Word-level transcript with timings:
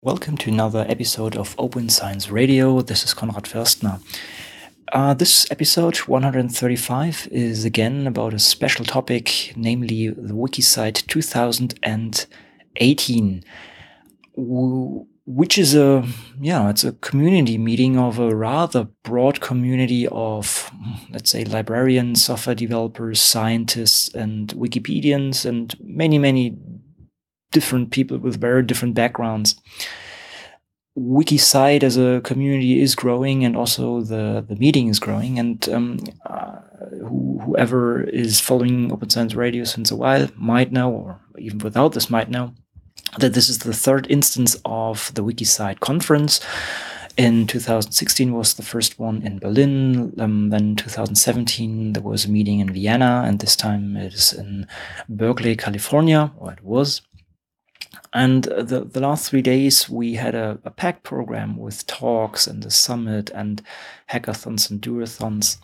Welcome 0.00 0.36
to 0.38 0.50
another 0.52 0.86
episode 0.88 1.36
of 1.36 1.56
Open 1.58 1.88
Science 1.88 2.30
Radio. 2.30 2.82
This 2.82 3.02
is 3.02 3.14
Konrad 3.14 3.46
Förstner. 3.46 4.00
Uh, 4.92 5.12
this 5.12 5.50
episode 5.50 5.96
135 5.96 7.26
is 7.32 7.64
again 7.64 8.06
about 8.06 8.32
a 8.32 8.38
special 8.38 8.84
topic, 8.84 9.52
namely 9.56 10.10
the 10.10 10.34
WikiCite 10.34 11.04
2018, 11.08 13.42
which 14.36 15.58
is 15.58 15.74
a 15.74 16.06
yeah, 16.40 16.70
it's 16.70 16.84
a 16.84 16.92
community 16.92 17.58
meeting 17.58 17.98
of 17.98 18.20
a 18.20 18.36
rather 18.36 18.86
broad 19.02 19.40
community 19.40 20.06
of 20.12 20.70
let's 21.10 21.32
say 21.32 21.42
librarians, 21.42 22.24
software 22.24 22.54
developers, 22.54 23.20
scientists, 23.20 24.14
and 24.14 24.50
Wikipedians, 24.50 25.44
and 25.44 25.74
many 25.80 26.18
many 26.18 26.56
different 27.50 27.90
people 27.90 28.18
with 28.18 28.40
very 28.40 28.62
different 28.62 28.94
backgrounds. 28.94 29.60
WikiCite 30.98 31.82
as 31.82 31.96
a 31.96 32.20
community 32.24 32.80
is 32.80 32.94
growing, 32.94 33.44
and 33.44 33.56
also 33.56 34.00
the 34.00 34.44
the 34.46 34.56
meeting 34.56 34.88
is 34.88 34.98
growing. 34.98 35.38
And 35.38 35.68
um, 35.68 36.00
uh, 36.26 36.56
who, 37.00 37.40
whoever 37.44 38.02
is 38.02 38.40
following 38.40 38.92
Open 38.92 39.08
Science 39.08 39.34
Radio 39.34 39.64
since 39.64 39.90
a 39.90 39.96
while 39.96 40.28
might 40.36 40.72
know, 40.72 40.90
or 40.90 41.20
even 41.38 41.58
without 41.58 41.92
this, 41.92 42.10
might 42.10 42.30
know 42.30 42.52
that 43.18 43.32
this 43.32 43.48
is 43.48 43.58
the 43.58 43.72
third 43.72 44.06
instance 44.10 44.56
of 44.64 45.12
the 45.14 45.22
WikiCite 45.22 45.80
conference. 45.80 46.40
In 47.16 47.48
2016 47.48 48.32
was 48.32 48.54
the 48.54 48.62
first 48.62 48.98
one 49.00 49.22
in 49.22 49.40
Berlin. 49.40 50.14
Um, 50.18 50.50
then 50.50 50.76
2017 50.76 51.94
there 51.94 52.02
was 52.02 52.24
a 52.24 52.30
meeting 52.30 52.60
in 52.60 52.72
Vienna, 52.72 53.24
and 53.26 53.40
this 53.40 53.56
time 53.56 53.96
it 53.96 54.14
is 54.14 54.32
in 54.32 54.66
Berkeley, 55.08 55.56
California, 55.56 56.32
or 56.38 56.52
it 56.52 56.62
was. 56.62 57.02
And 58.12 58.44
the, 58.44 58.88
the 58.90 59.00
last 59.00 59.28
three 59.28 59.42
days, 59.42 59.88
we 59.88 60.14
had 60.14 60.34
a, 60.34 60.58
a 60.64 60.70
packed 60.70 61.02
program 61.02 61.56
with 61.56 61.86
talks 61.86 62.46
and 62.46 62.62
the 62.62 62.70
summit 62.70 63.30
and 63.30 63.62
hackathons 64.10 64.70
and 64.70 64.80
duathons. 64.80 65.58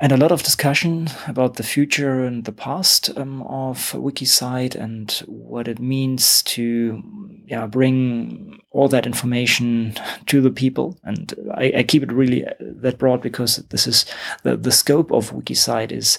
And 0.00 0.12
a 0.12 0.16
lot 0.16 0.30
of 0.30 0.44
discussion 0.44 1.08
about 1.26 1.54
the 1.54 1.64
future 1.64 2.24
and 2.24 2.44
the 2.44 2.52
past 2.52 3.10
um, 3.16 3.42
of 3.42 3.78
WikiCite 3.92 4.76
and 4.76 5.10
what 5.26 5.66
it 5.66 5.80
means 5.80 6.42
to 6.44 7.02
yeah, 7.46 7.66
bring 7.66 8.60
all 8.70 8.86
that 8.88 9.06
information 9.06 9.96
to 10.26 10.40
the 10.40 10.50
people. 10.50 10.96
And 11.02 11.34
I, 11.54 11.72
I 11.78 11.82
keep 11.82 12.04
it 12.04 12.12
really 12.12 12.46
uh, 12.46 12.52
that 12.60 12.98
broad 12.98 13.22
because 13.22 13.56
this 13.56 13.88
is 13.88 14.06
the, 14.44 14.56
the 14.56 14.72
scope 14.72 15.10
of 15.10 15.32
WikiCite 15.32 15.92
is 15.92 16.18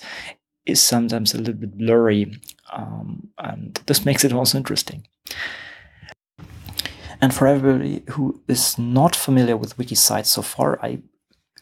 is 0.66 0.82
sometimes 0.82 1.34
a 1.34 1.38
little 1.38 1.54
bit 1.54 1.78
blurry 1.78 2.40
um, 2.72 3.30
and 3.38 3.80
this 3.86 4.06
makes 4.06 4.24
it 4.24 4.34
also 4.34 4.58
interesting. 4.58 5.08
And 7.22 7.34
for 7.34 7.48
everybody 7.48 8.04
who 8.12 8.42
is 8.48 8.78
not 8.78 9.16
familiar 9.16 9.58
with 9.58 9.78
WikiCite 9.78 10.26
so 10.26 10.42
far, 10.42 10.80
I 10.82 11.02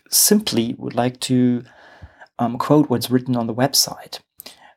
simply 0.09 0.75
would 0.77 0.95
like 0.95 1.19
to 1.21 1.63
um, 2.39 2.57
quote 2.57 2.89
what's 2.89 3.09
written 3.09 3.35
on 3.35 3.47
the 3.47 3.55
website. 3.55 4.19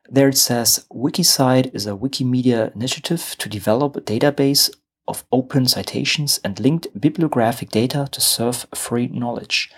There 0.09 0.27
it 0.27 0.37
says 0.37 0.85
WikiCite 0.91 1.73
is 1.73 1.85
a 1.85 1.91
Wikimedia 1.91 2.73
initiative 2.75 3.35
to 3.37 3.47
develop 3.47 3.95
a 3.95 4.01
database 4.01 4.69
of 5.07 5.23
open 5.31 5.67
citations 5.67 6.39
and 6.43 6.59
linked 6.59 6.87
bibliographic 6.99 7.69
data 7.69 8.07
to 8.11 8.21
serve 8.21 8.65
free 8.73 9.07
knowledge. 9.07 9.71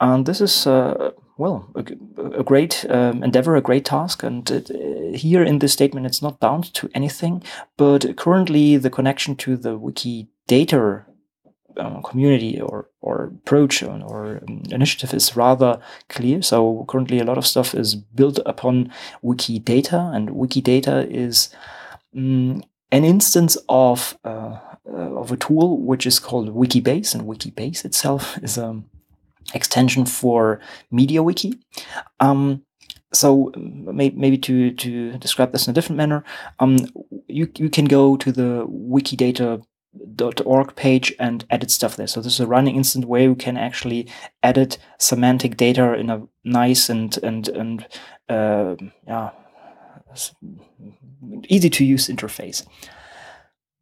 And 0.00 0.26
this 0.26 0.40
is 0.40 0.66
uh, 0.66 1.12
well, 1.38 1.70
a, 1.76 2.40
a 2.40 2.42
great 2.42 2.84
um, 2.90 3.22
endeavor, 3.22 3.56
a 3.56 3.62
great 3.62 3.84
task. 3.84 4.22
And 4.24 4.50
uh, 4.50 5.16
here 5.16 5.42
in 5.42 5.60
this 5.60 5.72
statement, 5.72 6.04
it's 6.04 6.20
not 6.20 6.40
bound 6.40 6.74
to 6.74 6.90
anything, 6.94 7.42
but 7.76 8.16
currently 8.16 8.76
the 8.76 8.90
connection 8.90 9.36
to 9.36 9.56
the 9.56 9.78
Wikidata 9.78 11.04
um, 11.76 12.02
community 12.02 12.60
or, 12.60 12.88
or 13.00 13.32
approach 13.36 13.84
or, 13.84 14.02
or 14.02 14.40
um, 14.48 14.62
initiative 14.72 15.14
is 15.14 15.36
rather 15.36 15.80
clear. 16.08 16.42
So 16.42 16.84
currently 16.88 17.20
a 17.20 17.24
lot 17.24 17.38
of 17.38 17.46
stuff 17.46 17.72
is 17.72 17.94
built 17.94 18.40
upon 18.44 18.92
Wikidata 19.22 20.14
and 20.14 20.30
Wikidata 20.30 21.08
is 21.08 21.50
um, 22.16 22.64
an 22.90 23.04
instance 23.04 23.56
of, 23.68 24.18
uh, 24.24 24.58
uh, 24.92 25.16
of 25.16 25.30
a 25.30 25.36
tool 25.36 25.78
which 25.78 26.04
is 26.04 26.18
called 26.18 26.52
Wikibase 26.52 27.14
and 27.14 27.28
Wikibase 27.28 27.84
itself 27.84 28.38
is 28.38 28.58
a 28.58 28.82
extension 29.54 30.06
for 30.06 30.60
MediaWiki. 30.92 31.58
Um, 32.20 32.62
so 33.12 33.52
maybe 33.56 34.38
to, 34.38 34.70
to 34.72 35.18
describe 35.18 35.52
this 35.52 35.66
in 35.66 35.70
a 35.70 35.74
different 35.74 35.96
manner, 35.96 36.24
um, 36.58 36.76
you, 37.26 37.50
you 37.56 37.70
can 37.70 37.86
go 37.86 38.18
to 38.18 38.30
the 38.30 38.66
wikidata.org 38.68 40.76
page 40.76 41.14
and 41.18 41.46
edit 41.48 41.70
stuff 41.70 41.96
there. 41.96 42.06
So 42.06 42.20
this 42.20 42.34
is 42.34 42.40
a 42.40 42.46
running 42.46 42.76
instance 42.76 43.06
where 43.06 43.22
you 43.22 43.34
can 43.34 43.56
actually 43.56 44.08
edit 44.42 44.76
semantic 44.98 45.56
data 45.56 45.94
in 45.94 46.10
a 46.10 46.28
nice 46.44 46.90
and 46.90 47.16
and 47.22 47.48
and 47.48 47.86
uh, 48.28 48.76
yeah 49.06 49.30
easy 51.48 51.70
to 51.70 51.84
use 51.84 52.08
interface. 52.08 52.66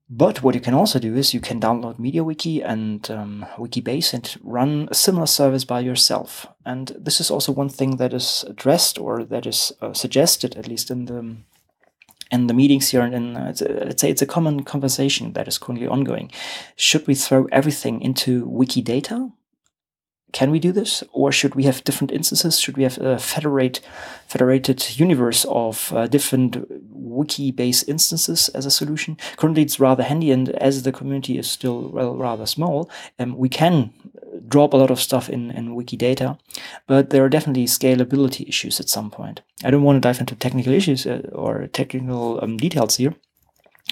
But 0.08 0.42
what 0.42 0.54
you 0.54 0.60
can 0.60 0.74
also 0.74 1.00
do 1.00 1.16
is 1.16 1.34
you 1.34 1.40
can 1.40 1.60
download 1.60 1.98
MediaWiki 1.98 2.62
and 2.64 3.10
um, 3.10 3.46
Wikibase 3.56 4.14
and 4.14 4.36
run 4.44 4.88
a 4.90 4.94
similar 4.94 5.26
service 5.26 5.64
by 5.64 5.80
yourself. 5.80 6.46
And 6.64 6.94
this 6.96 7.20
is 7.20 7.28
also 7.30 7.50
one 7.50 7.68
thing 7.68 7.96
that 7.96 8.14
is 8.14 8.44
addressed 8.46 8.98
or 8.98 9.24
that 9.24 9.46
is 9.46 9.72
uh, 9.82 9.92
suggested, 9.92 10.56
at 10.56 10.68
least 10.68 10.90
in 10.90 11.06
the 11.06 11.36
in 12.30 12.46
the 12.46 12.54
meetings 12.54 12.90
here. 12.90 13.02
And 13.02 13.36
uh, 13.36 13.52
let's 13.84 14.00
say 14.00 14.10
it's 14.10 14.22
a 14.22 14.26
common 14.26 14.62
conversation 14.62 15.32
that 15.32 15.48
is 15.48 15.58
currently 15.58 15.88
ongoing. 15.88 16.30
Should 16.76 17.06
we 17.06 17.14
throw 17.16 17.46
everything 17.50 18.00
into 18.00 18.46
Wikidata 18.46 19.32
can 20.36 20.50
we 20.50 20.58
do 20.58 20.70
this, 20.70 21.02
or 21.12 21.32
should 21.32 21.54
we 21.54 21.62
have 21.62 21.82
different 21.84 22.12
instances? 22.12 22.60
Should 22.60 22.76
we 22.76 22.82
have 22.82 22.98
a 22.98 23.18
federate, 23.18 23.80
federated 24.28 25.00
universe 25.00 25.46
of 25.48 25.90
uh, 25.94 26.06
different 26.08 26.52
Wikibase 26.92 27.88
instances 27.88 28.50
as 28.50 28.66
a 28.66 28.70
solution? 28.70 29.16
Currently, 29.38 29.62
it's 29.62 29.80
rather 29.80 30.02
handy, 30.02 30.30
and 30.30 30.50
as 30.50 30.82
the 30.82 30.92
community 30.92 31.38
is 31.38 31.50
still 31.50 31.88
well, 31.88 32.14
rather 32.16 32.44
small, 32.44 32.90
um, 33.18 33.38
we 33.38 33.48
can 33.48 33.94
drop 34.46 34.74
a 34.74 34.76
lot 34.76 34.90
of 34.90 35.00
stuff 35.00 35.30
in, 35.30 35.52
in 35.52 35.74
Wikidata, 35.74 36.38
but 36.86 37.08
there 37.08 37.24
are 37.24 37.30
definitely 37.30 37.64
scalability 37.64 38.46
issues 38.46 38.78
at 38.78 38.90
some 38.90 39.10
point. 39.10 39.40
I 39.64 39.70
don't 39.70 39.84
want 39.84 39.96
to 39.96 40.06
dive 40.06 40.20
into 40.20 40.34
technical 40.34 40.74
issues 40.74 41.06
uh, 41.06 41.22
or 41.32 41.66
technical 41.68 42.44
um, 42.44 42.58
details 42.58 42.98
here, 42.98 43.14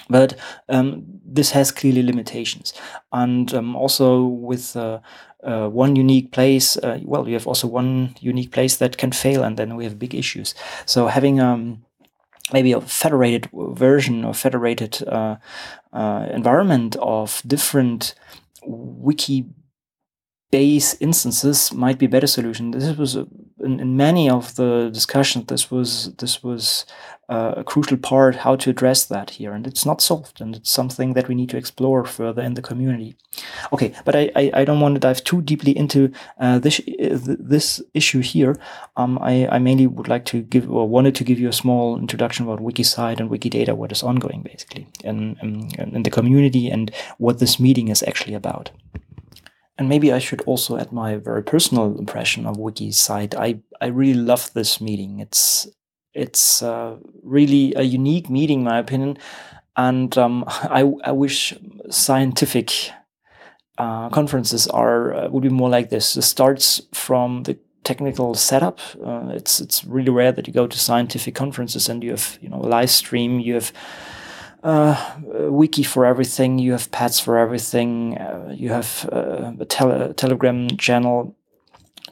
but 0.09 0.35
um, 0.69 1.05
this 1.25 1.51
has 1.51 1.71
clearly 1.71 2.03
limitations. 2.03 2.73
And 3.11 3.51
um, 3.53 3.75
also 3.75 4.25
with 4.25 4.75
uh, 4.75 4.99
uh, 5.45 5.69
one 5.69 5.95
unique 5.95 6.31
place, 6.31 6.77
uh, 6.77 6.99
well, 7.03 7.27
you 7.27 7.33
have 7.33 7.47
also 7.47 7.67
one 7.67 8.15
unique 8.19 8.51
place 8.51 8.77
that 8.77 8.97
can 8.97 9.11
fail, 9.11 9.43
and 9.43 9.57
then 9.57 9.75
we 9.75 9.83
have 9.83 9.99
big 9.99 10.15
issues. 10.15 10.55
So 10.85 11.07
having 11.07 11.39
um, 11.39 11.85
maybe 12.51 12.71
a 12.71 12.81
federated 12.81 13.49
version 13.53 14.25
or 14.25 14.33
federated 14.33 15.03
uh, 15.07 15.37
uh, 15.93 16.27
environment 16.31 16.95
of 16.97 17.41
different 17.45 18.15
wiki 18.65 19.45
base 20.51 20.95
instances 20.99 21.73
might 21.73 21.97
be 21.97 22.07
better 22.07 22.27
solution. 22.27 22.71
This 22.71 22.97
was 22.97 23.15
a, 23.15 23.27
in, 23.65 23.79
in, 23.79 23.97
many 23.97 24.29
of 24.29 24.55
the 24.55 24.89
discussions. 24.93 25.47
This 25.47 25.71
was 25.71 26.13
this 26.15 26.43
was 26.43 26.85
uh, 27.27 27.55
a 27.57 27.63
crucial 27.63 27.97
part 27.97 28.35
how 28.35 28.55
to 28.55 28.69
address 28.69 29.05
that 29.05 29.31
here, 29.31 29.53
and 29.53 29.65
it's 29.67 29.85
not 29.85 30.01
solved, 30.01 30.39
and 30.39 30.55
it's 30.55 30.69
something 30.69 31.13
that 31.13 31.27
we 31.27 31.35
need 31.35 31.49
to 31.49 31.57
explore 31.57 32.05
further 32.05 32.41
in 32.41 32.53
the 32.53 32.61
community. 32.61 33.15
Okay, 33.73 33.93
but 34.05 34.15
I 34.15 34.31
I, 34.35 34.51
I 34.53 34.65
don't 34.65 34.79
want 34.79 34.95
to 34.95 34.99
dive 34.99 35.23
too 35.23 35.41
deeply 35.41 35.75
into 35.77 36.11
uh, 36.39 36.59
this 36.59 36.79
this 36.99 37.81
issue 37.93 38.21
here. 38.21 38.57
Um, 38.95 39.17
I 39.21 39.47
I 39.55 39.59
mainly 39.59 39.87
would 39.87 40.07
like 40.07 40.25
to 40.25 40.41
give 40.41 40.69
or 40.69 40.87
wanted 40.87 41.15
to 41.15 41.23
give 41.23 41.39
you 41.39 41.49
a 41.49 41.53
small 41.53 41.97
introduction 41.97 42.45
about 42.45 42.59
WikiCite 42.59 43.19
and 43.19 43.29
Wikidata, 43.29 43.75
what 43.75 43.91
is 43.91 44.03
ongoing 44.03 44.41
basically, 44.41 44.87
in, 45.03 45.37
in, 45.41 45.95
in 45.95 46.03
the 46.03 46.11
community, 46.11 46.69
and 46.69 46.91
what 47.17 47.39
this 47.39 47.59
meeting 47.59 47.89
is 47.89 48.03
actually 48.03 48.35
about. 48.35 48.71
And 49.77 49.89
maybe 49.89 50.13
I 50.13 50.19
should 50.19 50.41
also 50.41 50.77
add 50.77 50.91
my 50.91 51.17
very 51.17 51.43
personal 51.43 51.97
impression 51.99 52.45
of 52.45 52.55
WikiCite. 52.55 53.35
I, 53.35 53.59
I 53.81 53.87
really 53.87 54.19
love 54.19 54.53
this 54.53 54.79
meeting. 54.79 55.19
It's 55.19 55.67
it's 56.13 56.63
uh, 56.63 56.95
really 57.23 57.73
a 57.75 57.81
unique 57.81 58.29
meeting, 58.29 58.59
in 58.59 58.65
my 58.65 58.79
opinion. 58.79 59.17
And 59.75 60.17
um, 60.17 60.45
I, 60.47 60.89
I 61.03 61.11
wish 61.11 61.53
scientific 61.89 62.91
uh, 63.77 64.09
conferences 64.09 64.67
are 64.67 65.13
uh, 65.13 65.29
would 65.29 65.43
be 65.43 65.49
more 65.49 65.69
like 65.69 65.89
this. 65.89 66.15
It 66.15 66.21
starts 66.21 66.81
from 66.93 67.43
the 67.43 67.57
technical 67.83 68.33
setup. 68.33 68.79
Uh, 69.03 69.27
it's 69.33 69.59
it's 69.59 69.83
really 69.83 70.09
rare 70.09 70.31
that 70.31 70.47
you 70.47 70.53
go 70.53 70.67
to 70.67 70.79
scientific 70.79 71.35
conferences 71.35 71.89
and 71.89 72.03
you 72.03 72.11
have 72.11 72.37
you 72.41 72.49
know 72.49 72.61
a 72.61 72.67
live 72.67 72.89
stream. 72.89 73.39
You 73.39 73.55
have 73.55 73.73
uh, 74.65 75.15
wiki 75.49 75.83
for 75.83 76.05
everything. 76.05 76.59
You 76.59 76.71
have 76.71 76.91
pads 76.91 77.19
for 77.19 77.37
everything. 77.37 78.17
Uh, 78.17 78.51
you 78.53 78.69
have 78.69 79.07
uh, 79.11 79.53
a 79.59 79.65
tele- 79.65 80.13
Telegram 80.15 80.69
channel 80.77 81.35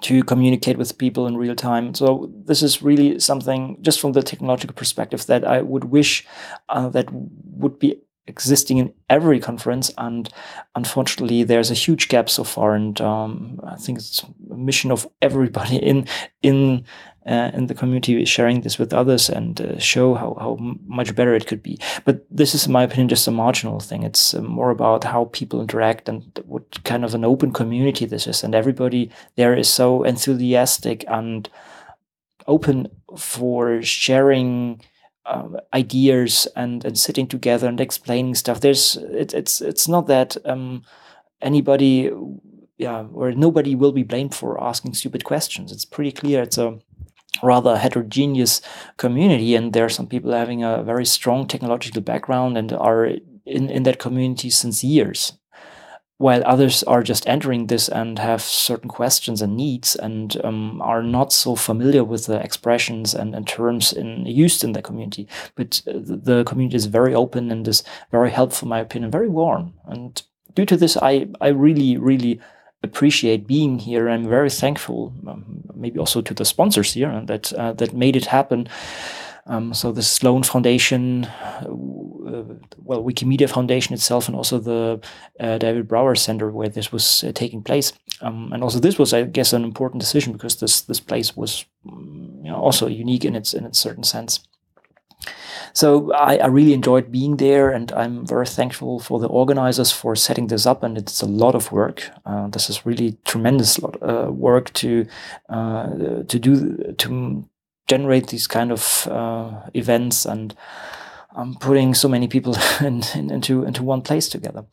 to 0.01 0.23
communicate 0.23 0.77
with 0.77 0.97
people 0.97 1.25
in 1.27 1.35
real 1.35 1.55
time. 1.55 1.95
So 1.95 2.29
this 2.45 2.61
is 2.61 2.81
really 2.83 3.19
something, 3.19 3.77
just 3.81 3.99
from 3.99 4.11
the 4.11 4.21
technological 4.21 4.75
perspective, 4.75 5.25
that 5.25 5.43
I 5.45 5.61
would 5.61 5.85
wish 5.85 6.27
uh, 6.69 6.89
that 6.89 7.07
would 7.11 7.79
be 7.79 7.97
existing 8.27 8.77
in 8.77 8.93
every 9.09 9.39
conference 9.39 9.91
and 9.97 10.29
unfortunately 10.75 11.43
there's 11.43 11.69
a 11.69 11.73
huge 11.73 12.07
gap 12.07 12.29
so 12.29 12.41
far 12.41 12.73
and 12.73 13.01
um, 13.01 13.59
i 13.67 13.75
think 13.75 13.97
it's 13.97 14.23
a 14.49 14.55
mission 14.55 14.91
of 14.91 15.05
everybody 15.21 15.75
in 15.91 16.07
in 16.41 16.85
uh, 17.25 17.51
in 17.53 17.67
the 17.67 17.73
community 17.73 18.25
sharing 18.25 18.61
this 18.61 18.77
with 18.77 18.93
others 18.93 19.29
and 19.29 19.61
uh, 19.61 19.79
show 19.79 20.13
how, 20.13 20.35
how 20.39 20.57
much 20.85 21.15
better 21.15 21.33
it 21.33 21.47
could 21.47 21.63
be 21.63 21.79
but 22.05 22.25
this 22.29 22.53
is 22.53 22.65
in 22.65 22.71
my 22.71 22.83
opinion 22.83 23.07
just 23.07 23.27
a 23.27 23.31
marginal 23.31 23.79
thing 23.79 24.03
it's 24.03 24.33
uh, 24.33 24.41
more 24.41 24.71
about 24.71 25.03
how 25.03 25.25
people 25.25 25.61
interact 25.61 26.09
and 26.09 26.43
what 26.45 26.83
kind 26.83 27.05
of 27.05 27.13
an 27.13 27.25
open 27.25 27.51
community 27.51 28.05
this 28.05 28.27
is 28.27 28.43
and 28.43 28.53
everybody 28.53 29.09
there 29.35 29.55
is 29.55 29.69
so 29.69 30.03
enthusiastic 30.03 31.05
and 31.07 31.49
open 32.47 32.87
for 33.17 33.81
sharing 33.81 34.81
um, 35.25 35.57
ideas 35.73 36.47
and 36.55 36.83
and 36.85 36.97
sitting 36.97 37.27
together 37.27 37.67
and 37.67 37.79
explaining 37.79 38.35
stuff. 38.35 38.59
There's 38.59 38.97
it, 38.97 39.33
it's 39.33 39.61
it's 39.61 39.87
not 39.87 40.07
that 40.07 40.35
um, 40.45 40.83
anybody 41.41 42.11
yeah 42.77 43.05
or 43.13 43.31
nobody 43.31 43.75
will 43.75 43.91
be 43.91 44.03
blamed 44.03 44.35
for 44.35 44.61
asking 44.61 44.93
stupid 44.93 45.23
questions. 45.23 45.71
It's 45.71 45.85
pretty 45.85 46.11
clear. 46.11 46.41
It's 46.43 46.57
a 46.57 46.79
rather 47.41 47.77
heterogeneous 47.77 48.61
community 48.97 49.55
and 49.55 49.73
there 49.73 49.85
are 49.85 49.89
some 49.89 50.07
people 50.07 50.31
having 50.31 50.63
a 50.63 50.83
very 50.83 51.05
strong 51.05 51.47
technological 51.47 52.01
background 52.01 52.57
and 52.57 52.71
are 52.73 53.05
in, 53.45 53.69
in 53.69 53.83
that 53.83 53.99
community 53.99 54.49
since 54.49 54.83
years 54.83 55.33
while 56.17 56.41
others 56.45 56.83
are 56.83 57.03
just 57.03 57.27
entering 57.27 57.67
this 57.67 57.89
and 57.89 58.17
have 58.17 58.41
certain 58.41 58.89
questions 58.89 59.41
and 59.41 59.57
needs 59.57 59.95
and 59.95 60.37
um, 60.45 60.81
are 60.81 61.03
not 61.03 61.33
so 61.33 61.53
familiar 61.53 62.01
with 62.01 62.27
the 62.27 62.39
expressions 62.39 63.13
and, 63.13 63.35
and 63.35 63.45
terms 63.45 63.91
in, 63.91 64.25
used 64.25 64.63
in 64.63 64.71
the 64.71 64.81
community. 64.81 65.27
But 65.55 65.81
uh, 65.85 65.93
the 65.95 66.45
community 66.45 66.77
is 66.77 66.85
very 66.85 67.13
open 67.13 67.51
and 67.51 67.67
is 67.67 67.83
very 68.09 68.31
helpful, 68.31 68.67
in 68.67 68.69
my 68.69 68.79
opinion, 68.79 69.11
very 69.11 69.27
warm. 69.27 69.73
And 69.85 70.21
due 70.53 70.65
to 70.65 70.77
this, 70.77 70.95
I, 70.95 71.27
I 71.41 71.49
really, 71.49 71.97
really 71.97 72.39
appreciate 72.83 73.47
being 73.47 73.79
here. 73.79 74.09
I'm 74.09 74.27
very 74.27 74.49
thankful, 74.49 75.13
um, 75.27 75.63
maybe 75.73 75.99
also 75.99 76.21
to 76.21 76.33
the 76.33 76.45
sponsors 76.45 76.93
here 76.93 77.21
that 77.25 77.53
uh, 77.53 77.73
that 77.73 77.93
made 77.93 78.15
it 78.15 78.25
happen. 78.25 78.67
Um, 79.45 79.73
so 79.73 79.91
the 79.91 80.03
Sloan 80.03 80.43
Foundation, 80.43 81.25
uh, 81.25 81.65
well, 82.77 83.03
Wikimedia 83.03 83.49
Foundation 83.49 83.93
itself, 83.93 84.27
and 84.27 84.37
also 84.37 84.57
the 84.57 85.01
uh, 85.39 85.57
David 85.57 85.87
Brower 85.87 86.15
Center 86.15 86.49
where 86.49 86.69
this 86.69 86.93
was 86.93 87.23
uh, 87.23 87.33
taking 87.33 87.61
place. 87.61 87.91
Um, 88.21 88.53
and 88.53 88.63
also 88.63 88.79
this 88.79 88.97
was, 88.97 89.13
I 89.13 89.23
guess, 89.23 89.51
an 89.51 89.63
important 89.63 89.99
decision 89.99 90.31
because 90.31 90.57
this 90.57 90.81
this 90.81 91.01
place 91.01 91.35
was 91.35 91.65
you 91.85 92.49
know, 92.49 92.55
also 92.55 92.87
unique 92.87 93.25
in 93.25 93.35
its 93.35 93.53
in 93.53 93.65
its 93.65 93.79
certain 93.79 94.03
sense. 94.03 94.39
So 95.73 96.11
I, 96.13 96.37
I, 96.37 96.47
really 96.47 96.73
enjoyed 96.73 97.11
being 97.11 97.37
there, 97.37 97.71
and 97.71 97.91
I'm 97.93 98.25
very 98.25 98.45
thankful 98.45 98.99
for 98.99 99.19
the 99.19 99.27
organizers 99.27 99.91
for 99.91 100.15
setting 100.15 100.47
this 100.47 100.65
up. 100.65 100.83
And 100.83 100.97
it's 100.97 101.21
a 101.21 101.25
lot 101.25 101.55
of 101.55 101.71
work. 101.71 102.09
Uh, 102.25 102.47
this 102.47 102.69
is 102.69 102.85
really 102.85 103.17
tremendous 103.25 103.79
lot, 103.79 103.97
uh, 104.01 104.31
work 104.31 104.73
to 104.73 105.05
uh, 105.49 105.87
to 106.27 106.39
do 106.39 106.93
to 106.97 107.49
generate 107.87 108.27
these 108.27 108.47
kind 108.47 108.71
of 108.71 109.07
uh, 109.11 109.61
events 109.73 110.25
and 110.25 110.55
um, 111.35 111.55
putting 111.59 111.93
so 111.93 112.07
many 112.07 112.27
people 112.27 112.55
in, 112.81 113.03
in, 113.15 113.31
into 113.31 113.63
into 113.63 113.83
one 113.83 114.01
place 114.01 114.29
together. 114.29 114.65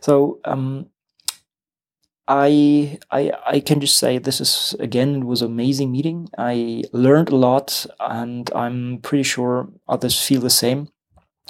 So 0.00 0.40
um, 0.44 0.86
I 2.28 2.98
I 3.10 3.32
I 3.46 3.60
can 3.60 3.80
just 3.80 3.96
say 3.96 4.18
this 4.18 4.40
is 4.40 4.76
again 4.78 5.16
it 5.16 5.24
was 5.24 5.40
an 5.40 5.50
amazing 5.50 5.90
meeting. 5.90 6.28
I 6.36 6.84
learned 6.92 7.30
a 7.30 7.36
lot, 7.36 7.86
and 7.98 8.50
I'm 8.54 8.98
pretty 8.98 9.22
sure 9.22 9.68
others 9.88 10.20
feel 10.20 10.42
the 10.42 10.50
same. 10.50 10.88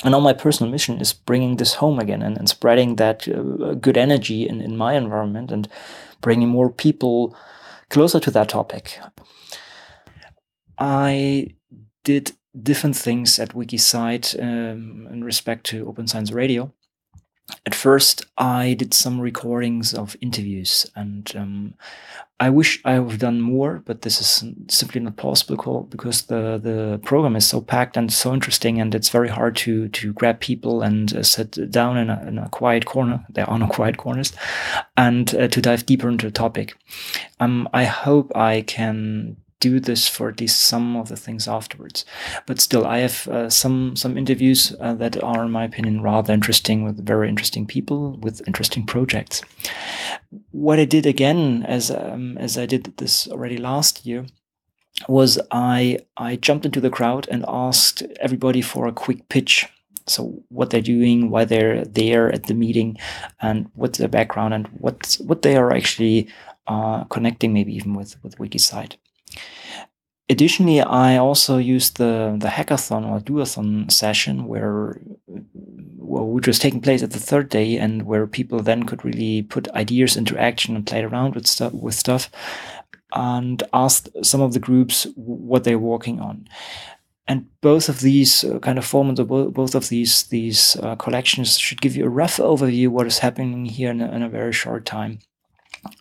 And 0.04 0.12
now 0.12 0.20
my 0.20 0.32
personal 0.32 0.70
mission 0.70 1.00
is 1.00 1.12
bringing 1.12 1.56
this 1.56 1.74
home 1.74 1.98
again 1.98 2.22
and, 2.22 2.38
and 2.38 2.48
spreading 2.48 2.96
that 2.96 3.26
uh, 3.26 3.74
good 3.74 3.96
energy 3.96 4.48
in, 4.48 4.60
in 4.60 4.76
my 4.76 4.94
environment 4.94 5.50
and 5.50 5.68
bringing 6.20 6.48
more 6.48 6.70
people 6.70 7.36
closer 7.90 8.20
to 8.20 8.30
that 8.30 8.48
topic. 8.48 9.00
I 10.78 11.48
did 12.04 12.32
different 12.62 12.96
things 12.96 13.40
at 13.40 13.54
WikiCite 13.54 14.40
um, 14.40 15.08
in 15.10 15.24
respect 15.24 15.66
to 15.66 15.88
Open 15.88 16.06
Science 16.06 16.30
Radio. 16.30 16.72
At 17.64 17.74
first, 17.74 18.24
I 18.36 18.74
did 18.74 18.92
some 18.94 19.20
recordings 19.20 19.94
of 19.94 20.16
interviews, 20.20 20.90
and 20.94 21.32
um, 21.36 21.74
I 22.40 22.50
wish 22.50 22.80
I 22.84 22.98
would 22.98 23.12
have 23.12 23.20
done 23.20 23.40
more, 23.40 23.82
but 23.84 24.02
this 24.02 24.20
is 24.20 24.44
simply 24.68 25.00
not 25.00 25.16
possible 25.16 25.82
because 25.90 26.22
the 26.22 26.60
the 26.62 27.00
program 27.02 27.36
is 27.36 27.46
so 27.46 27.60
packed 27.60 27.96
and 27.96 28.12
so 28.12 28.32
interesting, 28.32 28.80
and 28.80 28.94
it's 28.94 29.08
very 29.08 29.28
hard 29.28 29.56
to 29.56 29.88
to 29.88 30.12
grab 30.12 30.40
people 30.40 30.82
and 30.82 31.16
uh, 31.16 31.22
sit 31.22 31.70
down 31.70 31.96
in 31.96 32.10
a, 32.10 32.24
in 32.28 32.38
a, 32.38 32.48
quiet 32.50 32.84
corner. 32.84 33.24
There 33.30 33.48
are 33.48 33.58
no 33.58 33.66
quiet 33.78 33.96
corners, 33.96 34.32
and 34.96 35.34
uh, 35.34 35.48
to 35.48 35.60
dive 35.60 35.86
deeper 35.86 36.08
into 36.08 36.26
the 36.26 36.32
topic. 36.32 36.76
Um, 37.40 37.68
I 37.72 37.84
hope 37.84 38.30
I 38.36 38.62
can 38.62 39.36
do 39.60 39.80
this 39.80 40.08
for 40.08 40.28
at 40.28 40.40
least 40.40 40.60
some 40.60 40.96
of 40.96 41.08
the 41.08 41.16
things 41.16 41.48
afterwards. 41.48 42.04
But 42.46 42.60
still, 42.60 42.86
I 42.86 42.98
have 42.98 43.28
uh, 43.28 43.50
some 43.50 43.96
some 43.96 44.16
interviews 44.16 44.74
uh, 44.80 44.94
that 44.94 45.22
are, 45.22 45.44
in 45.44 45.50
my 45.50 45.64
opinion, 45.64 46.02
rather 46.02 46.32
interesting 46.32 46.84
with 46.84 47.04
very 47.04 47.28
interesting 47.28 47.66
people 47.66 48.16
with 48.20 48.46
interesting 48.46 48.86
projects. 48.86 49.42
What 50.50 50.78
I 50.78 50.84
did 50.84 51.06
again, 51.06 51.64
as 51.66 51.90
um, 51.90 52.38
as 52.38 52.56
I 52.56 52.66
did 52.66 52.96
this 52.96 53.28
already 53.28 53.56
last 53.56 54.06
year, 54.06 54.26
was 55.08 55.38
I 55.50 55.98
I 56.16 56.36
jumped 56.36 56.66
into 56.66 56.80
the 56.80 56.90
crowd 56.90 57.28
and 57.30 57.44
asked 57.48 58.02
everybody 58.20 58.62
for 58.62 58.86
a 58.86 58.92
quick 58.92 59.28
pitch. 59.28 59.66
So 60.06 60.42
what 60.48 60.70
they're 60.70 60.80
doing, 60.80 61.28
why 61.30 61.44
they're 61.44 61.84
there 61.84 62.32
at 62.32 62.44
the 62.44 62.54
meeting, 62.54 62.96
and 63.42 63.70
what's 63.74 63.98
their 63.98 64.08
background, 64.08 64.54
and 64.54 64.66
what 64.68 65.18
what 65.20 65.42
they 65.42 65.56
are 65.56 65.72
actually 65.72 66.28
uh, 66.66 67.04
connecting, 67.04 67.52
maybe 67.52 67.74
even 67.74 67.94
with 67.94 68.22
with 68.22 68.38
WikiCite. 68.38 68.96
Additionally, 70.30 70.80
I 70.82 71.16
also 71.16 71.56
used 71.56 71.96
the, 71.96 72.36
the 72.38 72.48
hackathon 72.48 73.08
or 73.08 73.20
duathon 73.20 73.90
session 73.90 74.46
where 74.46 75.00
well, 76.08 76.26
which 76.26 76.46
was 76.46 76.58
taking 76.58 76.80
place 76.80 77.02
at 77.02 77.12
the 77.12 77.18
third 77.18 77.48
day 77.48 77.76
and 77.76 78.04
where 78.04 78.26
people 78.26 78.60
then 78.60 78.84
could 78.84 79.04
really 79.04 79.42
put 79.42 79.68
ideas 79.70 80.16
into 80.16 80.38
action 80.38 80.74
and 80.74 80.86
play 80.86 81.02
around 81.02 81.34
with 81.34 81.46
stuff 81.46 81.72
with 81.72 81.94
stuff 81.94 82.30
and 83.12 83.62
asked 83.72 84.08
some 84.22 84.40
of 84.40 84.52
the 84.52 84.58
groups 84.58 85.06
what 85.14 85.64
they're 85.64 85.78
working 85.78 86.20
on. 86.20 86.46
And 87.26 87.46
both 87.60 87.88
of 87.88 88.00
these 88.00 88.42
uh, 88.42 88.58
kind 88.58 88.78
of 88.78 88.86
formats, 88.86 89.26
both 89.52 89.74
of 89.74 89.88
these 89.88 90.24
these 90.24 90.76
uh, 90.76 90.96
collections, 90.96 91.58
should 91.58 91.80
give 91.80 91.96
you 91.96 92.04
a 92.04 92.10
rough 92.10 92.38
overview 92.38 92.88
what 92.88 93.06
is 93.06 93.18
happening 93.18 93.66
here 93.66 93.90
in 93.90 94.00
a, 94.00 94.10
in 94.12 94.22
a 94.22 94.28
very 94.28 94.52
short 94.52 94.84
time 94.84 95.20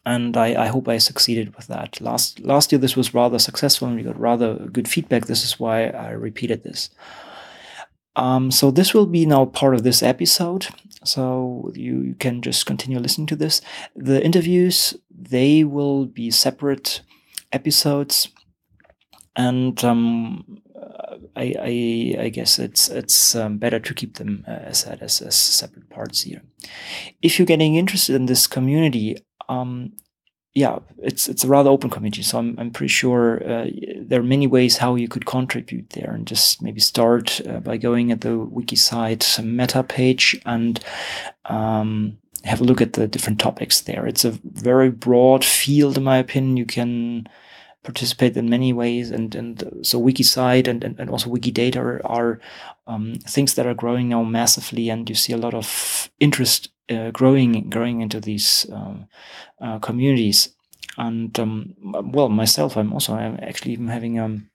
and 0.05 0.35
I, 0.37 0.63
I, 0.63 0.67
hope 0.67 0.87
I 0.87 0.97
succeeded 0.97 1.55
with 1.55 1.67
that. 1.67 1.99
Last 2.01 2.39
last 2.39 2.71
year 2.71 2.79
this 2.79 2.95
was 2.95 3.13
rather 3.13 3.39
successful 3.39 3.87
and 3.87 3.97
we 3.97 4.03
got 4.03 4.19
rather 4.19 4.55
good 4.55 4.87
feedback. 4.87 5.25
This 5.25 5.43
is 5.43 5.59
why 5.59 5.87
I 5.87 6.11
repeated 6.11 6.63
this. 6.63 6.89
Um, 8.15 8.49
so 8.49 8.71
this 8.71 8.93
will 8.93 9.05
be 9.05 9.25
now 9.25 9.45
part 9.45 9.75
of 9.75 9.83
this 9.83 10.01
episode. 10.01 10.67
So 11.03 11.71
you, 11.75 12.01
you 12.01 12.15
can 12.15 12.41
just 12.41 12.65
continue 12.65 12.99
listening 12.99 13.27
to 13.27 13.35
this. 13.35 13.61
The 13.95 14.23
interviews 14.23 14.95
they 15.09 15.63
will 15.63 16.05
be 16.05 16.31
separate 16.31 17.01
episodes, 17.51 18.29
and 19.35 19.83
um, 19.83 20.61
I, 21.35 21.53
I, 21.59 22.23
I 22.23 22.29
guess 22.29 22.59
it's 22.59 22.89
it's 22.89 23.35
um, 23.35 23.57
better 23.57 23.79
to 23.79 23.93
keep 23.93 24.17
them 24.17 24.43
uh, 24.47 24.51
as, 24.51 24.83
as 24.85 25.21
as 25.21 25.35
separate 25.35 25.89
parts 25.89 26.21
here. 26.21 26.41
If 27.21 27.37
you're 27.37 27.45
getting 27.45 27.75
interested 27.75 28.15
in 28.15 28.25
this 28.25 28.47
community, 28.47 29.17
um, 29.49 29.93
yeah, 30.57 30.79
it's 30.97 31.29
it's 31.29 31.43
a 31.43 31.47
rather 31.47 31.69
open 31.69 31.91
community. 31.91 32.23
So 32.23 32.39
I'm 32.39 32.55
I'm 32.57 32.71
pretty 32.71 32.89
sure 32.89 33.43
uh, 33.47 33.67
there 34.01 34.19
are 34.19 34.23
many 34.23 34.47
ways 34.47 34.77
how 34.77 34.95
you 34.95 35.07
could 35.07 35.27
contribute 35.27 35.91
there, 35.91 36.11
and 36.11 36.25
just 36.25 36.63
maybe 36.63 36.79
start 36.79 37.39
uh, 37.47 37.59
by 37.59 37.77
going 37.77 38.11
at 38.11 38.21
the 38.21 38.29
WikiCite 38.29 39.43
meta 39.43 39.83
page 39.83 40.41
and 40.45 40.79
um, 41.45 42.17
have 42.43 42.59
a 42.59 42.63
look 42.63 42.81
at 42.81 42.93
the 42.93 43.07
different 43.07 43.39
topics 43.39 43.81
there. 43.81 44.07
It's 44.07 44.25
a 44.25 44.39
very 44.43 44.89
broad 44.89 45.45
field, 45.45 45.95
in 45.97 46.03
my 46.03 46.17
opinion. 46.17 46.57
You 46.57 46.65
can 46.65 47.27
participate 47.83 48.35
in 48.35 48.49
many 48.49 48.73
ways, 48.73 49.11
and 49.11 49.35
and 49.35 49.63
so 49.83 50.01
WikiCite 50.01 50.67
and 50.67 50.83
and, 50.83 50.99
and 50.99 51.09
also 51.11 51.29
Wikidata 51.29 51.77
are, 51.77 52.01
are 52.03 52.39
um, 52.87 53.13
things 53.27 53.53
that 53.53 53.67
are 53.67 53.75
growing 53.75 54.09
now 54.09 54.23
massively, 54.23 54.89
and 54.89 55.07
you 55.07 55.15
see 55.15 55.33
a 55.33 55.37
lot 55.37 55.53
of 55.53 56.09
interest 56.19 56.69
uh, 56.89 57.11
growing 57.11 57.69
growing 57.69 58.01
into 58.01 58.19
these 58.19 58.65
um, 58.71 59.07
uh, 59.61 59.79
communities. 59.79 60.53
And 60.97 61.37
um, 61.39 61.75
well, 61.81 62.29
myself, 62.29 62.75
I'm 62.75 62.91
also 62.93 63.13
I'm 63.13 63.39
actually 63.41 63.73
even 63.73 63.87
having 63.87 64.19
um, 64.19 64.49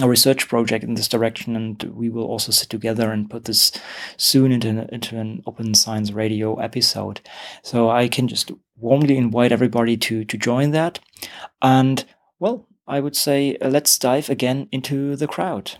a 0.00 0.08
research 0.08 0.48
project 0.48 0.84
in 0.84 0.94
this 0.94 1.08
direction, 1.08 1.56
and 1.56 1.82
we 1.94 2.08
will 2.08 2.24
also 2.24 2.52
sit 2.52 2.70
together 2.70 3.10
and 3.10 3.28
put 3.28 3.44
this 3.44 3.72
soon 4.16 4.52
into 4.52 4.68
an, 4.68 4.88
into 4.92 5.18
an 5.18 5.42
open 5.46 5.74
science 5.74 6.12
radio 6.12 6.56
episode. 6.56 7.20
So 7.62 7.90
I 7.90 8.08
can 8.08 8.28
just 8.28 8.52
warmly 8.76 9.16
invite 9.16 9.52
everybody 9.52 9.96
to 9.96 10.24
to 10.24 10.38
join 10.38 10.70
that. 10.70 11.00
And 11.60 12.04
well, 12.38 12.66
I 12.86 13.00
would 13.00 13.16
say 13.16 13.56
uh, 13.56 13.68
let's 13.68 13.98
dive 13.98 14.30
again 14.30 14.68
into 14.72 15.16
the 15.16 15.26
crowd. 15.26 15.72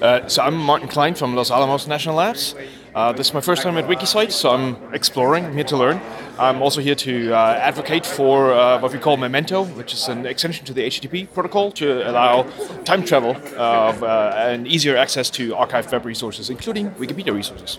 Uh, 0.00 0.26
so 0.28 0.42
I'm 0.42 0.56
Martin 0.56 0.88
Klein 0.88 1.14
from 1.14 1.34
Los 1.34 1.50
Alamos 1.50 1.86
National 1.86 2.16
Labs. 2.16 2.54
Uh, 2.94 3.12
this 3.12 3.28
is 3.28 3.34
my 3.34 3.40
first 3.40 3.62
time 3.62 3.76
at 3.76 3.86
WikiCite, 3.86 4.30
so 4.30 4.50
I'm 4.50 4.76
exploring. 4.94 5.44
I'm 5.44 5.54
here 5.54 5.64
to 5.64 5.76
learn. 5.76 6.00
I'm 6.38 6.62
also 6.62 6.80
here 6.80 6.94
to 6.94 7.32
uh, 7.32 7.54
advocate 7.54 8.06
for 8.06 8.52
uh, 8.52 8.80
what 8.80 8.92
we 8.92 8.98
call 8.98 9.16
Memento, 9.16 9.64
which 9.64 9.92
is 9.92 10.08
an 10.08 10.24
extension 10.24 10.64
to 10.66 10.72
the 10.72 10.82
HTTP 10.82 11.32
protocol 11.32 11.72
to 11.72 12.08
allow 12.08 12.44
time 12.84 13.04
travel 13.04 13.36
uh, 13.56 14.32
and 14.36 14.66
easier 14.68 14.96
access 14.96 15.30
to 15.30 15.52
archived 15.54 15.90
web 15.92 16.06
resources, 16.06 16.48
including 16.48 16.90
Wikipedia 16.92 17.34
resources. 17.34 17.78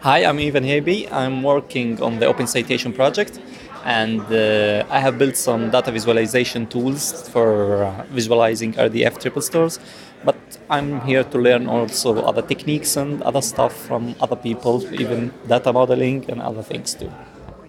Hi, 0.00 0.24
I'm 0.24 0.38
Ivan 0.38 0.64
Heibi. 0.64 1.10
I'm 1.10 1.42
working 1.42 2.02
on 2.02 2.18
the 2.18 2.26
Open 2.26 2.46
Citation 2.46 2.92
project 2.92 3.40
and 3.86 4.20
uh, 4.32 4.84
I 4.90 4.98
have 4.98 5.16
built 5.16 5.36
some 5.36 5.70
data 5.70 5.92
visualization 5.92 6.66
tools 6.66 7.28
for 7.28 7.84
uh, 7.84 8.04
visualizing 8.10 8.72
RDF 8.74 9.20
triple 9.20 9.42
stores. 9.42 9.78
But 10.26 10.58
I'm 10.68 11.02
here 11.02 11.22
to 11.22 11.38
learn 11.38 11.68
also 11.68 12.20
other 12.20 12.42
techniques 12.42 12.96
and 12.96 13.22
other 13.22 13.40
stuff 13.40 13.72
from 13.72 14.16
other 14.20 14.34
people, 14.34 14.82
even 14.92 15.32
data 15.46 15.72
modeling 15.72 16.24
and 16.28 16.42
other 16.42 16.64
things 16.64 16.94
too. 16.94 17.12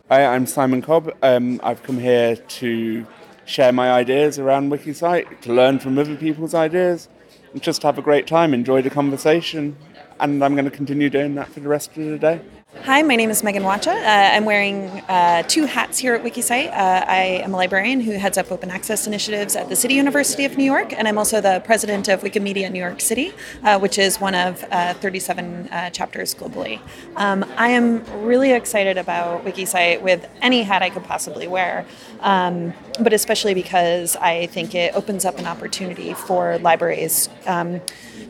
Hi, 0.10 0.26
I'm 0.26 0.48
Simon 0.48 0.82
Cobb. 0.82 1.14
Um, 1.22 1.62
I've 1.62 1.84
come 1.84 2.00
here 2.00 2.36
to 2.36 3.06
share 3.46 3.72
my 3.72 3.92
ideas 3.92 4.40
around 4.40 4.72
WikiCite, 4.72 5.42
to 5.42 5.54
learn 5.54 5.78
from 5.78 6.00
other 6.00 6.16
people's 6.16 6.56
ideas, 6.56 7.10
and 7.54 7.62
just 7.62 7.84
have 7.84 8.00
a 8.00 8.02
great 8.02 8.26
time, 8.26 8.56
enjoy 8.56 8.82
the 8.82 8.90
conversation, 8.90 9.78
and 10.20 10.44
I'm 10.44 10.56
going 10.56 10.66
to 10.66 10.72
continue 10.72 11.12
doing 11.12 11.36
that 11.36 11.50
for 11.50 11.60
the 11.60 11.70
rest 11.70 11.96
of 11.96 12.06
the 12.06 12.18
day. 12.18 12.42
Hi, 12.84 13.02
my 13.02 13.16
name 13.18 13.30
is 13.30 13.44
Megan 13.44 13.64
Wacha. 13.64 13.88
Uh, 13.88 14.36
I'm 14.36 14.46
wearing 14.46 14.88
uh, 15.10 15.44
two 15.44 15.66
hats 15.66 15.98
here 15.98 16.16
at 16.16 16.24
WikiCite. 16.24 16.70
Uh, 16.70 17.06
I 17.06 17.42
am 17.44 17.54
a 17.54 17.58
librarian 17.58 18.00
who 18.00 18.12
heads 18.14 18.38
up 18.38 18.50
open 18.52 18.72
access 18.72 19.06
initiatives 19.06 19.56
at 19.56 19.68
the 19.68 19.76
City 19.76 19.96
University 19.96 20.46
of 20.46 20.58
New 20.58 20.64
York, 20.64 20.94
and 20.94 21.08
I'm 21.08 21.18
also 21.18 21.42
the 21.42 21.62
president 21.66 22.08
of 22.08 22.22
Wikimedia 22.22 22.72
New 22.72 22.80
York 22.80 23.02
City, 23.02 23.34
uh, 23.64 23.78
which 23.78 23.98
is 23.98 24.22
one 24.22 24.36
of 24.36 24.64
uh, 24.72 24.94
37 24.96 25.68
uh, 25.68 25.90
chapters 25.90 26.34
globally. 26.34 26.80
Um, 27.18 27.44
I 27.58 27.70
am 27.70 28.06
really 28.26 28.54
excited 28.54 28.98
about 28.98 29.44
WikiCite 29.44 30.02
with 30.02 30.26
any 30.42 30.64
hat 30.64 30.82
I 30.82 30.90
could 30.90 31.04
possibly 31.04 31.48
wear, 31.48 31.86
um, 32.22 32.74
but 33.02 33.12
especially 33.12 33.54
because 33.54 34.16
I 34.16 34.48
think 34.48 34.74
it 34.76 34.96
opens 34.96 35.26
up 35.26 35.40
an 35.40 35.46
opportunity 35.46 36.14
for 36.14 36.58
libraries 36.60 37.28
um, 37.46 37.82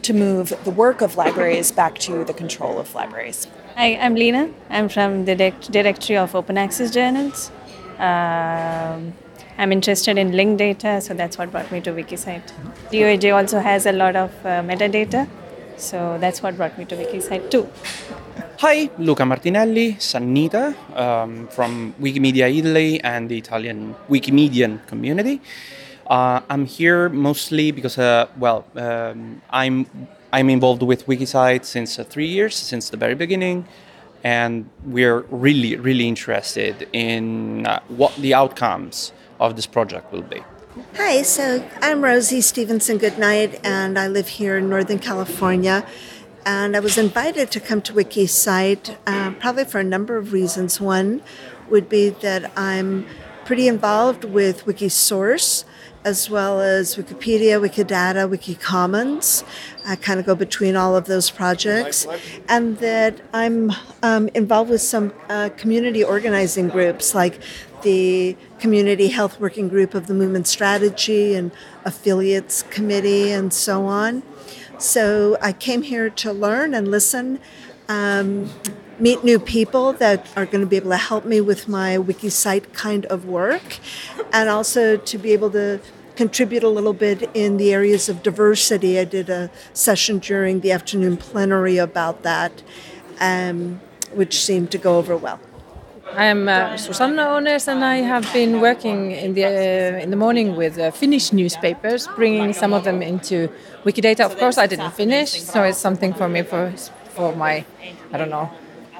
to 0.02 0.14
move 0.14 0.58
the 0.64 0.72
work 0.72 1.02
of 1.02 1.16
libraries 1.16 1.72
back 1.72 2.00
to 2.00 2.24
the 2.24 2.34
control 2.34 2.80
of 2.80 2.96
libraries. 2.96 3.48
Hi, 3.78 3.96
I'm 4.02 4.16
Lena. 4.16 4.50
I'm 4.72 4.90
from 4.90 5.26
the 5.26 5.36
Directory 5.36 6.18
of 6.18 6.34
Open 6.34 6.58
Access 6.58 6.90
Journals. 6.90 7.52
Um, 8.00 9.14
I'm 9.60 9.72
interested 9.72 10.18
in 10.18 10.32
linked 10.32 10.58
data, 10.58 11.00
so 11.00 11.14
that's 11.14 11.38
what 11.38 11.52
brought 11.52 11.72
me 11.72 11.80
to 11.82 11.92
WikiCite. 11.92 12.52
DOAJ 12.92 13.36
also 13.36 13.60
has 13.60 13.86
a 13.86 13.92
lot 13.92 14.16
of 14.16 14.32
uh, 14.44 14.64
metadata, 14.64 15.30
so 15.78 16.18
that's 16.20 16.42
what 16.42 16.58
brought 16.58 16.76
me 16.80 16.86
to 16.86 16.96
WikiCite 16.96 17.52
too. 17.52 17.70
Hi, 18.62 18.90
Luca 18.98 19.28
Martinelli, 19.28 19.94
Sannita, 20.00 20.74
um, 20.98 21.48
from 21.50 21.94
Wikimedia 22.02 22.50
Italy 22.50 23.00
and 23.02 23.30
the 23.30 23.38
Italian 23.38 23.94
Wikimedian 24.10 24.88
community. 24.88 25.40
Uh, 26.08 26.42
I'm 26.50 26.66
here 26.66 27.10
mostly 27.10 27.70
because, 27.70 28.00
uh, 28.00 28.26
well, 28.40 28.66
um, 28.76 29.44
I'm 29.52 29.86
I'm 30.32 30.50
involved 30.50 30.84
with 30.84 31.06
WikiCite 31.06 31.64
since 31.64 31.98
uh, 31.98 32.04
three 32.04 32.28
years, 32.28 32.56
since 32.56 32.90
the 32.90 32.98
very 32.98 33.16
beginning, 33.16 33.66
and 34.24 34.70
we're 34.84 35.22
really, 35.30 35.78
really 35.78 36.08
interested 36.08 36.88
in 36.92 37.66
uh, 37.66 37.80
what 37.88 38.14
the 38.18 38.34
outcomes 38.34 39.14
of 39.40 39.56
this 39.56 39.66
project 39.66 40.12
will 40.12 40.24
be. 40.24 40.44
Hi, 40.96 41.22
so 41.22 41.68
I'm 41.82 42.04
Rosie 42.04 42.42
Stephenson 42.42 43.00
Goodknight, 43.00 43.62
and 43.64 43.98
I 43.98 44.08
live 44.08 44.28
here 44.28 44.58
in 44.58 44.70
Northern 44.70 45.00
California. 45.00 45.86
And 46.46 46.76
I 46.76 46.82
was 46.82 46.98
invited 46.98 47.50
to 47.52 47.60
come 47.60 47.82
to 47.84 47.94
WikiCite 47.94 48.98
uh, 49.08 49.32
probably 49.32 49.66
for 49.66 49.80
a 49.80 49.84
number 49.84 50.18
of 50.18 50.34
reasons. 50.34 50.80
One 50.82 51.22
would 51.70 51.90
be 51.90 52.10
that 52.10 52.52
I'm 52.58 53.06
pretty 53.46 53.68
involved 53.68 54.24
with 54.24 54.66
Wikisource 54.66 55.64
as 56.08 56.30
well 56.30 56.62
as 56.62 56.96
Wikipedia, 56.96 57.60
Wikidata, 57.60 58.24
Wikicommons. 58.34 59.44
I 59.86 59.98
kind 59.98 60.22
of 60.22 60.26
go 60.26 60.36
between 60.36 60.78
all 60.78 60.96
of 60.96 61.06
those 61.06 61.30
projects. 61.30 62.08
And 62.48 62.78
that 62.78 63.20
I'm 63.34 63.74
um, 64.02 64.30
involved 64.34 64.70
with 64.70 64.82
some 64.82 65.14
uh, 65.28 65.50
community 65.58 66.02
organizing 66.06 66.70
groups 66.70 67.14
like 67.14 67.42
the 67.82 68.38
Community 68.58 69.10
Health 69.10 69.38
Working 69.42 69.68
Group 69.68 69.94
of 69.94 70.08
the 70.08 70.14
Movement 70.14 70.48
Strategy 70.48 71.36
and 71.36 71.52
Affiliates 71.84 72.64
Committee 72.64 73.32
and 73.32 73.54
so 73.54 73.86
on. 73.86 74.24
So 74.78 75.38
I 75.42 75.52
came 75.52 75.82
here 75.82 76.10
to 76.10 76.32
learn 76.32 76.74
and 76.74 76.88
listen. 76.88 77.40
Um, 77.90 78.50
meet 79.00 79.24
new 79.24 79.40
people 79.40 79.94
that 79.94 80.28
are 80.36 80.46
going 80.46 80.62
to 80.62 80.68
be 80.68 80.76
able 80.76 80.90
to 80.90 80.98
help 80.98 81.24
me 81.24 81.40
with 81.40 81.68
my 81.68 81.98
WikiCite 81.98 82.74
kind 82.74 83.06
of 83.08 83.26
work, 83.26 83.78
and 84.34 84.50
also 84.50 84.98
to 84.98 85.18
be 85.18 85.34
able 85.34 85.52
to 85.52 85.80
contribute 86.18 86.64
a 86.64 86.70
little 86.70 86.94
bit 86.94 87.30
in 87.34 87.58
the 87.58 87.72
areas 87.74 88.10
of 88.10 88.24
diversity. 88.24 89.00
I 89.00 89.06
did 89.06 89.30
a 89.30 89.50
session 89.74 90.20
during 90.20 90.62
the 90.62 90.72
afternoon 90.72 91.16
plenary 91.18 91.78
about 91.78 92.24
that, 92.24 92.64
um, 93.22 93.80
which 94.14 94.44
seemed 94.44 94.70
to 94.72 94.78
go 94.78 94.98
over 94.98 95.16
well. 95.16 95.40
I'm 96.14 96.50
uh, 96.50 96.78
Susanna 96.78 97.24
Ånäs, 97.38 97.68
and 97.68 97.84
I 97.86 97.98
have 97.98 98.26
been 98.34 98.60
working 98.60 99.12
in 99.12 99.34
the 99.36 99.46
uh, 99.46 100.04
in 100.04 100.10
the 100.10 100.16
morning 100.16 100.56
with 100.56 100.80
uh, 100.80 100.90
Finnish 100.92 101.32
newspapers, 101.32 102.08
bringing 102.16 102.54
some 102.54 102.74
of 102.74 102.84
them 102.84 103.02
into 103.02 103.50
Wikidata. 103.86 104.26
Of 104.26 104.38
course, 104.38 104.58
I 104.58 104.68
didn't 104.68 104.94
finish, 104.94 105.30
so 105.44 105.64
it's 105.64 105.78
something 105.78 106.14
for 106.14 106.28
me 106.28 106.42
for 106.44 106.74
for 107.16 107.36
my 107.36 107.66
I 108.14 108.18
don't 108.18 108.30
know 108.30 108.50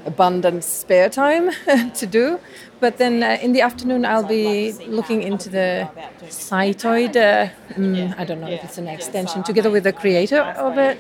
abundant 0.06 0.64
spare 0.64 1.10
time 1.10 1.52
to 1.94 2.06
do. 2.06 2.40
But 2.80 2.98
then 2.98 3.24
uh, 3.24 3.38
in 3.42 3.54
the 3.54 3.62
afternoon, 3.62 4.06
I'll 4.06 4.28
be 4.28 4.72
looking 4.88 5.24
into 5.24 5.50
the 5.50 5.90
Citoid. 6.26 7.16
Uh, 7.16 7.50
mm, 7.74 8.14
I 8.18 8.24
don't 8.24 8.40
know 8.40 8.50
if 8.50 8.64
it's 8.64 8.78
an 8.78 8.88
extension, 8.88 9.42
together 9.42 9.72
with 9.72 9.84
the 9.84 9.94
creator 9.94 10.42
of 10.42 10.78
it, 10.78 11.00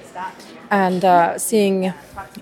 and 0.71 1.05
uh, 1.05 1.37
seeing 1.37 1.93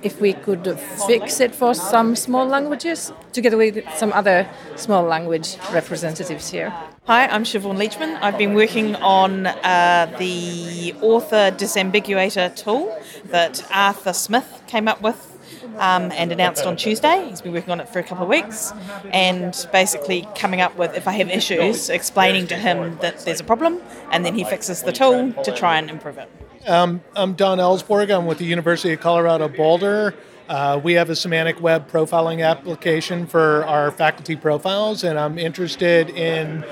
if 0.01 0.21
we 0.21 0.33
could 0.33 0.79
fix 1.05 1.41
it 1.41 1.53
for 1.53 1.73
some 1.73 2.15
small 2.15 2.45
languages, 2.45 3.11
together 3.33 3.57
with 3.57 3.83
some 3.95 4.13
other 4.13 4.47
small 4.77 5.03
language 5.03 5.57
representatives 5.73 6.49
here. 6.49 6.73
Hi, 7.05 7.27
I'm 7.27 7.43
Siobhan 7.43 7.77
Leachman. 7.77 8.17
I've 8.21 8.37
been 8.37 8.53
working 8.53 8.95
on 8.95 9.47
uh, 9.47 10.15
the 10.17 10.95
author 11.01 11.51
disambiguator 11.51 12.55
tool 12.55 12.97
that 13.25 13.67
Arthur 13.69 14.13
Smith 14.13 14.63
came 14.65 14.87
up 14.87 15.01
with 15.01 15.34
um, 15.77 16.11
and 16.11 16.31
announced 16.31 16.65
on 16.65 16.75
Tuesday. 16.75 17.27
He's 17.29 17.41
been 17.41 17.53
working 17.53 17.71
on 17.71 17.79
it 17.79 17.89
for 17.89 17.99
a 17.99 18.03
couple 18.03 18.23
of 18.23 18.29
weeks 18.29 18.73
and 19.11 19.55
basically 19.71 20.27
coming 20.35 20.61
up 20.61 20.77
with, 20.77 20.95
if 20.95 21.07
I 21.07 21.13
have 21.13 21.29
issues, 21.29 21.89
explaining 21.89 22.47
to 22.47 22.55
him 22.55 22.97
that 23.01 23.19
there's 23.25 23.39
a 23.39 23.43
problem, 23.43 23.81
and 24.11 24.25
then 24.25 24.35
he 24.35 24.43
fixes 24.43 24.83
the 24.83 24.91
tool 24.91 25.33
to 25.43 25.51
try 25.51 25.77
and 25.77 25.89
improve 25.89 26.17
it. 26.17 26.29
Um, 26.67 27.01
I'm 27.15 27.33
Don 27.33 27.59
Elsborg. 27.59 28.15
I'm 28.15 28.25
with 28.25 28.39
the 28.39 28.45
University 28.45 28.93
of 28.93 28.99
Colorado 28.99 29.47
Boulder. 29.47 30.15
Uh, 30.47 30.79
we 30.83 30.93
have 30.93 31.09
a 31.09 31.15
semantic 31.15 31.59
web 31.59 31.89
profiling 31.89 32.45
application 32.45 33.25
for 33.25 33.65
our 33.65 33.89
faculty 33.91 34.35
profiles, 34.35 35.03
and 35.03 35.19
I'm 35.19 35.39
interested 35.39 36.09
in 36.11 36.63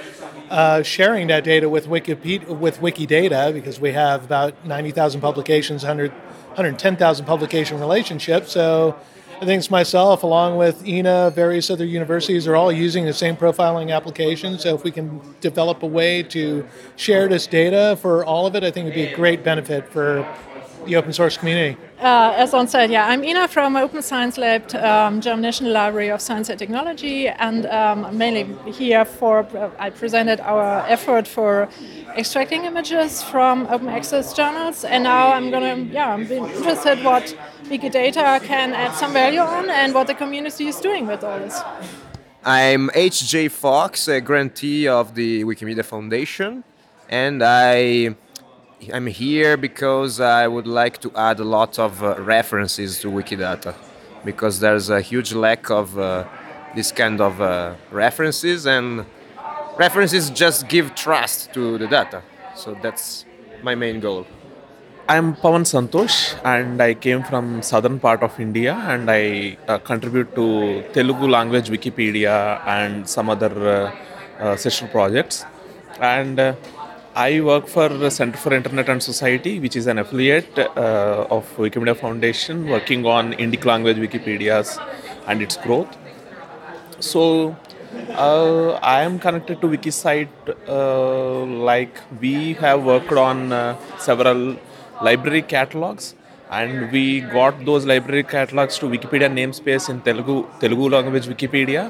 uh, 0.49 0.83
sharing 0.83 1.27
that 1.27 1.43
data 1.43 1.67
with 1.67 1.87
Wikipedia, 1.87 2.47
with 2.57 2.79
Wikidata 2.79 3.51
because 3.53 3.79
we 3.79 3.91
have 3.93 4.23
about 4.23 4.65
90,000 4.65 5.21
publications, 5.21 5.83
100, 5.83 6.11
110,000 6.53 7.25
publication 7.25 7.79
relationships. 7.79 8.51
So 8.51 8.95
I 9.41 9.45
think 9.45 9.59
it's 9.59 9.71
myself, 9.71 10.23
along 10.23 10.57
with 10.57 10.85
ENA, 10.87 11.31
various 11.31 11.69
other 11.69 11.83
universities, 11.83 12.47
are 12.47 12.55
all 12.55 12.71
using 12.71 13.05
the 13.05 13.13
same 13.13 13.35
profiling 13.35 13.93
application. 13.93 14.59
So 14.59 14.75
if 14.75 14.83
we 14.83 14.91
can 14.91 15.19
develop 15.41 15.83
a 15.83 15.87
way 15.87 16.23
to 16.23 16.65
share 16.95 17.27
this 17.27 17.47
data 17.47 17.97
for 17.99 18.23
all 18.23 18.45
of 18.45 18.55
it, 18.55 18.63
I 18.63 18.71
think 18.71 18.85
it 18.85 18.89
would 18.89 18.95
be 18.95 19.05
a 19.05 19.15
great 19.15 19.43
benefit 19.43 19.91
for 19.91 20.27
the 20.85 20.95
open 20.95 21.13
source 21.13 21.37
community. 21.37 21.77
Uh, 21.99 22.33
as 22.35 22.53
on 22.53 22.67
said, 22.67 22.91
yeah, 22.91 23.07
I'm 23.07 23.23
Ina 23.23 23.47
from 23.47 23.75
Open 23.75 24.01
Science 24.01 24.37
Lab, 24.37 24.73
um, 24.75 25.21
German 25.21 25.41
National 25.41 25.71
Library 25.71 26.09
of 26.09 26.21
Science 26.21 26.49
and 26.49 26.59
Technology, 26.59 27.27
and 27.27 27.65
um, 27.67 28.17
mainly 28.17 28.43
here 28.71 29.05
for 29.05 29.39
uh, 29.55 29.69
I 29.79 29.89
presented 29.89 30.39
our 30.41 30.85
effort 30.87 31.27
for 31.27 31.69
extracting 32.17 32.65
images 32.65 33.23
from 33.23 33.67
open 33.67 33.87
access 33.87 34.33
journals, 34.33 34.83
and 34.83 35.03
now 35.03 35.31
I'm 35.31 35.49
gonna 35.51 35.75
yeah 35.75 36.13
I'm 36.13 36.29
interested 36.29 37.03
what 37.03 37.35
Wikidata 37.65 38.43
can 38.43 38.73
add 38.73 38.93
some 38.95 39.13
value 39.13 39.39
on 39.39 39.69
and 39.69 39.93
what 39.93 40.07
the 40.07 40.15
community 40.15 40.67
is 40.67 40.79
doing 40.79 41.07
with 41.07 41.23
all 41.23 41.39
this. 41.39 41.61
I'm 42.45 42.89
H.J. 42.93 43.47
Fox, 43.47 44.09
a 44.09 44.19
grantee 44.19 44.89
of 44.89 45.15
the 45.15 45.45
Wikimedia 45.45 45.85
Foundation, 45.85 46.65
and 47.07 47.41
I 47.41 48.17
I'm 48.91 49.07
here 49.07 49.55
because 49.57 50.19
I 50.19 50.47
would 50.47 50.67
like 50.67 50.99
to 51.01 51.11
add 51.15 51.39
a 51.39 51.43
lot 51.43 51.79
of 51.79 52.03
uh, 52.03 52.15
references 52.19 52.99
to 52.99 53.07
Wikidata 53.07 53.75
because 54.25 54.59
there's 54.59 54.89
a 54.89 55.01
huge 55.01 55.33
lack 55.33 55.69
of 55.69 55.97
uh, 55.97 56.25
this 56.75 56.91
kind 56.91 57.21
of 57.21 57.39
uh, 57.39 57.75
references 57.91 58.65
and 58.65 59.05
references 59.77 60.29
just 60.29 60.67
give 60.67 60.95
trust 60.95 61.53
to 61.53 61.77
the 61.77 61.87
data. 61.87 62.23
So 62.55 62.75
that's 62.81 63.25
my 63.61 63.75
main 63.75 63.99
goal. 63.99 64.25
I'm 65.07 65.35
Pavan 65.35 65.65
Santhosh 65.65 66.39
and 66.45 66.81
I 66.81 66.93
came 66.93 67.23
from 67.23 67.61
southern 67.61 67.99
part 67.99 68.23
of 68.23 68.39
India 68.39 68.73
and 68.73 69.11
I 69.11 69.57
uh, 69.67 69.77
contribute 69.77 70.33
to 70.35 70.83
Telugu 70.93 71.27
language 71.27 71.69
Wikipedia 71.69 72.65
and 72.65 73.07
some 73.07 73.29
other 73.29 73.91
uh, 74.39 74.55
uh, 74.55 74.87
projects. 74.91 75.45
And 75.99 76.39
uh, 76.39 76.55
I 77.15 77.41
work 77.41 77.67
for 77.67 77.89
the 77.89 78.09
Center 78.09 78.37
for 78.37 78.53
Internet 78.53 78.89
and 78.89 79.03
Society, 79.03 79.59
which 79.59 79.75
is 79.75 79.85
an 79.85 79.99
affiliate 79.99 80.57
uh, 80.57 81.27
of 81.29 81.45
Wikimedia 81.57 81.95
Foundation, 81.95 82.67
working 82.67 83.05
on 83.05 83.33
Indic 83.33 83.65
language 83.65 83.97
Wikipedias 83.97 84.83
and 85.27 85.39
its 85.39 85.55
growth. 85.57 85.95
So 86.99 87.55
uh, 88.09 88.71
I 88.81 89.03
am 89.03 89.19
connected 89.19 89.61
to 89.61 89.67
WikiCite. 89.67 90.27
Uh, 90.67 91.45
like 91.45 91.95
we 92.19 92.53
have 92.55 92.83
worked 92.83 93.11
on 93.11 93.51
uh, 93.53 93.77
several 93.99 94.57
library 95.03 95.43
catalogs, 95.43 96.15
and 96.57 96.91
we 96.91 97.03
got 97.37 97.53
those 97.65 97.85
library 97.91 98.23
catalogs 98.33 98.77
to 98.81 98.85
Wikipedia 98.93 99.29
namespace 99.39 99.85
in 99.91 99.97
Telugu 100.07 100.35
Telugu 100.63 100.87
language 100.95 101.27
Wikipedia, 101.33 101.83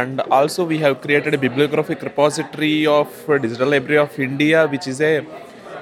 and 0.00 0.20
also 0.38 0.64
we 0.72 0.78
have 0.84 0.94
created 1.04 1.34
a 1.38 1.40
bibliographic 1.44 2.02
repository 2.08 2.86
of 2.98 3.08
Digital 3.44 3.68
Library 3.74 4.00
of 4.06 4.18
India, 4.28 4.66
which 4.74 4.86
is 4.92 5.00
a 5.10 5.14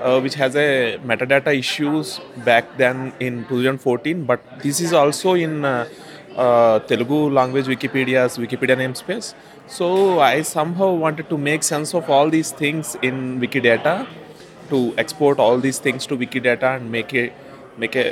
uh, 0.07 0.21
which 0.25 0.37
has 0.43 0.55
a 0.67 0.99
metadata 1.11 1.53
issues 1.63 2.21
back 2.49 2.65
then 2.83 3.13
in 3.19 3.35
2014, 3.49 4.25
but 4.31 4.41
this 4.65 4.81
is 4.87 4.93
also 4.93 5.35
in 5.47 5.65
uh, 5.65 5.89
uh, 6.37 6.79
Telugu 6.91 7.21
language 7.41 7.67
Wikipedia's 7.73 8.39
Wikipedia 8.45 8.77
namespace. 8.85 9.35
So 9.79 10.21
I 10.21 10.43
somehow 10.43 10.91
wanted 11.05 11.29
to 11.33 11.39
make 11.49 11.65
sense 11.75 11.93
of 12.01 12.09
all 12.17 12.31
these 12.37 12.53
things 12.63 12.97
in 13.03 13.41
Wikidata, 13.43 13.97
to 14.71 14.79
export 15.03 15.39
all 15.45 15.59
these 15.67 15.79
things 15.79 16.07
to 16.07 16.17
Wikidata 16.23 16.71
and 16.77 16.93
make 16.97 17.13
a 17.23 17.27
make 17.83 17.97
a 17.97 18.07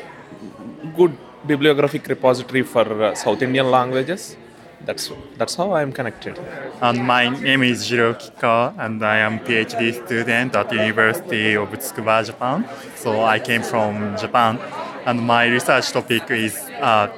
good 0.97 1.17
bibliographic 1.47 2.07
repository 2.09 2.63
for 2.63 3.03
uh, 3.03 3.15
South 3.15 3.43
Indian 3.43 3.71
languages. 3.71 4.37
That's 4.85 5.11
that's 5.39 5.55
how 5.55 5.73
I 5.73 5.83
am 5.83 5.93
connected. 5.93 6.39
And 6.81 7.05
my 7.07 7.29
name 7.29 7.63
is 7.63 7.89
Jiro 7.89 8.13
Kika, 8.15 8.75
and 8.79 9.03
I 9.05 9.19
am 9.19 9.41
PhD 9.41 10.05
student 10.05 10.55
at 10.55 10.71
University 10.73 11.55
of 11.57 11.69
Tsukuba, 11.71 12.25
Japan. 12.25 12.69
So 12.95 13.25
I 13.25 13.39
came 13.39 13.63
from 13.63 14.17
Japan, 14.17 14.59
and 15.07 15.21
my 15.21 15.47
research 15.47 15.91
topic 15.93 16.31
is 16.31 16.55
uh, 16.81 17.09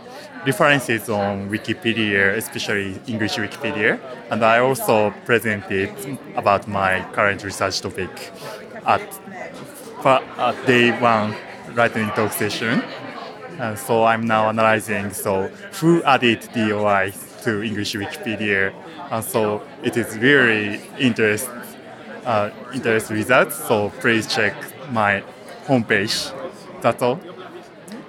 references 0.46 1.08
on 1.08 1.50
Wikipedia, 1.50 2.36
especially 2.36 3.00
English 3.06 3.36
Wikipedia. 3.36 3.98
And 4.30 4.44
I 4.44 4.60
also 4.60 5.12
presented 5.26 5.90
about 6.36 6.68
my 6.68 7.04
current 7.12 7.42
research 7.44 7.80
topic 7.80 8.10
at, 8.86 9.02
at 10.04 10.66
day 10.66 10.92
one 11.00 11.34
lightning 11.74 12.10
talk 12.10 12.32
session. 12.32 12.82
And 13.58 13.76
so 13.76 14.04
I'm 14.04 14.24
now 14.24 14.48
analyzing 14.48 15.12
so 15.12 15.48
who 15.80 16.00
added 16.04 16.48
DOI 16.54 17.12
to 17.42 17.62
English 17.62 17.94
Wikipedia. 17.94 18.72
And 19.10 19.24
so 19.24 19.62
it 19.82 19.96
is 19.96 20.14
very 20.16 20.80
interest, 20.98 21.50
uh, 22.24 22.50
interest 22.72 23.10
results. 23.10 23.56
So 23.56 23.90
please 23.98 24.32
check 24.32 24.54
my 24.92 25.24
homepage. 25.66 26.32
That's 26.82 27.02
all. 27.02 27.20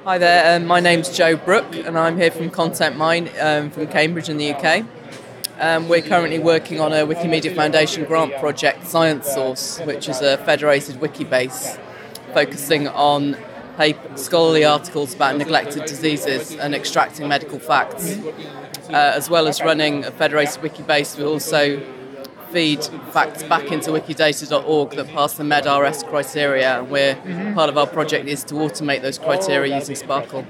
Hi 0.04 0.18
there, 0.18 0.56
um, 0.56 0.66
my 0.66 0.80
name's 0.80 1.16
Joe 1.16 1.36
Brook, 1.36 1.76
and 1.76 1.98
I'm 1.98 2.18
here 2.18 2.32
from 2.32 2.50
ContentMine 2.50 3.30
um, 3.44 3.70
from 3.70 3.88
Cambridge 3.88 4.30
in 4.30 4.38
the 4.38 4.54
UK. 4.54 4.86
Um, 5.60 5.90
we're 5.90 6.02
currently 6.02 6.40
working 6.40 6.80
on 6.80 6.94
a 6.94 7.06
Wikimedia 7.06 7.54
Foundation 7.54 8.06
grant 8.06 8.34
project, 8.38 8.88
Science 8.88 9.28
Source, 9.28 9.80
which 9.82 10.08
is 10.08 10.22
a 10.22 10.38
federated 10.38 10.96
Wikibase 10.96 11.78
focusing 12.34 12.88
on 12.88 13.36
paper, 13.80 14.18
scholarly 14.18 14.66
articles 14.66 15.16
about 15.16 15.38
neglected 15.38 15.86
diseases 15.86 16.54
and 16.56 16.76
extracting 16.76 17.28
medical 17.30 17.58
facts. 17.60 18.18
Uh, 18.90 18.94
as 19.20 19.30
well 19.30 19.48
as 19.48 19.62
running 19.62 20.04
a 20.04 20.12
federated 20.12 20.62
Wikibase. 20.64 21.18
we 21.18 21.24
also 21.24 21.80
feed 22.52 22.84
facts 23.14 23.44
back 23.44 23.72
into 23.72 23.92
wikidata.org 23.92 24.90
that 24.98 25.08
pass 25.10 25.36
the 25.36 25.44
MedRS 25.44 26.04
criteria. 26.10 26.84
We're 26.90 27.14
Mhm. 27.16 27.54
part 27.54 27.70
of 27.70 27.78
our 27.78 27.86
project 27.86 28.28
is 28.28 28.44
to 28.46 28.56
automate 28.56 29.02
those 29.04 29.20
criteria 29.20 29.76
using 29.76 29.96
SPARQL. 29.96 30.44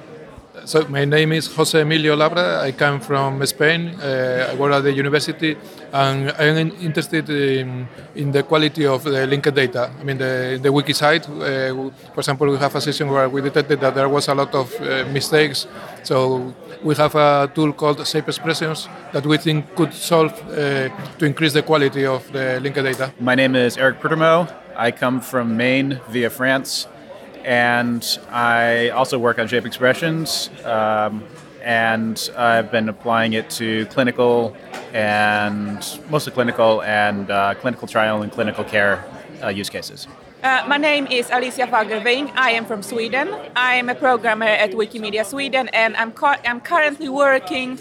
So 0.66 0.88
my 0.88 1.06
name 1.06 1.32
is 1.34 1.48
Jose 1.56 1.80
Emilio 1.80 2.16
Labra. 2.16 2.60
I 2.62 2.72
come 2.72 3.00
from 3.00 3.46
Spain. 3.46 3.96
Uh, 4.02 4.50
I 4.52 4.56
work 4.56 4.74
at 4.74 4.84
the 4.84 4.92
university, 4.92 5.58
and 5.92 6.32
I 6.32 6.44
am 6.46 6.72
interested 6.82 7.30
in, 7.30 7.88
in 8.16 8.32
the 8.32 8.44
quality 8.44 8.86
of 8.86 9.04
the 9.04 9.26
linked 9.28 9.54
data. 9.54 9.92
I 10.00 10.04
mean, 10.04 10.18
the, 10.18 10.60
the 10.62 10.70
WikiCite. 10.70 11.26
Uh, 11.28 11.92
for 12.14 12.20
example, 12.20 12.50
we 12.50 12.58
have 12.58 12.76
a 12.76 12.82
session 12.82 13.10
where 13.10 13.30
we 13.30 13.42
detected 13.42 13.80
that 13.82 13.96
there 13.96 14.10
was 14.10 14.28
a 14.28 14.36
lot 14.36 14.54
of 14.56 14.74
uh, 14.82 15.06
mistakes. 15.12 15.68
So 16.04 16.54
we 16.84 16.96
have 16.96 17.16
a 17.16 17.52
tool 17.54 17.74
called 17.74 18.06
Shape 18.08 18.28
Expressions 18.28 18.88
that 19.12 19.26
we 19.26 19.38
think 19.38 19.76
could 19.76 19.94
solve 19.94 20.34
uh, 20.50 20.90
to 21.18 21.26
increase 21.26 21.54
the 21.54 21.64
quality 21.64 22.06
of 22.06 22.32
the 22.32 22.60
linked 22.62 22.82
data. 22.82 23.14
My 23.20 23.36
name 23.36 23.56
is 23.56 23.78
Eric 23.78 24.00
Prud'hommeaux. 24.00 24.52
I 24.76 24.92
come 24.92 25.20
from 25.20 25.58
Maine 25.58 26.00
via 26.10 26.30
France, 26.30 26.88
and 27.46 28.20
I 28.30 28.90
also 28.90 29.18
work 29.18 29.40
on 29.40 29.48
Shape 29.48 29.66
Expressions. 29.66 30.50
Um, 30.64 31.24
and 31.62 32.30
I've 32.38 32.72
been 32.72 32.90
applying 32.90 33.34
it 33.34 33.50
to 33.52 33.86
clinical 33.88 34.56
and 34.94 36.00
mostly 36.10 36.32
clinical 36.32 36.82
and 36.84 37.30
uh, 37.30 37.54
clinical 37.56 37.88
trial 37.88 38.22
and 38.22 38.32
clinical 38.32 38.64
care 38.64 39.04
uh, 39.44 39.50
use 39.50 39.70
cases. 39.70 40.08
Uh, 40.42 40.64
my 40.68 40.78
name 40.78 41.06
is 41.08 41.30
Alicia 41.32 41.68
Fagerving. 41.68 42.32
I 42.36 42.52
am 42.52 42.66
from 42.66 42.82
Sweden. 42.82 43.36
I 43.58 43.76
am 43.76 43.90
a 43.90 43.96
programmer 43.96 44.46
at 44.46 44.72
Wikimedia 44.72 45.26
Sweden, 45.26 45.68
and 45.74 45.98
I'm, 45.98 46.14
cu- 46.14 46.40
I'm 46.46 46.62
currently 46.62 47.10
working 47.10 47.78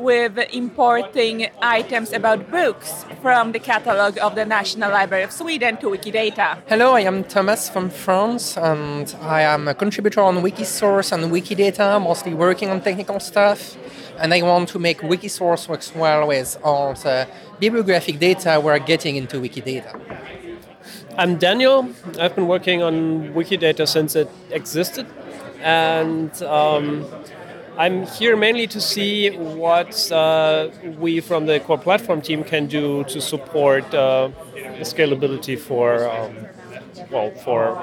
with 0.00 0.38
importing 0.52 1.48
items 1.60 2.12
about 2.12 2.50
books 2.50 3.04
from 3.20 3.52
the 3.52 3.58
catalog 3.58 4.18
of 4.18 4.34
the 4.34 4.46
National 4.46 4.90
Library 4.90 5.24
of 5.24 5.30
Sweden 5.30 5.76
to 5.76 5.88
Wikidata. 5.88 6.62
Hello, 6.66 6.94
I 6.94 7.02
am 7.02 7.22
Thomas 7.24 7.68
from 7.68 7.90
France, 7.90 8.56
and 8.56 9.14
I 9.20 9.42
am 9.42 9.68
a 9.68 9.74
contributor 9.74 10.22
on 10.22 10.36
Wikisource 10.36 11.12
and 11.12 11.30
Wikidata, 11.30 12.02
mostly 12.02 12.32
working 12.32 12.70
on 12.70 12.80
technical 12.80 13.20
stuff. 13.20 13.76
And 14.18 14.32
I 14.32 14.40
want 14.42 14.70
to 14.70 14.78
make 14.78 15.00
Wikisource 15.00 15.68
works 15.68 15.94
well 15.94 16.26
with 16.26 16.56
all 16.64 16.94
the 16.94 17.28
bibliographic 17.58 18.18
data 18.18 18.60
we're 18.62 18.78
getting 18.78 19.16
into 19.16 19.38
Wikidata. 19.38 20.00
I'm 21.18 21.36
Daniel. 21.36 21.90
I've 22.18 22.34
been 22.34 22.48
working 22.48 22.82
on 22.82 23.34
Wikidata 23.34 23.86
since 23.86 24.16
it 24.16 24.30
existed, 24.50 25.06
and 25.60 26.42
um, 26.42 27.06
I'm 27.80 28.04
here 28.04 28.36
mainly 28.36 28.66
to 28.66 28.78
see 28.78 29.30
what 29.30 30.12
uh, 30.12 30.68
we 30.98 31.20
from 31.20 31.46
the 31.46 31.60
core 31.60 31.78
platform 31.78 32.20
team 32.20 32.44
can 32.44 32.66
do 32.66 33.04
to 33.04 33.22
support 33.22 33.84
uh, 33.94 34.28
scalability 34.80 35.58
for 35.58 36.06
um, 36.06 36.36
well 37.10 37.30
for 37.36 37.80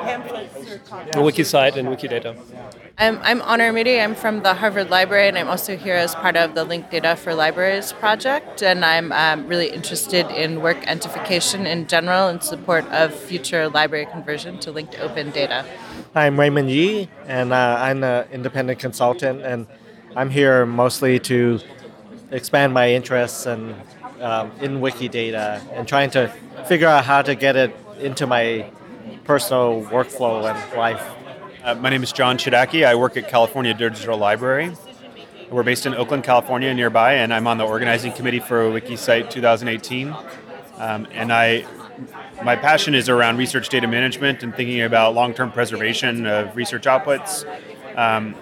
the 1.13 1.21
WikiCite 1.27 1.77
and 1.77 1.87
Wikidata. 1.87 2.37
I'm, 2.99 3.17
I'm 3.23 3.41
Honor 3.41 3.73
Moody. 3.73 3.99
I'm 3.99 4.13
from 4.13 4.43
the 4.43 4.53
Harvard 4.53 4.91
Library, 4.91 5.29
and 5.29 5.37
I'm 5.37 5.49
also 5.49 5.75
here 5.75 5.95
as 5.95 6.13
part 6.13 6.35
of 6.35 6.53
the 6.53 6.63
Linked 6.63 6.91
Data 6.91 7.15
for 7.15 7.33
Libraries 7.33 7.91
project. 7.93 8.61
And 8.61 8.85
I'm 8.85 9.11
um, 9.11 9.47
really 9.47 9.71
interested 9.71 10.29
in 10.29 10.61
work 10.61 10.77
entification 10.85 11.65
in 11.65 11.87
general 11.87 12.29
in 12.29 12.41
support 12.41 12.85
of 12.89 13.15
future 13.15 13.67
library 13.67 14.05
conversion 14.05 14.59
to 14.59 14.71
linked 14.71 14.99
open 14.99 15.31
data. 15.31 15.65
I'm 16.13 16.39
Raymond 16.39 16.69
Yee, 16.69 17.09
and 17.25 17.51
uh, 17.51 17.77
I'm 17.79 18.03
an 18.03 18.27
independent 18.31 18.77
consultant, 18.77 19.41
and 19.41 19.65
I'm 20.17 20.31
here 20.31 20.65
mostly 20.65 21.19
to 21.19 21.59
expand 22.31 22.73
my 22.73 22.89
interests 22.89 23.45
and 23.45 23.75
um, 24.19 24.51
in 24.61 24.79
Wikidata 24.79 25.61
and 25.73 25.87
trying 25.87 26.09
to 26.09 26.29
figure 26.65 26.87
out 26.87 27.05
how 27.05 27.21
to 27.21 27.35
get 27.35 27.55
it 27.55 27.75
into 27.99 28.25
my 28.25 28.67
personal 29.25 29.83
workflow 29.83 30.51
and 30.51 30.75
life. 30.75 31.07
Uh, 31.63 31.75
my 31.75 31.91
name 31.91 32.01
is 32.01 32.11
John 32.11 32.39
Chodacki. 32.39 32.83
I 32.83 32.95
work 32.95 33.15
at 33.15 33.29
California 33.29 33.75
Digital 33.75 34.17
Library. 34.17 34.71
We're 35.51 35.61
based 35.61 35.85
in 35.85 35.93
Oakland, 35.93 36.23
California, 36.23 36.73
nearby, 36.73 37.13
and 37.13 37.31
I'm 37.31 37.45
on 37.45 37.59
the 37.59 37.65
organizing 37.65 38.11
committee 38.11 38.39
for 38.39 38.71
WikiCite 38.71 39.29
2018. 39.29 40.15
Um, 40.77 41.07
and 41.11 41.31
I, 41.31 41.63
my 42.43 42.55
passion 42.55 42.95
is 42.95 43.07
around 43.07 43.37
research 43.37 43.69
data 43.69 43.87
management 43.87 44.41
and 44.41 44.55
thinking 44.55 44.81
about 44.81 45.13
long-term 45.13 45.51
preservation 45.51 46.25
of 46.25 46.55
research 46.55 46.85
outputs. 46.85 47.45
Um, 47.95 48.33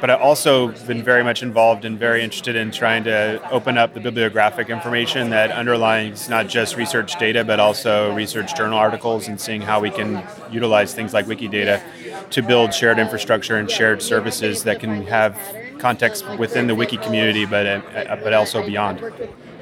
but 0.00 0.10
I've 0.10 0.20
also 0.20 0.68
been 0.86 1.02
very 1.02 1.24
much 1.24 1.42
involved 1.42 1.84
and 1.84 1.98
very 1.98 2.22
interested 2.22 2.56
in 2.56 2.70
trying 2.70 3.04
to 3.04 3.40
open 3.50 3.78
up 3.78 3.94
the 3.94 4.00
bibliographic 4.00 4.70
information 4.70 5.30
that 5.30 5.50
underlies 5.50 6.28
not 6.28 6.48
just 6.48 6.76
research 6.76 7.18
data, 7.18 7.44
but 7.44 7.60
also 7.60 8.14
research 8.14 8.54
journal 8.56 8.78
articles 8.78 9.28
and 9.28 9.40
seeing 9.40 9.60
how 9.60 9.80
we 9.80 9.90
can 9.90 10.22
utilize 10.50 10.94
things 10.94 11.12
like 11.12 11.26
Wikidata 11.26 11.82
to 12.30 12.42
build 12.42 12.74
shared 12.74 12.98
infrastructure 12.98 13.56
and 13.56 13.70
shared 13.70 14.02
services 14.02 14.64
that 14.64 14.80
can 14.80 15.06
have 15.06 15.38
context 15.78 16.28
within 16.38 16.66
the 16.66 16.74
wiki 16.74 16.96
community, 16.98 17.44
but, 17.46 17.66
uh, 17.66 18.16
but 18.22 18.32
also 18.32 18.64
beyond. 18.64 19.00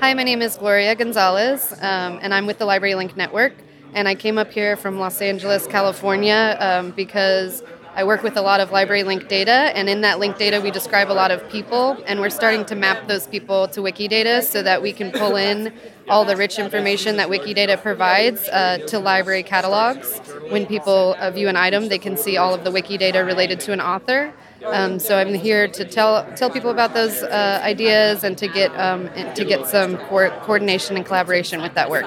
Hi, 0.01 0.15
my 0.15 0.25
name 0.25 0.43
is 0.43 0.57
Gloria 0.57 0.95
Gonzalez, 0.95 1.73
um, 1.81 2.19
and 2.23 2.35
I'm 2.35 2.47
with 2.47 2.59
the 2.59 2.67
Library 2.67 2.95
Link 2.95 3.17
Network. 3.17 3.55
And 3.95 4.07
I 4.09 4.15
came 4.15 4.37
up 4.37 4.53
here 4.53 4.77
from 4.77 4.99
Los 4.99 5.23
Angeles, 5.23 5.67
California, 5.67 6.59
um, 6.61 6.91
because 6.91 7.63
I 7.97 8.05
work 8.05 8.23
with 8.23 8.37
a 8.37 8.43
lot 8.43 8.61
of 8.61 8.73
library 8.73 9.05
linked 9.05 9.31
data, 9.31 9.73
and 9.75 9.89
in 9.89 10.03
that 10.03 10.19
linked 10.19 10.39
data, 10.39 10.61
we 10.61 10.71
describe 10.71 11.11
a 11.11 11.15
lot 11.15 11.31
of 11.31 11.49
people, 11.49 11.97
and 12.07 12.21
we're 12.21 12.29
starting 12.29 12.67
to 12.67 12.75
map 12.75 13.09
those 13.09 13.27
people 13.27 13.69
to 13.69 13.81
Wikidata 13.81 14.43
so 14.43 14.63
that 14.63 14.83
we 14.83 14.93
can 14.93 15.11
pull 15.11 15.37
in 15.37 15.73
all 16.07 16.27
the 16.27 16.37
rich 16.37 16.59
information 16.59 17.17
that 17.17 17.31
Wikidata 17.31 17.81
provides 17.81 18.51
uh, 18.51 18.77
to 18.89 18.99
library 18.99 19.43
catalogs. 19.43 20.19
When 20.51 20.67
people 20.67 21.17
view 21.33 21.49
an 21.49 21.57
item, 21.57 21.89
they 21.89 21.99
can 21.99 22.19
see 22.19 22.37
all 22.37 22.53
of 22.53 22.65
the 22.65 22.71
Wikidata 22.71 23.25
related 23.25 23.61
to 23.61 23.73
an 23.73 23.81
author. 23.81 24.35
Um, 24.65 24.99
so 24.99 25.19
I'm 25.19 25.35
here 25.35 25.69
to 25.69 25.85
tell 25.85 26.25
tell 26.35 26.51
people 26.51 26.71
about 26.71 26.95
those 26.95 27.23
uh, 27.23 27.61
ideas 27.63 28.25
and 28.25 28.37
to 28.39 28.49
get 28.49 28.75
um, 28.79 29.09
to 29.35 29.45
get 29.45 29.67
some 29.67 29.97
co- 29.97 30.31
coordination 30.41 30.97
and 30.97 31.05
collaboration 31.05 31.63
with 31.63 31.75
that 31.75 31.91
work. 31.91 32.07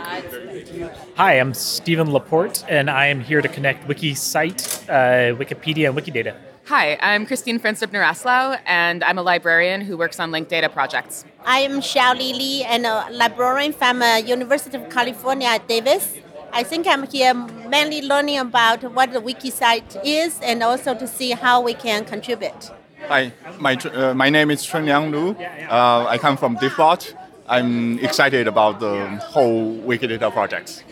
Hi, 1.15 1.33
I'm 1.33 1.53
Stephen 1.53 2.11
Laporte, 2.11 2.63
and 2.67 2.89
I 2.89 3.07
am 3.07 3.19
here 3.19 3.41
to 3.41 3.47
connect 3.47 3.87
WikiCite, 3.87 4.89
uh, 4.89 5.35
Wikipedia, 5.37 5.89
and 5.89 5.97
Wikidata. 5.97 6.35
Hi, 6.65 6.97
I'm 7.01 7.25
Christine 7.25 7.59
Fernsebner 7.59 8.03
Eslao, 8.03 8.59
and 8.65 9.03
I'm 9.03 9.17
a 9.17 9.23
librarian 9.23 9.81
who 9.81 9.97
works 9.97 10.19
on 10.19 10.31
linked 10.31 10.49
data 10.49 10.69
projects. 10.69 11.25
I 11.45 11.59
am 11.59 11.81
Xiaoli 11.81 12.33
Li, 12.37 12.63
and 12.63 12.85
a 12.85 13.07
librarian 13.11 13.73
from 13.73 14.01
uh, 14.01 14.17
University 14.17 14.77
of 14.77 14.89
California 14.89 15.47
at 15.47 15.67
Davis. 15.67 16.15
I 16.51 16.63
think 16.63 16.87
I'm 16.87 17.05
here 17.07 17.33
mainly 17.33 18.01
learning 18.01 18.39
about 18.39 18.83
what 18.93 19.11
the 19.11 19.19
WikiCite 19.19 20.01
is 20.03 20.39
and 20.41 20.63
also 20.63 20.95
to 20.95 21.07
see 21.07 21.31
how 21.31 21.61
we 21.61 21.73
can 21.73 22.05
contribute. 22.05 22.71
Hi, 23.07 23.31
my, 23.59 23.75
uh, 23.75 24.13
my 24.13 24.29
name 24.29 24.51
is 24.51 24.65
Chunliang 24.65 25.11
Lu. 25.11 25.31
Uh, 25.69 26.05
I 26.07 26.17
come 26.17 26.37
from 26.37 26.57
DiffBot. 26.57 27.13
I'm 27.47 27.99
excited 27.99 28.47
about 28.47 28.79
the 28.79 29.07
whole 29.31 29.77
Wikidata 29.77 30.31
projects. 30.31 30.83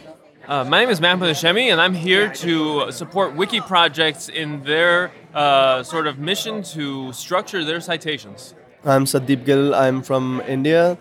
Uh, 0.47 0.63
my 0.63 0.79
name 0.79 0.89
is 0.89 1.01
Mahmoud 1.01 1.29
Hashemi, 1.29 1.71
and 1.71 1.81
I'm 1.81 1.93
here 1.93 2.29
to 2.35 2.89
support 2.91 3.35
wiki 3.35 3.59
projects 3.59 4.29
in 4.29 4.63
their 4.63 5.11
uh, 5.33 5.83
sort 5.83 6.07
of 6.07 6.19
mission 6.19 6.63
to 6.63 7.11
structure 7.11 7.65
their 7.65 7.81
citations. 7.81 8.55
I'm 8.85 9.03
Sandeep 9.03 9.45
Gill. 9.45 9.75
I'm 9.75 10.01
from 10.01 10.41
India, 10.47 10.97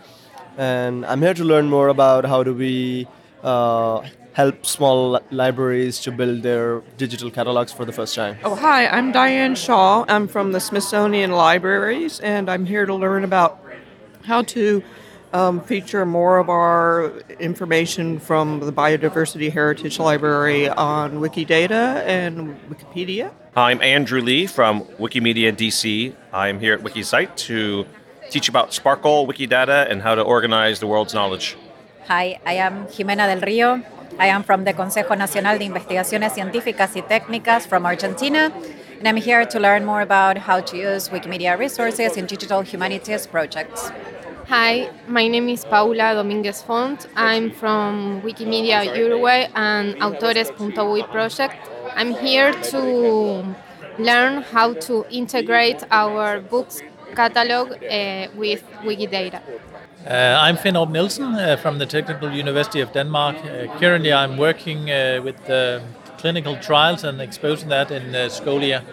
and 0.59 1.07
I'm 1.07 1.23
here 1.23 1.35
to 1.35 1.45
learn 1.45 1.69
more 1.69 1.89
about 1.89 2.25
how 2.25 2.43
do 2.43 2.53
we 2.53 3.07
uh, 3.45 4.03
help 4.37 4.67
small 4.67 5.19
libraries 5.31 5.99
to 5.99 6.13
build 6.13 6.43
their 6.43 6.83
digital 6.99 7.31
catalogs 7.31 7.73
for 7.73 7.87
the 7.87 7.93
first 7.93 8.15
time. 8.15 8.37
Oh, 8.45 8.55
hi, 8.55 8.87
I'm 8.87 9.11
Diane 9.11 9.55
Shaw. 9.55 10.05
I'm 10.09 10.29
from 10.29 10.53
the 10.53 10.61
Smithsonian 10.61 11.33
Libraries, 11.33 12.21
and 12.21 12.51
I'm 12.51 12.67
here 12.67 12.85
to 12.85 12.95
learn 12.95 13.25
about 13.25 13.59
how 14.25 14.43
to 14.43 14.83
um, 15.33 15.63
feature 15.63 16.05
more 16.05 16.37
of 16.37 16.51
our 16.51 17.15
information 17.41 18.21
from 18.21 18.61
the 18.61 18.75
Biodiversity 18.75 19.51
Heritage 19.51 19.99
Library 19.99 20.69
on 20.69 21.13
Wikidata 21.15 22.05
and 22.05 22.61
Wikipedia. 22.69 23.33
I'm 23.57 23.81
Andrew 23.81 24.21
Lih 24.21 24.51
from 24.51 24.83
Wikimedia 25.01 25.51
DC. 25.51 26.15
I'm 26.35 26.61
here 26.61 26.75
at 26.75 26.81
WikiCite 26.81 27.37
to 27.49 27.87
teach 28.29 28.51
about 28.51 28.73
SPARQL, 28.73 29.27
Wikidata, 29.27 29.91
and 29.91 30.03
how 30.03 30.15
to 30.15 30.21
organize 30.21 30.79
the 30.79 30.87
world's 30.87 31.15
knowledge. 31.15 31.57
Hi, 32.07 32.39
I 32.45 32.53
am 32.67 32.87
Jimena 32.87 33.27
del 33.27 33.41
Rio. 33.41 33.96
I 34.19 34.29
am 34.29 34.43
from 34.43 34.65
the 34.65 34.73
Consejo 34.73 35.17
Nacional 35.17 35.59
de 35.59 35.65
Investigaciones 35.65 36.33
Científicas 36.33 36.97
y 36.97 37.03
Técnicas 37.03 37.67
from 37.67 37.85
Argentina, 37.85 38.53
and 38.99 39.07
I'm 39.07 39.17
here 39.17 39.45
to 39.45 39.61
learn 39.61 39.85
more 39.85 40.01
about 40.01 40.39
how 40.39 40.61
to 40.61 40.77
use 40.77 41.09
Wikimedia 41.11 41.59
resources 41.59 42.17
in 42.17 42.27
digital 42.27 42.63
humanities 42.63 43.27
projects. 43.27 43.91
Hi, 44.49 44.89
my 45.09 45.27
name 45.27 45.49
is 45.49 45.65
Paula 45.65 46.15
Dominguez 46.15 46.63
Font. 46.63 47.09
I'm 47.17 47.51
from 47.51 48.23
Wikimedia 48.23 48.97
Uruguay 48.97 49.49
and 49.55 49.95
Autores.uy 49.97 51.11
project. 51.11 51.57
I'm 51.95 52.15
here 52.15 52.53
to 52.53 53.55
learn 53.99 54.43
how 54.43 54.75
to 54.75 55.05
integrate 55.11 55.83
our 55.91 56.41
books 56.41 56.81
catalog 57.15 57.73
uh, 57.73 58.29
with 58.37 58.63
Wikidata. 58.85 59.41
Uh, 60.07 60.39
I'm 60.41 60.57
Finn 60.57 60.77
Årup 60.77 60.93
Nielsen 60.93 61.35
uh, 61.35 61.57
from 61.57 61.79
the 61.79 61.87
Technical 61.87 62.31
University 62.31 62.81
of 62.81 62.93
Denmark. 62.93 63.37
Uh, 63.39 63.67
currently, 63.81 64.13
I'm 64.13 64.37
working 64.37 64.89
uh, 64.89 65.21
with 65.25 65.51
uh, 65.51 65.81
clinical 66.19 66.57
trials 66.59 67.03
and 67.03 67.21
exposing 67.21 67.71
that 67.71 67.91
in 67.91 68.15
uh, 68.15 68.29
Scolia. 68.29 68.85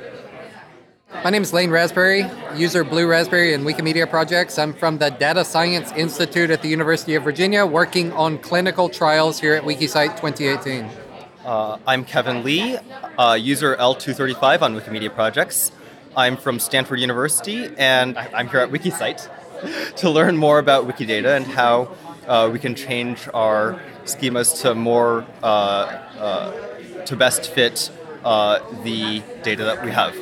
My 1.24 1.30
name 1.30 1.44
is 1.44 1.54
Lane 1.54 1.70
Rasberry, 1.70 2.24
user 2.58 2.84
Bluerasberry 2.84 3.54
and 3.54 3.64
Wikimedia 3.64 4.10
projects. 4.10 4.58
I'm 4.58 4.74
from 4.74 4.98
the 4.98 5.12
Data 5.12 5.46
Science 5.46 5.92
Institute 5.92 6.50
at 6.50 6.64
the 6.64 6.70
University 6.70 7.14
of 7.14 7.24
Virginia, 7.24 7.64
working 7.64 8.12
on 8.14 8.40
clinical 8.40 8.90
trials 8.90 9.40
here 9.40 9.54
at 9.54 9.62
WikiCite 9.62 10.20
2018. 10.20 10.90
Uh, 11.46 11.78
I'm 11.86 12.06
Kevin 12.06 12.44
Li, 12.44 12.78
uh, 13.20 13.38
user 13.40 13.76
L235 13.76 14.64
on 14.64 14.76
Wikimedia 14.76 15.14
projects. 15.14 15.72
I'm 16.18 16.38
from 16.38 16.58
Stanford 16.60 17.00
University, 17.00 17.70
and 17.78 18.18
I- 18.18 18.30
I'm 18.34 18.48
here 18.48 18.62
at 18.62 18.72
WikiCite 18.72 19.30
to 19.98 20.10
learn 20.10 20.38
more 20.38 20.60
about 20.60 20.88
Wikidata 20.88 21.38
and 21.38 21.46
how 21.46 21.96
uh, 22.28 22.50
we 22.52 22.60
can 22.60 22.76
change 22.76 23.28
our 23.34 23.80
schemas 24.06 24.62
to 24.62 24.76
more 24.76 25.26
uh, 25.42 25.48
uh, 25.48 27.06
to 27.06 27.16
best 27.16 27.50
fit 27.50 27.92
uh, 28.24 28.60
the 28.84 29.22
data 29.44 29.64
that 29.64 29.84
we 29.84 29.92
have. 29.92 30.16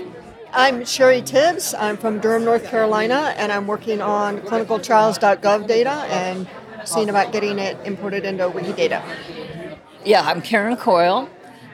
I'm 0.54 0.84
Sherry 0.86 1.22
Tibbs. 1.22 1.74
I'm 1.74 1.98
from 1.98 2.20
Durham, 2.20 2.44
North 2.44 2.66
Carolina, 2.66 3.34
and 3.38 3.52
I'm 3.52 3.68
working 3.68 4.02
on 4.02 4.40
clinicaltrials.gov 4.42 5.68
data 5.68 5.92
and 6.10 6.48
seeing 6.84 7.10
about 7.10 7.32
getting 7.32 7.58
it 7.58 7.78
imported 7.86 8.26
into 8.26 8.50
Wikidata. 8.50 9.02
Yeah, 10.04 10.22
I'm 10.22 10.42
Karen 10.42 10.76
Coyle. 10.76 11.30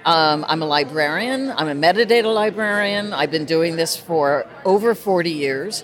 Um, 0.06 0.46
I'm 0.48 0.62
a 0.62 0.66
librarian. 0.66 1.52
I'm 1.52 1.68
a 1.68 1.74
metadata 1.74 2.34
librarian. 2.34 3.14
I've 3.14 3.32
been 3.32 3.46
doing 3.46 3.76
this 3.76 3.98
for 3.98 4.46
over 4.64 4.94
40 4.96 5.32
years. 5.32 5.84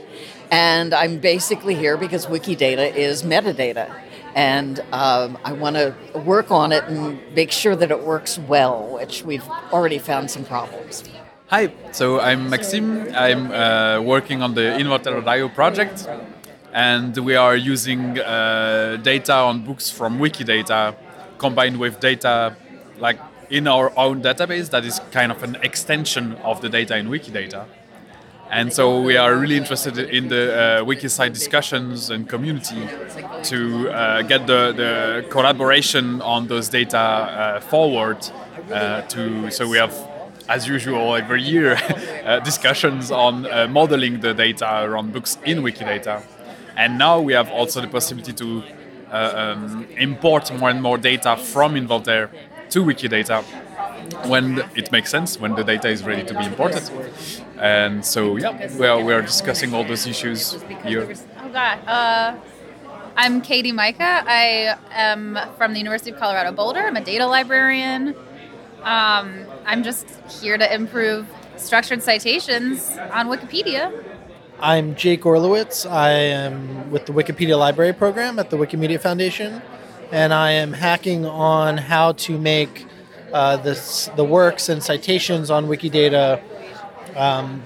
And 0.54 0.94
I'm 0.94 1.18
basically 1.18 1.74
here 1.74 1.98
because 1.98 2.28
Wikidata 2.28 2.96
is 2.96 3.24
metadata. 3.24 3.90
And 4.36 4.80
um, 4.92 5.36
I 5.44 5.52
want 5.52 5.78
to 5.78 5.96
work 6.20 6.52
on 6.52 6.72
it 6.72 6.84
and 6.84 7.20
make 7.34 7.52
sure 7.52 7.76
that 7.76 7.90
it 7.90 8.04
works 8.04 8.38
well, 8.38 8.88
which 9.00 9.24
we've 9.24 9.48
already 9.72 9.98
found 9.98 10.30
some 10.30 10.46
problems. 10.46 11.04
Hi, 11.48 11.74
so 11.92 12.20
I'm 12.20 12.52
Maxime. 12.52 13.12
I'm 13.16 13.52
uh, 13.52 14.02
working 14.02 14.44
on 14.44 14.54
the 14.54 14.78
Inventaire.io 14.82 15.50
project, 15.50 16.08
and 16.72 17.18
we 17.18 17.36
are 17.36 17.56
using 17.56 18.20
uh, 18.20 18.98
data 19.02 19.34
on 19.34 19.66
books 19.66 19.90
from 19.90 20.20
Wikidata 20.20 20.96
combined 21.40 21.80
with 21.80 22.00
data 22.00 22.56
like 23.00 23.20
in 23.50 23.68
our 23.68 23.92
own 23.98 24.22
database 24.22 24.70
that 24.70 24.86
is 24.86 25.02
kind 25.12 25.32
of 25.32 25.42
an 25.42 25.56
extension 25.64 26.34
of 26.44 26.62
the 26.62 26.70
data 26.70 26.96
in 26.96 27.08
Wikidata. 27.08 27.66
And 28.54 28.72
so 28.72 29.02
we 29.02 29.18
are 29.18 29.36
really 29.36 29.58
interested 29.58 29.98
in 29.98 30.28
the 30.28 30.44
uh, 30.54 30.84
WikiCite 30.84 31.34
discussions 31.34 32.12
and 32.12 32.30
community 32.30 32.88
to 33.46 33.90
uh, 33.90 34.22
get 34.22 34.46
the, 34.46 34.72
the 34.72 35.26
collaboration 35.32 36.22
on 36.22 36.46
those 36.46 36.70
data 36.70 37.00
uh, 37.00 37.60
forward. 37.62 38.20
Uh, 38.72 39.02
to 39.14 39.50
so 39.50 39.68
we 39.68 39.78
have, 39.78 39.96
as 40.48 40.68
usual, 40.68 41.16
every 41.16 41.42
year 41.42 41.74
uh, 42.26 42.42
discussions 42.42 43.10
on 43.10 43.48
uh, 43.48 43.66
modeling 43.68 44.20
the 44.20 44.36
data 44.36 44.84
around 44.84 45.14
books 45.14 45.40
in 45.46 45.64
Wikidata. 45.64 46.22
And 46.78 47.00
now 47.00 47.20
we 47.20 47.34
have 47.34 47.50
also 47.50 47.82
the 47.82 47.88
possibility 47.88 48.34
to 48.34 48.64
um, 49.10 49.88
import 49.98 50.56
more 50.60 50.70
and 50.70 50.80
more 50.80 51.00
data 51.00 51.38
from 51.38 51.74
Inventaire 51.74 52.30
to 52.70 52.84
Wikidata 52.84 53.44
when 54.28 54.64
it 54.76 54.92
makes 54.92 55.10
sense, 55.10 55.40
when 55.40 55.56
the 55.56 55.64
data 55.64 55.90
is 55.90 56.04
ready 56.04 56.24
to 56.24 56.38
be 56.38 56.46
imported. 56.46 56.84
And 57.64 58.04
so, 58.04 58.36
yeah, 58.36 58.76
we 58.76 58.86
are, 58.86 59.02
we 59.02 59.14
are 59.14 59.22
discussing 59.22 59.74
all 59.74 59.86
those 59.86 60.06
issues 60.06 60.62
here. 60.84 61.10
Oh 61.40 61.50
God. 61.50 61.80
Uh, 61.88 62.36
I'm 63.16 63.40
Katie 63.40 63.72
Micah. 63.72 64.22
I 64.28 64.76
am 64.92 65.40
from 65.58 65.72
the 65.72 65.80
University 65.80 66.12
of 66.12 66.20
Colorado 66.20 66.52
Boulder. 66.52 66.82
I'm 66.82 66.98
a 66.98 67.04
data 67.04 67.26
librarian. 67.26 68.16
Um, 68.82 69.46
I'm 69.66 69.82
just 69.82 70.06
here 70.42 70.58
to 70.58 70.74
improve 70.74 71.26
structured 71.56 72.04
citations 72.04 72.98
on 73.14 73.28
Wikipedia. 73.28 73.94
I'm 74.60 74.94
Jake 74.96 75.22
Orlowitz. 75.22 75.90
I 75.90 76.10
am 76.10 76.92
with 76.92 77.06
the 77.06 77.14
Wikipedia 77.14 77.58
Library 77.58 77.94
Program 77.94 78.40
at 78.40 78.50
the 78.50 78.58
Wikimedia 78.58 79.00
Foundation, 79.00 79.62
and 80.12 80.34
I 80.34 80.52
am 80.52 80.74
hacking 80.74 81.26
on 81.26 81.78
how 81.78 82.12
to 82.12 82.38
make 82.38 82.88
uh, 83.32 83.56
this, 83.56 84.10
the 84.18 84.26
works 84.26 84.68
and 84.68 84.84
citations 84.84 85.50
on 85.50 85.68
Wikidata 85.68 86.42
um, 87.16 87.64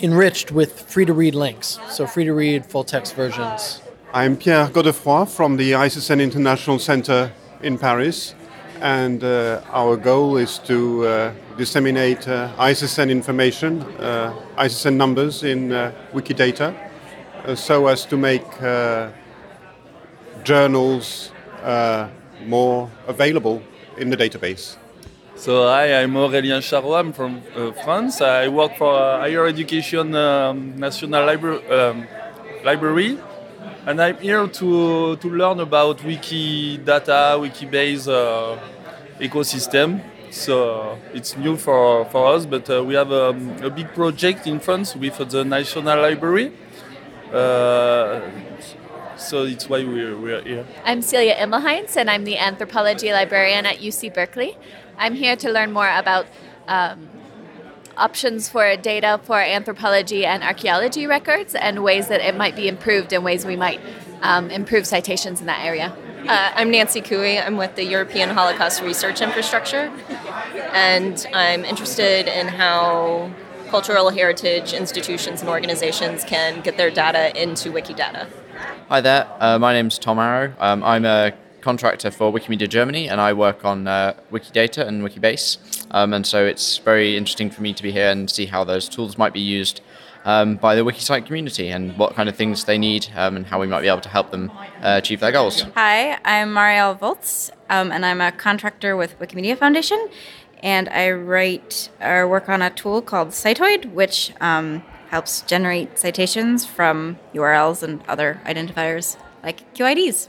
enriched 0.00 0.50
with 0.50 0.80
free 0.80 1.04
to 1.04 1.12
read 1.12 1.34
links, 1.34 1.78
so 1.88 2.06
free 2.06 2.24
to 2.24 2.32
read 2.32 2.66
full 2.66 2.84
text 2.84 3.14
versions. 3.14 3.82
I'm 4.12 4.36
Pierre 4.36 4.66
Godefroy 4.66 5.28
from 5.28 5.56
the 5.56 5.72
ISSN 5.72 6.20
International 6.20 6.78
Center 6.78 7.32
in 7.62 7.78
Paris, 7.78 8.34
and 8.80 9.22
uh, 9.22 9.60
our 9.70 9.96
goal 9.96 10.36
is 10.36 10.58
to 10.60 11.06
uh, 11.06 11.34
disseminate 11.56 12.26
uh, 12.26 12.52
ISSN 12.58 13.10
information, 13.10 13.82
uh, 13.82 14.34
ISSN 14.56 14.96
numbers 14.96 15.44
in 15.44 15.72
uh, 15.72 15.92
Wikidata, 16.12 16.74
uh, 17.44 17.54
so 17.54 17.86
as 17.86 18.04
to 18.06 18.16
make 18.16 18.44
journals 20.42 21.32
more 22.46 22.90
available 23.06 23.62
in 23.98 24.08
the 24.08 24.16
database. 24.16 24.76
So 25.40 25.66
hi, 25.66 25.94
I'm 26.02 26.12
Aurélien 26.16 26.60
Charrois. 26.60 26.98
I'm 26.98 27.14
from 27.14 27.40
uh, 27.56 27.72
France. 27.82 28.20
I 28.20 28.48
work 28.48 28.76
for 28.76 28.92
uh, 28.92 29.20
Higher 29.20 29.46
Education 29.46 30.14
um, 30.14 30.76
National 30.76 31.24
Libra- 31.24 31.62
um, 31.92 32.06
Library, 32.62 33.16
and 33.86 34.02
I'm 34.02 34.18
here 34.18 34.46
to 34.46 35.16
to 35.16 35.28
learn 35.30 35.60
about 35.60 35.96
Wikidata, 36.00 37.40
Wikibase 37.40 38.06
uh, 38.06 38.58
ecosystem. 39.18 40.02
So 40.30 40.98
it's 41.14 41.34
new 41.38 41.56
for, 41.56 42.04
for 42.12 42.34
us, 42.34 42.44
but 42.44 42.68
uh, 42.68 42.84
we 42.84 42.92
have 42.92 43.10
um, 43.10 43.56
a 43.62 43.70
big 43.70 43.94
project 43.94 44.46
in 44.46 44.60
France 44.60 44.94
with 44.94 45.16
the 45.30 45.42
National 45.42 46.02
Library. 46.02 46.52
Uh, 47.32 48.20
so 49.20 49.44
it's 49.44 49.68
why 49.68 49.84
we're, 49.84 50.16
we're 50.16 50.42
here. 50.42 50.66
I'm 50.84 51.02
Celia 51.02 51.34
Emmelhainz, 51.36 51.96
and 51.96 52.10
I'm 52.10 52.24
the 52.24 52.38
anthropology 52.38 53.12
librarian 53.12 53.66
at 53.66 53.78
UC 53.78 54.14
Berkeley. 54.14 54.56
I'm 55.00 55.14
here 55.14 55.34
to 55.34 55.50
learn 55.50 55.72
more 55.72 55.88
about 55.88 56.26
um, 56.68 57.08
options 57.96 58.50
for 58.50 58.76
data 58.76 59.18
for 59.24 59.40
anthropology 59.40 60.26
and 60.26 60.42
archaeology 60.42 61.06
records 61.06 61.54
and 61.54 61.82
ways 61.82 62.08
that 62.08 62.20
it 62.20 62.36
might 62.36 62.54
be 62.54 62.68
improved 62.68 63.14
and 63.14 63.24
ways 63.24 63.46
we 63.46 63.56
might 63.56 63.80
um, 64.20 64.50
improve 64.50 64.86
citations 64.86 65.40
in 65.40 65.46
that 65.46 65.64
area. 65.64 65.96
Uh, 66.28 66.52
I'm 66.54 66.70
Nancy 66.70 67.00
Cooey. 67.00 67.38
I'm 67.38 67.56
with 67.56 67.76
the 67.76 67.84
European 67.84 68.28
Holocaust 68.28 68.82
Research 68.82 69.22
Infrastructure, 69.22 69.90
and 70.74 71.26
I'm 71.32 71.64
interested 71.64 72.28
in 72.28 72.48
how 72.48 73.30
cultural 73.68 74.10
heritage 74.10 74.74
institutions 74.74 75.40
and 75.40 75.48
organizations 75.48 76.24
can 76.24 76.60
get 76.60 76.76
their 76.76 76.90
data 76.90 77.34
into 77.42 77.72
Wikidata. 77.72 78.28
Hi 78.90 79.00
there, 79.00 79.26
uh, 79.40 79.58
my 79.58 79.72
name's 79.72 79.98
Tom 79.98 80.18
Arrow. 80.18 80.52
Um, 80.58 80.84
I'm 80.84 81.06
a 81.06 81.32
contractor 81.60 82.10
for 82.10 82.32
Wikimedia 82.32 82.68
Germany 82.68 83.08
and 83.08 83.20
I 83.20 83.32
work 83.32 83.64
on 83.64 83.86
uh, 83.86 84.14
Wikidata 84.32 84.86
and 84.86 85.02
Wikibase. 85.02 85.58
Um, 85.90 86.12
and 86.12 86.26
so 86.26 86.44
it's 86.44 86.78
very 86.78 87.16
interesting 87.16 87.50
for 87.50 87.62
me 87.62 87.72
to 87.72 87.82
be 87.82 87.92
here 87.92 88.10
and 88.10 88.30
see 88.30 88.46
how 88.46 88.64
those 88.64 88.88
tools 88.88 89.18
might 89.18 89.32
be 89.32 89.40
used 89.40 89.80
um, 90.24 90.56
by 90.56 90.74
the 90.74 90.82
WikiCite 90.82 91.26
community 91.26 91.68
and 91.68 91.96
what 91.96 92.14
kind 92.14 92.28
of 92.28 92.36
things 92.36 92.64
they 92.64 92.78
need 92.78 93.08
um, 93.16 93.36
and 93.36 93.46
how 93.46 93.60
we 93.60 93.66
might 93.66 93.80
be 93.80 93.88
able 93.88 94.00
to 94.00 94.08
help 94.08 94.30
them 94.30 94.50
uh, 94.82 94.98
achieve 94.98 95.20
their 95.20 95.32
goals. 95.32 95.62
Hi, 95.74 96.18
I'm 96.24 96.54
Marielle 96.54 96.98
Volz, 96.98 97.50
um, 97.68 97.90
and 97.92 98.04
I'm 98.04 98.20
a 98.20 98.32
contractor 98.32 98.96
with 98.96 99.18
Wikimedia 99.18 99.56
Foundation. 99.56 100.08
And 100.62 100.90
I 100.90 101.10
write 101.10 101.88
or 102.02 102.28
work 102.28 102.48
on 102.50 102.60
a 102.60 102.68
tool 102.68 103.00
called 103.00 103.28
Citoid, 103.28 103.92
which 103.92 104.32
um, 104.42 104.82
helps 105.08 105.40
generate 105.42 105.98
citations 105.98 106.66
from 106.66 107.18
URLs 107.34 107.82
and 107.82 108.02
other 108.06 108.40
identifiers 108.44 109.16
like 109.42 109.72
QIDs. 109.74 110.28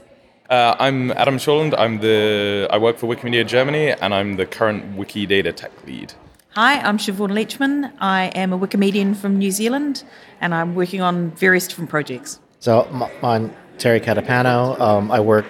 Uh, 0.52 0.76
I'm 0.78 1.10
Adam 1.12 1.38
Shorland. 1.38 1.74
I'm 1.78 2.00
the 2.00 2.68
I 2.70 2.76
work 2.76 2.98
for 2.98 3.06
Wikimedia 3.06 3.46
Germany, 3.46 3.92
and 3.92 4.12
I'm 4.12 4.36
the 4.36 4.44
current 4.44 4.98
Wikidata 4.98 5.56
tech 5.56 5.72
lead. 5.86 6.12
Hi, 6.50 6.78
I'm 6.80 6.98
Siobhan 6.98 7.32
Leachman. 7.32 7.90
I 8.00 8.24
am 8.34 8.52
a 8.52 8.58
Wikimedian 8.58 9.16
from 9.16 9.38
New 9.38 9.50
Zealand, 9.50 10.04
and 10.42 10.54
I'm 10.54 10.74
working 10.74 11.00
on 11.00 11.30
various 11.30 11.66
different 11.66 11.88
projects. 11.88 12.38
So 12.60 12.82
m- 12.92 13.04
I'm 13.22 13.50
Terry 13.78 13.98
Catapano. 13.98 14.78
Um, 14.78 15.10
I 15.10 15.20
work 15.20 15.46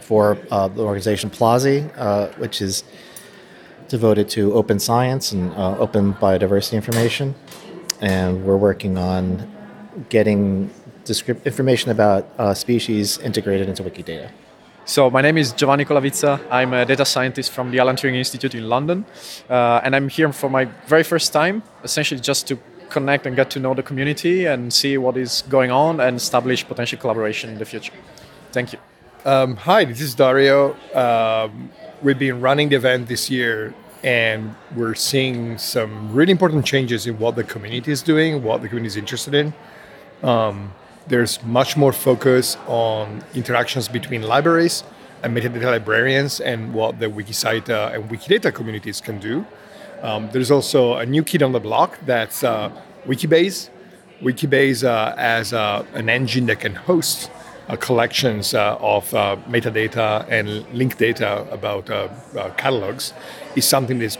for 0.00 0.38
uh, 0.50 0.68
the 0.68 0.80
organization 0.80 1.28
Plazi, 1.28 1.92
uh, 1.98 2.28
which 2.38 2.62
is 2.62 2.82
devoted 3.88 4.30
to 4.30 4.54
open 4.54 4.78
science 4.78 5.32
and 5.32 5.52
uh, 5.52 5.76
open 5.76 6.14
biodiversity 6.14 6.72
information. 6.72 7.34
And 8.00 8.46
we're 8.46 8.56
working 8.56 8.96
on 8.96 9.52
getting 10.08 10.70
descript- 11.04 11.46
information 11.46 11.90
about 11.90 12.28
uh, 12.38 12.54
species 12.54 13.18
integrated 13.18 13.68
into 13.68 13.82
Wikidata. 13.82 14.30
So 14.86 15.08
my 15.10 15.22
name 15.22 15.38
is 15.38 15.52
Giovanni 15.52 15.84
Colavizza. 15.84 16.40
I'm 16.50 16.74
a 16.74 16.84
data 16.84 17.04
scientist 17.04 17.52
from 17.52 17.70
the 17.70 17.78
Alan 17.78 17.96
Turing 17.96 18.16
Institute 18.16 18.54
in 18.54 18.68
London, 18.68 19.06
uh, 19.48 19.80
and 19.82 19.96
I'm 19.96 20.08
here 20.08 20.30
for 20.32 20.50
my 20.50 20.66
very 20.86 21.02
first 21.02 21.32
time, 21.32 21.62
essentially 21.82 22.20
just 22.20 22.46
to 22.48 22.58
connect 22.90 23.26
and 23.26 23.34
get 23.34 23.48
to 23.50 23.58
know 23.58 23.74
the 23.74 23.82
community 23.82 24.44
and 24.44 24.72
see 24.72 24.98
what 24.98 25.16
is 25.16 25.42
going 25.48 25.70
on 25.70 26.00
and 26.00 26.16
establish 26.16 26.66
potential 26.66 26.98
collaboration 26.98 27.50
in 27.50 27.58
the 27.58 27.64
future. 27.64 27.94
Thank 28.52 28.72
you. 28.74 28.78
Um, 29.24 29.56
hi, 29.56 29.86
this 29.86 30.02
is 30.02 30.14
Dario. 30.14 30.76
Um, 30.94 31.70
we've 32.02 32.18
been 32.18 32.42
running 32.42 32.68
the 32.68 32.76
event 32.76 33.08
this 33.08 33.30
year, 33.30 33.74
and 34.02 34.54
we're 34.76 34.94
seeing 34.94 35.56
some 35.56 36.12
really 36.12 36.30
important 36.30 36.66
changes 36.66 37.06
in 37.06 37.18
what 37.18 37.36
the 37.36 37.44
community 37.44 37.90
is 37.90 38.02
doing, 38.02 38.42
what 38.42 38.60
the 38.60 38.68
community 38.68 38.88
is 38.88 38.96
interested 38.98 39.32
in. 39.32 39.54
Um, 40.22 40.74
there's 41.06 41.42
much 41.44 41.76
more 41.76 41.92
focus 41.92 42.56
on 42.66 43.22
interactions 43.34 43.88
between 43.88 44.22
libraries 44.22 44.84
and 45.22 45.36
metadata 45.36 45.64
librarians 45.64 46.40
and 46.40 46.74
what 46.74 46.98
the 46.98 47.06
WikiCite 47.06 47.70
uh, 47.70 47.92
and 47.94 48.10
Wikidata 48.10 48.54
communities 48.54 49.00
can 49.00 49.18
do. 49.18 49.46
Um, 50.02 50.28
there's 50.32 50.50
also 50.50 50.96
a 50.96 51.06
new 51.06 51.22
kid 51.22 51.42
on 51.42 51.52
the 51.52 51.60
block 51.60 51.98
that's 52.04 52.44
uh, 52.44 52.70
Wikibase. 53.06 53.70
Wikibase 54.22 54.84
uh, 54.84 55.14
as 55.16 55.52
uh, 55.52 55.84
an 55.94 56.08
engine 56.08 56.46
that 56.46 56.60
can 56.60 56.74
host 56.74 57.30
uh, 57.68 57.76
collections 57.76 58.52
uh, 58.52 58.76
of 58.80 59.10
metadata 59.48 60.26
and 60.28 60.66
linked 60.74 60.98
data 60.98 61.46
about 61.50 61.86
catalogs 62.58 63.14
is 63.56 63.66
something 63.66 63.98
that's 63.98 64.18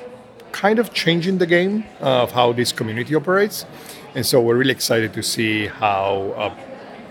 kind 0.53 0.79
of 0.79 0.95
changing 0.95 1.39
the 1.39 1.47
game 1.47 1.85
of 2.01 2.33
how 2.33 2.53
this 2.53 2.73
community 2.73 3.15
operates. 3.15 3.67
And 4.15 4.25
so 4.25 4.41
we're 4.41 4.57
really 4.57 4.73
excited 4.73 5.13
to 5.15 5.23
see 5.23 5.67
how 5.67 6.57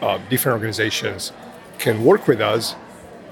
uh, 0.03 0.19
different 0.29 0.53
organizations 0.57 1.31
can 1.79 2.03
work 2.03 2.27
with 2.27 2.41
us, 2.41 2.75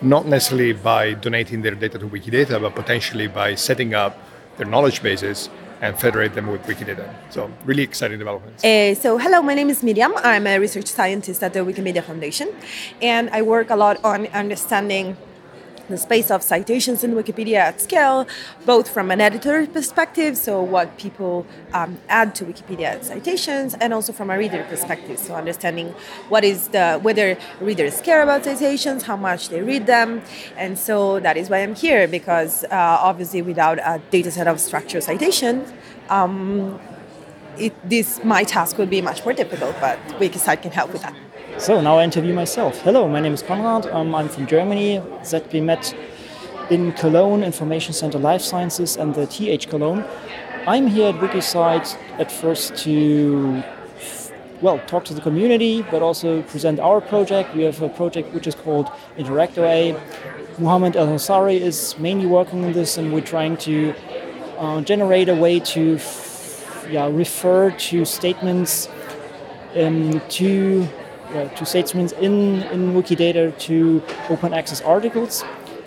not 0.02 0.26
necessarily 0.26 0.74
by 0.74 1.14
donating 1.14 1.62
their 1.62 1.76
data 1.76 2.00
to 2.00 2.08
Wikidata, 2.08 2.60
but 2.62 2.74
potentially 2.76 3.28
by 3.28 3.56
setting 3.56 3.94
up 3.94 4.18
their 4.58 4.68
knowledge 4.68 5.04
bases 5.04 5.50
and 5.82 6.00
federate 6.00 6.34
them 6.34 6.48
with 6.48 6.62
Wikidata. 6.64 7.08
So 7.30 7.52
really 7.66 7.84
exciting 7.84 8.20
developments. 8.20 8.64
Uh, 8.64 8.96
so 8.96 9.18
hello, 9.18 9.42
my 9.42 9.56
name 9.56 9.70
is 9.70 9.84
Miriam. 9.84 10.14
I'm 10.18 10.48
a 10.48 10.60
research 10.60 10.88
scientist 10.88 11.44
at 11.44 11.54
the 11.54 11.60
Wikimedia 11.60 12.04
Foundation, 12.04 12.50
and 13.02 13.30
I 13.32 13.42
work 13.42 13.70
a 13.70 13.76
lot 13.76 14.04
on 14.04 14.28
understanding 14.28 15.18
the 15.92 15.98
space 15.98 16.32
of 16.32 16.42
citations 16.42 17.04
in 17.04 17.14
Wikipedia 17.14 17.58
at 17.58 17.82
scale, 17.82 18.28
both 18.66 18.90
from 18.90 19.12
an 19.12 19.22
editor 19.22 19.68
perspective, 19.68 20.38
so 20.38 20.62
what 20.62 20.98
people 20.98 21.46
um, 21.74 21.98
add 22.10 22.34
to 22.36 22.46
Wikipedia 22.46 23.04
citations, 23.04 23.76
and 23.76 23.94
also 23.94 24.12
from 24.14 24.30
a 24.30 24.38
reader 24.38 24.64
perspective, 24.70 25.20
so 25.20 25.36
understanding 25.36 25.94
what 26.30 26.44
is 26.44 26.70
the 26.70 27.00
whether 27.02 27.38
readers 27.60 28.02
care 28.02 28.22
about 28.24 28.44
citations, 28.44 29.04
how 29.04 29.16
much 29.16 29.50
they 29.50 29.62
read 29.62 29.86
them, 29.86 30.22
and 30.58 30.80
so 30.80 31.20
that 31.20 31.38
is 31.38 31.50
why 31.50 31.60
I'm 31.60 31.76
here 31.76 32.08
because 32.08 32.64
uh, 32.66 32.98
obviously 33.02 33.42
without 33.42 33.80
a 33.80 34.02
data 34.10 34.32
set 34.32 34.48
of 34.48 34.60
structured 34.60 35.04
citations. 35.04 35.72
Um, 36.10 36.80
it, 37.58 37.74
this 37.90 38.24
my 38.24 38.44
task 38.44 38.78
would 38.78 38.90
be 38.90 39.02
much 39.02 39.24
more 39.24 39.34
difficult, 39.34 39.76
but 39.80 40.00
WikiCite 40.20 40.62
can 40.62 40.72
help 40.72 40.92
with 40.94 41.02
that. 41.04 41.16
So 41.62 41.80
now 41.80 42.00
I 42.00 42.04
interview 42.04 42.34
myself. 42.34 42.82
Hello, 42.82 43.08
my 43.08 43.20
name 43.20 43.36
is 43.36 43.44
Konrad. 43.44 43.86
Um, 43.94 44.16
I'm 44.16 44.30
from 44.30 44.48
Germany. 44.48 45.00
That 45.30 45.54
we 45.54 45.62
met 45.62 45.96
in 46.72 46.92
Cologne 46.94 47.44
Information 47.44 47.94
Center 47.94 48.18
Life 48.18 48.42
Sciences 48.42 48.98
and 48.98 49.14
the 49.14 49.28
TH 49.28 49.70
Cologne. 49.70 50.04
I'm 50.66 50.88
here 50.88 51.10
at 51.10 51.16
WikiCite 51.22 51.96
at 52.18 52.32
first 52.32 52.76
to 52.78 53.62
well 54.60 54.80
talk 54.88 55.06
to 55.06 55.14
the 55.14 55.22
community, 55.22 55.84
but 55.84 56.02
also 56.02 56.42
present 56.42 56.80
our 56.80 57.00
project. 57.00 57.54
We 57.56 57.62
have 57.62 57.80
a 57.84 57.90
project 57.90 58.34
which 58.34 58.48
is 58.48 58.56
called 58.56 58.88
InteractOA. 59.20 60.02
Muhammad 60.58 60.96
El 60.96 61.10
Hassari 61.10 61.60
is 61.60 61.96
mainly 62.00 62.26
working 62.26 62.66
on 62.66 62.74
this, 62.74 62.98
and 62.98 63.14
we're 63.14 63.22
trying 63.36 63.56
to 63.58 63.94
uh, 64.58 64.82
generate 64.82 65.30
a 65.30 65.36
way 65.36 65.60
to 65.60 66.00
yeah, 66.90 67.08
refer 67.08 67.70
to 67.70 68.04
statements 68.04 68.90
um, 69.76 70.20
to 70.30 70.90
uh, 71.34 71.48
to 71.50 71.66
statements 71.66 72.14
in, 72.14 72.64
in 72.64 72.94
Wikidata 72.94 73.58
to 73.60 74.02
open 74.30 74.54
access 74.54 74.82
articles 74.82 75.44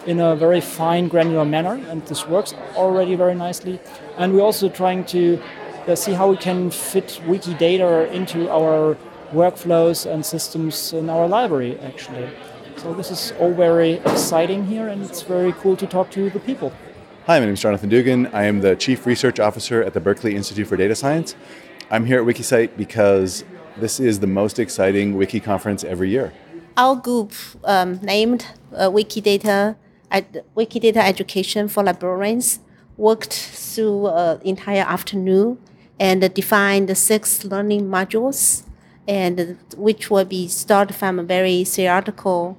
in 0.07 0.21
a 0.21 0.37
very 0.37 0.61
fine 0.61 1.09
granular 1.09 1.45
manner 1.45 1.75
and 1.89 2.05
this 2.07 2.27
works 2.27 2.55
already 2.77 3.15
very 3.15 3.35
nicely 3.35 3.81
and 4.19 4.35
we're 4.35 4.43
also 4.43 4.69
trying 4.69 5.05
to 5.05 5.41
uh, 5.87 5.95
see 5.95 6.13
how 6.13 6.29
we 6.29 6.37
can 6.37 6.71
fit 6.71 7.21
Wikidata 7.25 8.11
into 8.13 8.51
our 8.51 8.97
workflows 9.33 10.11
and 10.11 10.25
systems 10.25 10.93
in 10.93 11.09
our 11.09 11.27
library 11.27 11.79
actually 11.81 12.29
so 12.77 12.93
this 12.93 13.11
is 13.11 13.33
all 13.39 13.53
very 13.53 13.93
exciting 13.93 14.67
here 14.67 14.89
and 14.89 15.03
it's 15.03 15.23
very 15.23 15.53
cool 15.53 15.77
to 15.77 15.87
talk 15.87 16.11
to 16.11 16.31
the 16.31 16.41
people 16.41 16.73
Hi, 17.27 17.39
my 17.39 17.47
name 17.47 17.55
is 17.55 17.63
Jonathan 17.63 17.89
Dugan. 17.89 18.27
I 18.35 18.45
am 18.45 18.61
the 18.61 18.77
Chief 18.77 19.07
Research 19.07 19.41
Officer 19.41 19.83
at 19.83 19.95
the 19.95 20.01
Berkeley 20.01 20.37
Institute 20.37 20.67
for 20.67 20.77
Data 20.77 20.95
Science. 20.95 21.35
I'm 21.91 22.05
here 22.05 22.21
at 22.21 22.27
WikiCite 22.27 22.77
because 22.77 23.45
this 23.77 24.01
is 24.01 24.21
the 24.21 24.27
most 24.27 24.59
exciting 24.59 25.17
wiki 25.17 25.41
conference 25.41 25.85
every 25.85 26.11
year. 26.11 26.33
Our 26.77 26.97
group 26.97 27.33
um, 27.65 28.01
named 28.03 28.47
uh, 28.75 28.91
Wikidata, 28.91 29.77
Ed- 30.11 30.45
Wikidata 30.57 30.97
Education 30.97 31.69
for 31.69 31.83
Librarians 31.83 32.61
worked 32.97 33.33
through 33.33 34.07
uh, 34.07 34.39
entire 34.45 34.83
afternoon 34.83 35.59
and 35.99 36.35
defined 36.35 36.89
the 36.89 36.95
six 36.95 37.45
learning 37.45 37.89
modules, 37.89 38.65
and 39.07 39.59
which 39.77 40.11
will 40.11 40.25
be 40.25 40.49
started 40.49 40.95
from 40.95 41.19
a 41.19 41.23
very 41.23 41.65
theoretical 41.65 42.59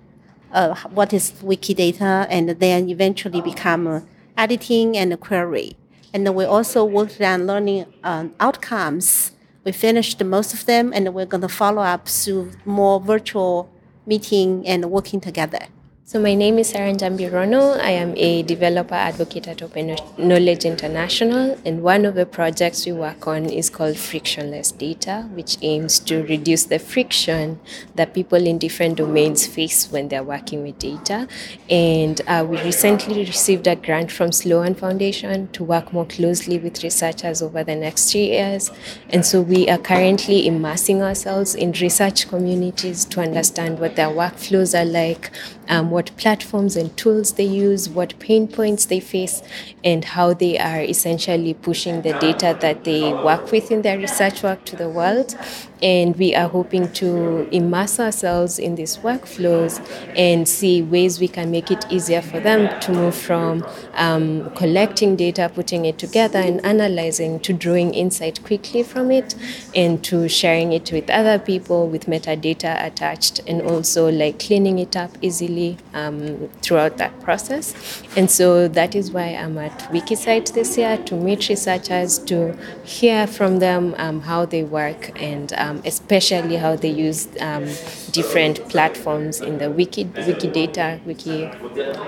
uh, 0.54 0.74
what 0.92 1.12
is 1.12 1.32
Wikidata, 1.44 2.28
and 2.30 2.50
then 2.50 2.90
eventually 2.90 3.42
become 3.42 3.88
uh, 3.88 4.00
editing 4.38 4.98
and 4.98 5.20
query. 5.20 5.76
And 6.14 6.34
we 6.34 6.46
also 6.46 6.86
worked 6.86 7.20
on 7.20 7.46
learning 7.46 7.86
um, 8.04 8.34
outcomes. 8.40 9.34
We 9.66 9.72
finished 9.72 10.24
most 10.24 10.54
of 10.54 10.66
them, 10.66 10.94
and 10.94 11.12
we're 11.14 11.26
going 11.26 11.42
to 11.42 11.50
follow 11.50 11.82
up 11.82 12.08
through 12.08 12.52
more 12.66 13.02
virtual 13.02 13.68
meeting 14.06 14.66
and 14.68 14.92
working 14.92 15.20
together. 15.20 15.66
So 16.08 16.20
my 16.20 16.36
name 16.36 16.60
is 16.60 16.72
Serah 16.72 16.94
Njambi 16.96 17.34
Rono. 17.34 17.72
I 17.82 17.90
am 17.90 18.14
a 18.16 18.44
developer 18.44 18.94
advocate 18.94 19.48
at 19.48 19.64
Open 19.64 19.98
Knowledge 20.20 20.64
International, 20.64 21.58
and 21.66 21.82
one 21.82 22.06
of 22.06 22.14
the 22.14 22.28
projects 22.28 22.86
we 22.86 22.92
work 22.92 23.26
on 23.26 23.46
is 23.46 23.72
called 23.72 23.98
Frictionless 23.98 24.72
Data, 24.72 25.28
which 25.34 25.58
aims 25.64 25.98
to 26.02 26.22
reduce 26.26 26.66
the 26.66 26.78
friction 26.78 27.60
that 27.96 28.14
people 28.14 28.46
in 28.46 28.60
different 28.60 28.98
domains 28.98 29.48
face 29.48 29.92
when 29.92 30.10
they're 30.10 30.22
working 30.22 30.62
with 30.62 30.78
data. 30.78 31.28
And 31.72 32.22
uh, 32.28 32.46
we 32.48 32.62
recently 32.62 33.26
received 33.26 33.66
a 33.66 33.76
grant 33.76 34.12
from 34.12 34.32
Sloan 34.32 34.76
Foundation 34.76 35.48
to 35.54 35.64
work 35.64 35.92
more 35.92 36.06
closely 36.06 36.60
with 36.60 36.84
researchers 36.84 37.42
over 37.42 37.64
the 37.64 37.76
next 37.76 38.12
three 38.12 38.28
years. 38.28 38.70
And 39.10 39.26
so 39.26 39.42
we 39.42 39.68
are 39.70 39.80
currently 39.80 40.46
immersing 40.46 41.02
ourselves 41.02 41.56
in 41.56 41.72
research 41.72 42.28
communities 42.28 43.06
to 43.06 43.22
understand 43.22 43.80
what 43.80 43.96
their 43.96 44.10
workflows 44.10 44.80
are 44.80 44.86
like 44.86 45.32
um, 45.68 45.92
what 45.92 46.16
platforms 46.18 46.76
and 46.76 46.96
tools 46.98 47.34
they 47.34 47.46
use, 47.46 47.90
what 47.90 48.18
pain 48.20 48.48
points 48.48 48.86
they 48.86 49.00
face, 49.00 49.42
and 49.84 50.06
how 50.06 50.34
they 50.34 50.58
are 50.58 50.82
essentially 50.82 51.54
pushing 51.54 52.02
the 52.02 52.14
data 52.20 52.58
that 52.62 52.84
they 52.84 53.14
work 53.14 53.52
with 53.52 53.72
in 53.72 53.82
their 53.82 53.98
research 53.98 54.44
work 54.44 54.64
to 54.66 54.76
the 54.76 54.90
world 54.90 55.36
and 55.82 56.16
we 56.16 56.34
are 56.36 56.48
hoping 56.48 56.92
to 56.94 57.48
immerse 57.52 58.00
ourselves 58.00 58.60
in 58.60 58.76
these 58.76 58.98
workflows 58.98 59.80
and 60.16 60.48
see 60.48 60.82
ways 60.82 61.20
we 61.20 61.28
can 61.28 61.52
make 61.52 61.72
it 61.72 61.86
easier 61.92 62.22
for 62.22 62.40
them 62.40 62.80
to 62.82 62.92
move 62.92 63.16
from 63.16 63.66
um, 63.96 64.50
collecting 64.56 65.16
data, 65.16 65.52
putting 65.54 65.86
it 65.86 65.98
together, 65.98 66.40
and 66.40 66.64
analyzing 66.66 67.40
to 67.40 67.54
drawing 67.54 67.94
insight 67.94 68.44
quickly 68.44 68.84
from 68.84 69.12
it, 69.12 69.36
and 69.74 70.04
to 70.04 70.28
sharing 70.30 70.72
it 70.72 70.92
with 70.92 71.10
other 71.10 71.38
people 71.40 71.88
with 71.88 72.06
metadata 72.06 72.84
attached, 72.86 73.40
and 73.48 73.62
also 73.62 74.10
like 74.10 74.40
cleaning 74.40 74.80
it 74.80 74.96
up 74.96 75.12
easily 75.22 75.78
um, 75.94 76.50
throughout 76.62 76.98
that 76.98 77.20
process. 77.22 77.74
And 78.16 78.30
so 78.30 78.68
that 78.70 78.96
is 78.96 79.12
why 79.12 79.36
I'm 79.36 79.58
at 79.58 79.78
WikiCite 79.92 80.54
this 80.54 80.78
year 80.78 80.98
to 80.98 81.16
meet 81.16 81.50
researchers, 81.50 82.20
to 82.20 82.58
hear 82.84 83.28
from 83.28 83.60
them 83.60 83.96
um, 83.98 84.22
how 84.22 84.46
they 84.46 84.64
work 84.64 85.22
and 85.22 85.52
um, 85.66 85.82
especially 85.86 86.56
how 86.56 86.76
they 86.76 86.90
use 86.90 87.28
um, 87.40 87.66
different 88.12 88.68
platforms 88.70 89.42
in 89.42 89.58
the 89.58 89.70
wiki, 89.70 90.06
Wikidata, 90.06 91.04
Wiki, 91.06 91.46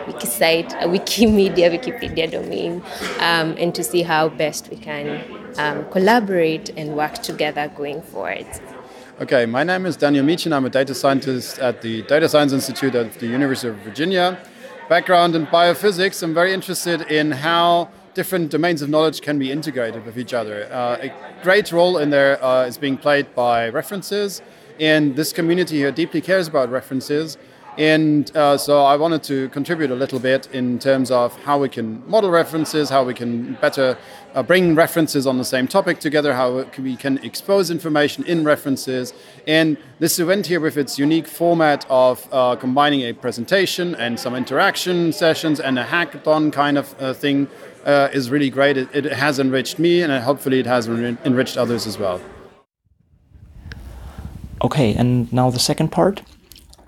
WikiCite, 0.08 0.74
uh, 0.74 0.88
Wikimedia, 0.88 1.68
Wikipedia 1.78 2.30
domain, 2.30 2.84
um, 3.20 3.56
and 3.58 3.74
to 3.76 3.84
see 3.84 4.04
how 4.04 4.30
best 4.30 4.70
we 4.70 4.78
can 4.78 5.22
um, 5.58 5.86
collaborate 5.92 6.70
and 6.78 6.96
work 6.96 7.16
together 7.16 7.72
going 7.76 8.02
forward. 8.02 8.48
Okay, 9.20 9.48
my 9.48 9.64
name 9.64 9.86
is 9.88 9.98
Daniel 9.98 10.24
Mietchen. 10.24 10.54
I'm 10.54 10.66
a 10.66 10.70
data 10.70 10.94
scientist 10.94 11.58
at 11.58 11.82
the 11.82 12.04
Data 12.04 12.30
Science 12.30 12.54
Institute 12.54 12.94
at 12.94 13.14
the 13.14 13.26
University 13.26 13.70
of 13.70 13.76
Virginia. 13.78 14.38
Background 14.90 15.36
in 15.36 15.48
biophysics. 15.48 16.22
I'm 16.22 16.36
very 16.36 16.54
interested 16.54 17.02
in 17.12 17.32
how 17.32 17.90
different 18.18 18.50
domains 18.50 18.82
of 18.82 18.90
knowledge 18.90 19.22
can 19.22 19.38
be 19.38 19.52
integrated 19.52 20.04
with 20.04 20.18
each 20.18 20.34
other. 20.34 20.68
Uh, 20.72 21.08
a 21.08 21.10
great 21.44 21.72
role 21.72 22.00
in 22.00 22.10
there 22.10 22.44
uh, 22.44 22.66
is 22.66 22.76
being 22.76 22.98
played 22.98 23.28
by 23.36 23.70
references, 23.70 24.42
and 24.80 25.16
this 25.16 25.32
community 25.32 25.78
here 25.78 25.92
deeply 25.92 26.20
cares 26.20 26.48
about 26.48 26.68
references. 26.72 27.38
And 27.78 28.36
uh, 28.36 28.58
so 28.58 28.84
I 28.84 28.96
wanted 28.96 29.22
to 29.24 29.50
contribute 29.50 29.92
a 29.92 29.96
little 29.96 30.20
bit 30.20 30.48
in 30.52 30.80
terms 30.80 31.12
of 31.12 31.36
how 31.44 31.60
we 31.60 31.70
can 31.70 32.08
model 32.10 32.32
references, 32.32 32.90
how 32.90 33.04
we 33.04 33.14
can 33.14 33.54
better 33.62 33.98
uh, 34.34 34.42
bring 34.42 34.74
references 34.74 35.28
on 35.28 35.38
the 35.38 35.46
same 35.46 35.68
topic 35.68 36.00
together, 36.00 36.34
how 36.34 36.66
we 36.80 36.96
can 36.96 37.20
expose 37.24 37.70
information 37.70 38.24
in 38.26 38.44
references. 38.44 39.14
And 39.46 39.78
this 40.00 40.18
event 40.18 40.48
here, 40.48 40.60
with 40.60 40.76
its 40.76 40.98
unique 40.98 41.28
format 41.28 41.86
of 41.88 42.28
uh, 42.32 42.56
combining 42.56 43.02
a 43.02 43.14
presentation 43.14 43.94
and 43.96 44.20
some 44.20 44.36
interaction 44.36 45.14
sessions 45.14 45.60
and 45.60 45.78
a 45.78 45.84
hackathon 45.84 46.52
kind 46.52 46.80
of 46.80 46.96
uh, 47.00 47.14
thing, 47.14 47.48
uh, 47.86 48.10
is 48.12 48.30
really 48.30 48.50
great. 48.50 48.76
It, 48.76 48.90
it, 48.94 49.06
has 49.06 49.40
enriched 49.40 49.80
me, 49.80 50.02
and 50.02 50.12
hopefully, 50.24 50.60
it 50.60 50.66
has 50.66 50.88
enriched 50.88 51.58
others 51.58 51.88
as 51.88 51.98
well. 51.98 52.20
Okay, 54.62 54.94
and 54.94 55.32
now 55.32 55.50
the 55.50 55.60
second 55.60 55.90
part. 55.90 56.22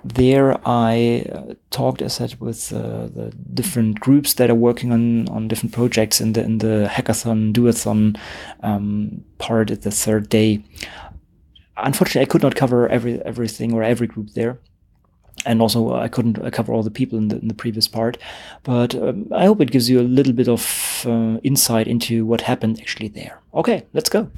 There, 0.03 0.57
I 0.65 1.25
uh, 1.31 1.53
talked, 1.71 2.01
as 2.01 2.21
I 2.21 2.27
said, 2.27 2.39
with 2.39 2.71
uh, 2.71 3.07
the 3.07 3.33
different 3.53 3.99
groups 3.99 4.33
that 4.35 4.49
are 4.49 4.55
working 4.55 4.91
on, 4.91 5.27
on 5.29 5.47
different 5.47 5.73
projects 5.73 6.21
in 6.21 6.33
the 6.33 6.41
in 6.43 6.59
the 6.59 6.87
hackathon, 6.89 7.53
doathon 7.53 8.17
um, 8.63 9.23
part 9.37 9.71
at 9.71 9.81
the 9.81 9.91
third 9.91 10.29
day. 10.29 10.63
Unfortunately, 11.77 12.21
I 12.21 12.31
could 12.31 12.41
not 12.41 12.55
cover 12.55 12.87
every 12.87 13.21
everything 13.23 13.73
or 13.73 13.83
every 13.83 14.07
group 14.07 14.33
there 14.33 14.59
and 15.45 15.61
also 15.61 15.93
I 15.93 16.07
couldn't 16.07 16.51
cover 16.51 16.73
all 16.73 16.83
the 16.83 16.91
people 16.91 17.17
in 17.17 17.29
the, 17.29 17.37
in 17.39 17.47
the 17.47 17.53
previous 17.53 17.87
part, 17.87 18.17
but 18.63 18.95
um, 18.95 19.27
I 19.33 19.45
hope 19.45 19.61
it 19.61 19.71
gives 19.71 19.89
you 19.89 19.99
a 19.99 20.03
little 20.03 20.33
bit 20.33 20.49
of 20.49 21.05
uh, 21.07 21.37
insight 21.43 21.87
into 21.87 22.25
what 22.25 22.41
happened 22.41 22.79
actually 22.79 23.09
there. 23.09 23.39
Okay, 23.53 23.85
let's 23.93 24.09
go. 24.09 24.29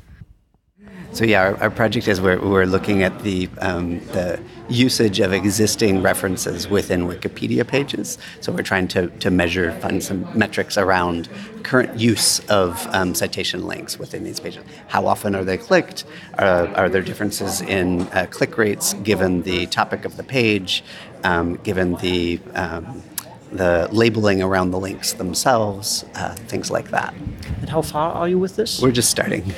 So 1.14 1.26
yeah, 1.26 1.42
our, 1.42 1.58
our 1.64 1.70
project 1.70 2.08
is 2.08 2.22
we're, 2.22 2.40
we're 2.40 2.66
looking 2.66 3.04
at 3.04 3.22
the 3.22 3.50
um, 3.60 4.00
the 4.08 4.40
usage 4.70 5.20
of 5.20 5.34
existing 5.34 6.02
references 6.02 6.70
within 6.70 7.08
Wikipedia 7.08 7.68
pages. 7.68 8.18
So 8.40 8.54
we're 8.54 8.64
trying 8.64 8.88
to, 8.90 9.08
to 9.08 9.30
measure, 9.30 9.74
find 9.80 10.02
some 10.02 10.26
metrics 10.38 10.78
around 10.78 11.28
current 11.64 12.00
use 12.00 12.40
of 12.50 12.88
um, 12.92 13.14
citation 13.14 13.68
links 13.68 14.00
within 14.00 14.24
these 14.24 14.40
pages. 14.40 14.64
How 14.88 15.06
often 15.06 15.36
are 15.36 15.44
they 15.44 15.58
clicked? 15.58 16.06
Uh, 16.40 16.72
are 16.76 16.90
there 16.90 17.02
differences 17.02 17.62
in 17.62 18.02
uh, 18.14 18.28
click 18.30 18.58
rates 18.58 18.94
given 18.96 19.44
the 19.44 19.66
topic 19.68 20.06
of 20.06 20.16
the 20.16 20.24
page, 20.24 20.84
um, 21.24 21.56
given 21.58 21.96
the 21.96 22.40
um, 22.56 23.04
the 23.52 23.90
labeling 23.92 24.42
around 24.42 24.72
the 24.72 24.80
links 24.80 25.14
themselves, 25.14 26.06
uh, 26.16 26.36
things 26.36 26.72
like 26.72 26.90
that. 26.92 27.14
And 27.60 27.70
how 27.70 27.82
far 27.82 28.14
are 28.14 28.28
you 28.28 28.40
with 28.40 28.56
this? 28.56 28.82
We're 28.82 28.92
just 28.92 29.12
starting. 29.12 29.46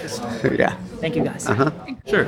yeah. 0.58 0.76
Thank 1.00 1.16
you, 1.16 1.24
guys. 1.24 1.48
Uh-huh. 1.48 1.72
Sure. 2.08 2.28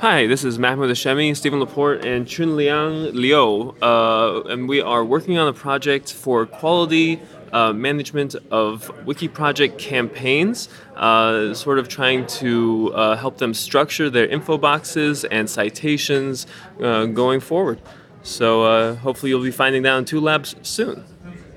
Hi, 0.00 0.28
this 0.28 0.44
is 0.44 0.60
Mahmoud 0.60 0.90
Hashemi, 0.90 1.36
Stephen 1.36 1.58
LaPorte, 1.58 2.04
and 2.04 2.24
Chun 2.24 2.56
Liang 2.56 3.12
Liu, 3.14 3.74
uh, 3.82 4.42
and 4.42 4.68
we 4.68 4.80
are 4.80 5.04
working 5.04 5.38
on 5.38 5.48
a 5.48 5.52
project 5.52 6.12
for 6.12 6.46
quality 6.46 7.20
uh, 7.52 7.72
management 7.72 8.36
of 8.52 8.92
Wiki 9.04 9.26
project 9.26 9.76
campaigns, 9.78 10.68
uh, 10.94 11.52
sort 11.52 11.80
of 11.80 11.88
trying 11.88 12.26
to 12.26 12.92
uh, 12.94 13.16
help 13.16 13.38
them 13.38 13.52
structure 13.52 14.08
their 14.08 14.26
info 14.26 14.56
boxes 14.56 15.24
and 15.24 15.50
citations 15.50 16.46
uh, 16.80 17.06
going 17.06 17.40
forward. 17.40 17.80
So 18.22 18.64
uh, 18.64 18.94
hopefully 18.96 19.30
you'll 19.30 19.42
be 19.42 19.50
finding 19.50 19.82
that 19.82 19.96
in 19.96 20.04
Tool 20.04 20.22
Labs 20.22 20.56
soon. 20.62 21.04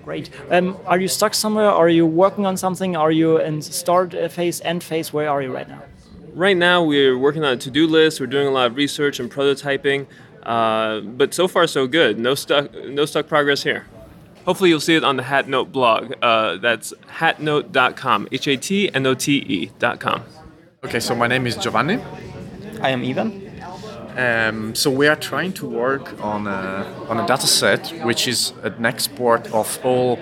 Great. 0.03 0.29
Um, 0.49 0.77
are 0.85 0.99
you 0.99 1.07
stuck 1.07 1.33
somewhere? 1.33 1.69
Are 1.69 1.89
you 1.89 2.05
working 2.05 2.45
on 2.45 2.57
something? 2.57 2.95
Are 2.95 3.11
you 3.11 3.39
in 3.39 3.61
start 3.61 4.13
phase, 4.31 4.61
end 4.61 4.83
phase? 4.83 5.13
Where 5.13 5.29
are 5.29 5.41
you 5.41 5.53
right 5.53 5.67
now? 5.67 5.83
Right 6.33 6.57
now, 6.57 6.83
we're 6.83 7.17
working 7.17 7.43
on 7.43 7.53
a 7.53 7.57
to-do 7.57 7.87
list. 7.87 8.19
We're 8.19 8.27
doing 8.27 8.47
a 8.47 8.51
lot 8.51 8.67
of 8.67 8.77
research 8.77 9.19
and 9.19 9.29
prototyping, 9.29 10.07
uh, 10.43 11.01
but 11.01 11.33
so 11.33 11.47
far 11.47 11.67
so 11.67 11.87
good. 11.87 12.17
No 12.17 12.35
stuck, 12.35 12.73
no 12.73 13.05
stuck 13.05 13.27
progress 13.27 13.63
here. 13.63 13.85
Hopefully, 14.45 14.69
you'll 14.69 14.79
see 14.79 14.95
it 14.95 15.03
on 15.03 15.17
the 15.17 15.23
Hatnote 15.23 15.71
blog. 15.71 16.13
Uh, 16.21 16.55
that's 16.57 16.93
hatnote.com. 17.19 18.29
H-A-T-N-O-T-E.com. 18.31 20.23
Okay, 20.83 20.99
so 20.99 21.13
my 21.13 21.27
name 21.27 21.45
is 21.45 21.57
Giovanni. 21.57 21.99
I 22.81 22.89
am 22.89 23.03
Ivan. 23.03 23.50
Um, 24.17 24.75
so 24.75 24.91
we 24.91 25.07
are 25.07 25.15
trying 25.15 25.53
to 25.53 25.65
work 25.65 26.21
on 26.21 26.45
a, 26.47 26.85
on 27.07 27.19
a 27.19 27.25
data 27.25 27.47
set 27.47 27.87
which 28.03 28.27
is 28.27 28.53
an 28.63 28.85
export 28.85 29.51
of 29.53 29.79
all 29.85 30.19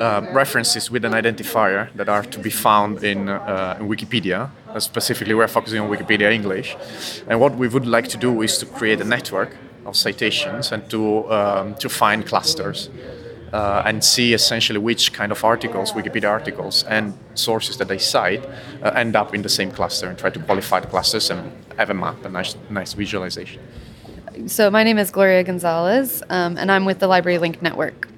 uh, 0.00 0.26
references 0.32 0.90
with 0.90 1.04
an 1.04 1.12
identifier 1.12 1.92
that 1.94 2.08
are 2.08 2.22
to 2.22 2.38
be 2.38 2.50
found 2.50 3.04
in, 3.04 3.28
uh, 3.28 3.76
in 3.80 3.88
Wikipedia. 3.88 4.50
Uh, 4.68 4.80
specifically, 4.80 5.34
we're 5.34 5.48
focusing 5.48 5.80
on 5.80 5.90
Wikipedia 5.90 6.32
English. 6.32 6.76
And 7.28 7.40
what 7.40 7.56
we 7.56 7.68
would 7.68 7.86
like 7.86 8.08
to 8.08 8.16
do 8.16 8.42
is 8.42 8.58
to 8.58 8.66
create 8.66 9.00
a 9.00 9.04
network 9.04 9.56
of 9.84 9.96
citations 9.96 10.72
and 10.72 10.88
to, 10.90 11.30
um, 11.30 11.74
to 11.76 11.88
find 11.88 12.26
clusters 12.26 12.90
uh, 13.52 13.82
and 13.84 14.02
see 14.02 14.34
essentially 14.34 14.78
which 14.78 15.12
kind 15.12 15.32
of 15.32 15.44
articles, 15.44 15.92
Wikipedia 15.92 16.28
articles, 16.28 16.84
and 16.84 17.14
sources 17.34 17.76
that 17.78 17.88
they 17.88 17.98
cite 17.98 18.44
uh, 18.82 18.90
end 18.94 19.16
up 19.16 19.34
in 19.34 19.42
the 19.42 19.48
same 19.48 19.70
cluster 19.70 20.08
and 20.08 20.18
try 20.18 20.30
to 20.30 20.38
qualify 20.40 20.80
the 20.80 20.86
clusters 20.86 21.30
and 21.30 21.52
have 21.76 21.90
a 21.90 21.94
map, 21.94 22.24
a 22.24 22.28
nice, 22.28 22.56
nice 22.70 22.92
visualization. 22.94 23.62
So, 24.46 24.70
my 24.70 24.82
name 24.82 24.98
is 24.98 25.10
Gloria 25.10 25.42
Gonzalez, 25.44 26.22
um, 26.28 26.58
and 26.58 26.70
I'm 26.70 26.84
with 26.84 26.98
the 26.98 27.06
Library 27.06 27.38
Link 27.38 27.62
Network. 27.62 28.08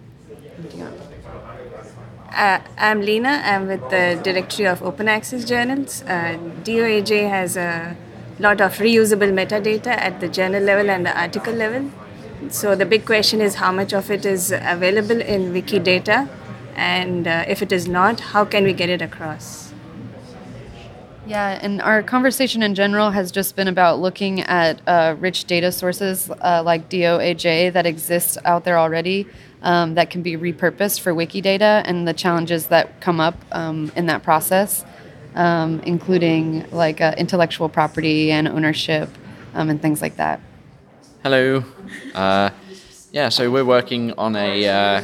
Uh, 2.32 2.60
I'm 2.76 3.00
Lena. 3.00 3.40
I'm 3.44 3.66
with 3.66 3.80
the 3.90 4.20
Directory 4.22 4.66
of 4.66 4.82
Open 4.82 5.08
Access 5.08 5.44
Journals. 5.44 6.02
Uh, 6.02 6.38
DOAJ 6.62 7.28
has 7.28 7.56
a 7.56 7.96
lot 8.38 8.60
of 8.60 8.76
reusable 8.78 9.32
metadata 9.32 9.88
at 9.88 10.20
the 10.20 10.28
journal 10.28 10.62
level 10.62 10.88
and 10.90 11.04
the 11.06 11.20
article 11.20 11.54
level. 11.54 11.90
So 12.50 12.74
the 12.74 12.86
big 12.86 13.04
question 13.04 13.40
is 13.40 13.56
how 13.56 13.72
much 13.72 13.92
of 13.92 14.10
it 14.10 14.24
is 14.24 14.52
available 14.52 15.20
in 15.20 15.52
Wikidata 15.52 16.28
And 16.76 17.26
uh, 17.26 17.44
if 17.48 17.60
it 17.60 17.72
is 17.72 17.88
not, 17.88 18.20
how 18.20 18.44
can 18.44 18.62
we 18.62 18.72
get 18.72 18.88
it 18.88 19.02
across? 19.02 19.72
Yeah, 21.26 21.58
and 21.60 21.82
our 21.82 22.02
conversation 22.02 22.62
in 22.62 22.74
general 22.74 23.10
has 23.10 23.30
just 23.32 23.56
been 23.56 23.68
about 23.68 23.98
looking 23.98 24.40
at 24.42 24.80
uh, 24.86 25.16
rich 25.18 25.44
data 25.44 25.72
sources 25.72 26.30
uh, 26.30 26.62
like 26.64 26.88
DOAJ 26.88 27.72
that 27.72 27.84
exist 27.84 28.38
out 28.44 28.64
there 28.64 28.78
already 28.78 29.26
um, 29.62 29.94
that 29.94 30.08
can 30.08 30.22
be 30.22 30.36
repurposed 30.36 31.00
for 31.00 31.12
Wikidata 31.12 31.82
and 31.84 32.08
the 32.08 32.14
challenges 32.14 32.68
that 32.68 33.00
come 33.00 33.20
up 33.20 33.34
um, 33.52 33.92
in 33.96 34.06
that 34.06 34.22
process, 34.22 34.84
um, 35.34 35.80
including 35.80 36.64
like 36.70 37.00
uh, 37.00 37.14
intellectual 37.18 37.68
property 37.68 38.30
and 38.30 38.48
ownership 38.48 39.10
um, 39.54 39.68
and 39.68 39.82
things 39.82 40.00
like 40.00 40.16
that. 40.16 40.40
Hello. 41.24 41.64
Uh, 42.14 42.50
yeah, 43.10 43.28
so 43.28 43.50
we're 43.50 43.64
working 43.64 44.12
on 44.12 44.36
a, 44.36 44.68
uh, 44.68 45.02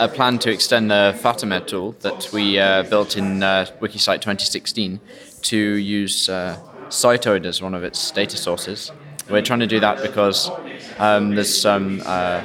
a 0.00 0.08
plan 0.08 0.40
to 0.40 0.50
extend 0.50 0.90
the 0.90 1.16
Fatameh 1.22 1.64
tool 1.64 1.92
that 2.00 2.28
we 2.32 2.58
uh, 2.58 2.82
built 2.82 3.16
in 3.16 3.44
uh, 3.44 3.66
WikiCite 3.80 4.20
2016 4.20 4.98
to 5.42 5.56
use 5.56 6.28
uh, 6.28 6.58
Citoid 6.88 7.46
as 7.46 7.62
one 7.62 7.74
of 7.74 7.84
its 7.84 8.10
data 8.10 8.36
sources. 8.36 8.90
We're 9.30 9.42
trying 9.42 9.60
to 9.60 9.68
do 9.68 9.78
that 9.78 10.02
because 10.02 10.50
um, 10.98 11.36
there's 11.36 11.60
some 11.60 12.02
uh, 12.04 12.42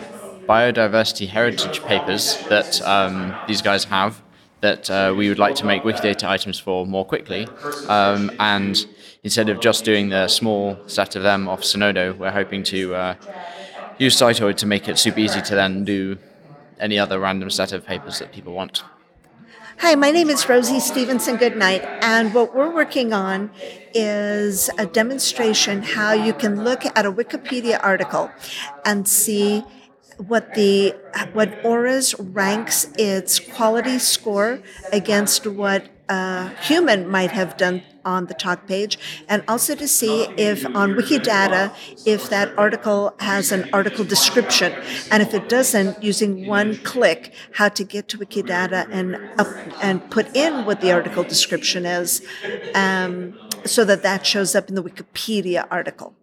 biodiversity 0.47 1.28
heritage 1.28 1.82
papers 1.86 2.38
that 2.49 2.80
um, 2.84 3.36
these 3.47 3.63
guys 3.63 3.86
have 3.86 4.22
that 4.61 4.89
uh, 4.91 5.13
we 5.18 5.30
would 5.30 5.39
like 5.39 5.55
to 5.55 5.65
make 5.65 5.82
Wikidata 5.82 6.28
items 6.28 6.59
for 6.59 6.86
more 6.86 7.05
quickly. 7.05 7.47
Um, 7.88 8.32
and 8.39 8.86
instead 9.28 9.49
of 9.49 9.59
just 9.59 9.84
doing 9.84 10.07
the 10.07 10.25
small 10.30 10.80
set 10.88 11.13
of 11.17 11.21
them 11.21 11.49
off 11.49 11.61
Zenodo, 11.61 12.15
we're 12.17 12.32
hoping 12.32 12.63
to 12.63 12.95
uh, 12.95 13.15
use 13.97 14.15
Citoid 14.15 14.55
to 14.55 14.65
make 14.65 14.88
it 14.88 14.97
super 14.97 15.19
easy 15.19 15.41
to 15.41 15.53
then 15.53 15.84
do 15.84 16.17
any 16.80 16.97
other 16.97 17.19
random 17.19 17.49
set 17.49 17.73
of 17.73 17.86
papers 17.86 18.19
that 18.19 18.32
people 18.32 18.53
want. 18.53 18.86
Hi, 19.80 19.95
my 19.95 20.11
name 20.11 20.30
is 20.30 20.47
Rosie 20.47 20.80
Stephenson 20.80 21.38
Goodknight, 21.38 21.84
and 22.01 22.34
what 22.34 22.55
we're 22.55 22.73
working 22.73 23.11
on 23.11 23.51
is 23.93 24.69
a 24.78 24.86
demonstration 24.86 25.84
how 25.84 26.13
you 26.13 26.32
can 26.32 26.63
look 26.63 26.86
at 26.86 27.05
a 27.05 27.11
Wikipedia 27.11 27.84
article 27.84 28.32
and 28.86 29.05
see 29.09 29.65
what 30.15 30.53
the 30.53 30.95
what 31.34 31.49
ORES 31.65 32.17
ranks 32.17 32.88
its 32.97 33.41
quality 33.41 33.99
score 33.99 34.61
against 34.93 35.45
what 35.45 35.89
a 36.10 36.49
human 36.62 37.08
might 37.10 37.32
have 37.32 37.58
done 37.58 37.84
on 38.05 38.28
the 38.28 38.34
talk 38.34 38.68
page, 38.68 38.97
and 39.28 39.43
also 39.47 39.76
to 39.76 39.88
see 39.88 40.24
if 40.38 40.66
on 40.66 40.93
Wikidata 40.93 41.76
if 42.05 42.30
that 42.30 42.58
article 42.58 43.14
has 43.20 43.51
an 43.51 43.70
article 43.74 44.05
description, 44.05 44.72
and 45.12 45.22
if 45.22 45.34
it 45.34 45.49
doesn't, 45.49 46.01
using 46.01 46.47
one 46.47 46.78
click, 46.78 47.34
how 47.53 47.68
to 47.70 47.84
get 47.84 48.08
to 48.10 48.18
Wikidata 48.18 48.88
and 48.89 49.18
up 49.38 49.47
and 49.82 50.10
put 50.10 50.34
in 50.36 50.66
what 50.66 50.80
the 50.80 50.91
article 50.91 51.24
description 51.24 51.86
is, 51.86 52.26
um, 52.74 53.38
so 53.66 53.84
that 53.84 54.03
that 54.03 54.26
shows 54.26 54.55
up 54.55 54.70
in 54.70 54.76
the 54.76 54.84
Wikipedia 54.84 55.68
article. 55.70 56.16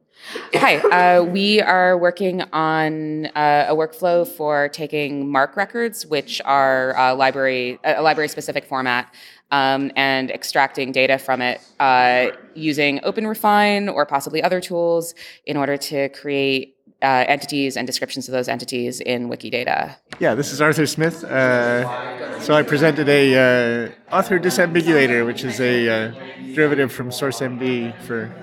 Hi, 0.55 0.79
uh, 0.79 1.23
we 1.23 1.61
are 1.61 1.99
working 1.99 2.41
on 2.53 3.27
uh, 3.27 3.67
a 3.69 3.75
workflow 3.75 4.27
for 4.27 4.71
taking 4.71 5.31
MARC 5.31 5.55
records, 5.55 6.07
which 6.07 6.41
are 6.47 6.97
uh, 6.97 7.15
library 7.15 7.79
a 7.85 8.01
library 8.01 8.29
specific 8.29 8.65
format, 8.65 9.13
um, 9.51 9.91
and 9.97 10.31
extracting 10.31 10.93
data 10.93 11.19
from 11.19 11.41
it 11.41 11.61
uh, 11.81 12.29
using 12.55 12.99
OpenRefine 13.01 13.93
or 13.93 14.07
possibly 14.07 14.43
other 14.43 14.61
tools 14.61 15.15
in 15.47 15.57
order 15.57 15.77
to 15.77 16.09
create 16.11 16.77
uh, 17.03 17.25
entities 17.29 17.77
and 17.77 17.87
descriptions 17.87 18.29
of 18.29 18.33
those 18.33 18.49
entities 18.49 19.01
in 19.01 19.29
Wikidata. 19.29 19.97
Yeah, 20.19 20.35
this 20.35 20.53
is 20.53 20.61
Arthur 20.61 20.87
Smith. 20.87 21.23
Uh, 21.23 22.41
so 22.41 22.55
I 22.55 22.63
presented 22.63 23.09
a 23.09 23.93
author 24.11 24.39
disambiguator, 24.39 25.27
which 25.27 25.45
is 25.45 25.61
a 25.61 26.13
derivative 26.55 26.93
from 26.93 27.11
SourceMD 27.11 28.01
for 28.03 28.35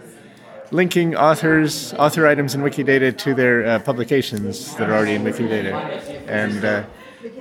linking 0.72 1.16
authors, 1.16 1.94
author 1.96 2.28
items 2.28 2.56
in 2.56 2.62
Wikidata 2.62 3.18
to 3.18 3.34
their 3.34 3.66
uh, 3.66 3.80
publications 3.80 4.76
that 4.76 4.90
are 4.90 4.94
already 4.94 5.16
in 5.16 5.24
Wikidata. 5.24 5.74
And 6.28 6.64
uh, 6.64 6.84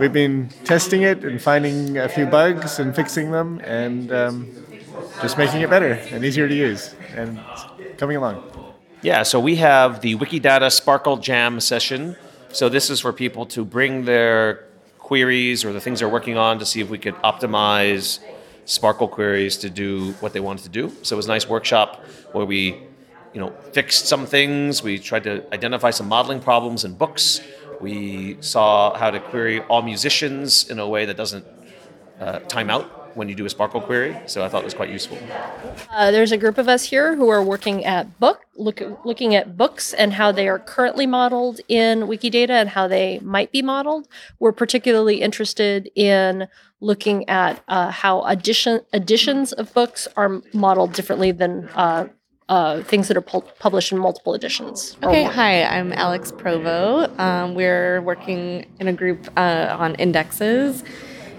we've 0.00 0.12
been 0.12 0.48
testing 0.64 1.02
it 1.02 1.24
and 1.24 1.40
finding 1.40 1.98
a 1.98 2.08
few 2.08 2.24
bugs 2.24 2.78
and 2.78 2.96
fixing 2.96 3.30
them 3.30 3.60
and 3.62 4.10
um, 4.10 4.48
just 5.20 5.36
making 5.36 5.60
it 5.60 5.68
better 5.68 5.92
and 6.10 6.24
easier 6.24 6.48
to 6.48 6.54
use 6.54 6.94
and 7.14 7.38
coming 7.98 8.16
along. 8.16 8.42
Yeah, 9.02 9.22
so 9.22 9.38
we 9.38 9.56
have 9.56 10.00
the 10.00 10.16
Wikidata 10.16 10.68
SPARQL 10.68 11.20
Jam 11.20 11.60
session. 11.60 12.16
So 12.48 12.68
this 12.68 12.88
is 12.88 13.00
for 13.00 13.12
people 13.12 13.44
to 13.46 13.64
bring 13.64 14.06
their 14.06 14.66
queries 14.98 15.64
or 15.64 15.72
the 15.72 15.80
things 15.80 16.00
they're 16.00 16.08
working 16.08 16.38
on 16.38 16.58
to 16.58 16.66
see 16.66 16.80
if 16.80 16.88
we 16.88 16.98
could 16.98 17.14
optimize 17.16 18.20
SPARQL 18.64 19.10
queries 19.10 19.58
to 19.58 19.68
do 19.68 20.12
what 20.20 20.32
they 20.32 20.40
wanted 20.40 20.62
to 20.62 20.70
do. 20.70 20.92
So 21.02 21.14
it 21.14 21.18
was 21.18 21.26
a 21.26 21.28
nice 21.28 21.46
workshop 21.46 22.04
where 22.32 22.46
we 22.46 22.82
you 23.32 23.40
know, 23.40 23.50
fixed 23.72 24.06
some 24.06 24.26
things. 24.26 24.82
We 24.82 24.98
tried 24.98 25.24
to 25.24 25.44
identify 25.54 25.90
some 25.90 26.08
modeling 26.08 26.40
problems 26.40 26.84
in 26.84 26.94
books. 26.94 27.40
We 27.80 28.36
saw 28.40 28.96
how 28.96 29.10
to 29.10 29.20
query 29.20 29.60
all 29.62 29.82
musicians 29.82 30.68
in 30.68 30.78
a 30.78 30.88
way 30.88 31.06
that 31.06 31.16
doesn't 31.16 31.46
uh, 32.20 32.40
time 32.40 32.70
out 32.70 33.16
when 33.16 33.28
you 33.28 33.34
do 33.34 33.44
a 33.44 33.48
SPARQL 33.48 33.84
query. 33.84 34.16
So 34.26 34.44
I 34.44 34.48
thought 34.48 34.62
it 34.62 34.64
was 34.64 34.74
quite 34.74 34.90
useful. 34.90 35.18
Uh, 35.90 36.10
there's 36.10 36.32
a 36.32 36.36
group 36.36 36.58
of 36.58 36.68
us 36.68 36.84
here 36.84 37.16
who 37.16 37.28
are 37.28 37.42
working 37.42 37.84
at 37.84 38.20
book, 38.20 38.42
look, 38.56 38.80
looking 39.04 39.34
at 39.34 39.56
books 39.56 39.92
and 39.94 40.12
how 40.12 40.32
they 40.32 40.48
are 40.48 40.58
currently 40.58 41.06
modeled 41.06 41.60
in 41.68 42.02
Wikidata 42.02 42.50
and 42.50 42.68
how 42.68 42.86
they 42.86 43.18
might 43.20 43.50
be 43.52 43.62
modeled. 43.62 44.08
We're 44.38 44.52
particularly 44.52 45.20
interested 45.20 45.90
in 45.94 46.48
looking 46.80 47.28
at 47.28 47.62
uh, 47.68 47.90
how 47.90 48.22
addition, 48.24 48.80
editions 48.92 49.52
of 49.52 49.72
books 49.74 50.06
are 50.16 50.40
modeled 50.52 50.92
differently 50.92 51.32
than 51.32 51.68
uh, 51.74 52.08
uh, 52.50 52.82
things 52.82 53.08
that 53.08 53.16
are 53.16 53.22
pu- 53.22 53.44
published 53.60 53.92
in 53.92 53.98
multiple 53.98 54.34
editions. 54.34 54.96
Okay, 55.02 55.22
hi, 55.22 55.62
I'm 55.62 55.92
Alex 55.92 56.32
Provo. 56.32 57.10
Um, 57.16 57.54
we're 57.54 58.02
working 58.02 58.66
in 58.80 58.88
a 58.88 58.92
group 58.92 59.30
uh, 59.36 59.76
on 59.78 59.94
indexes, 59.94 60.82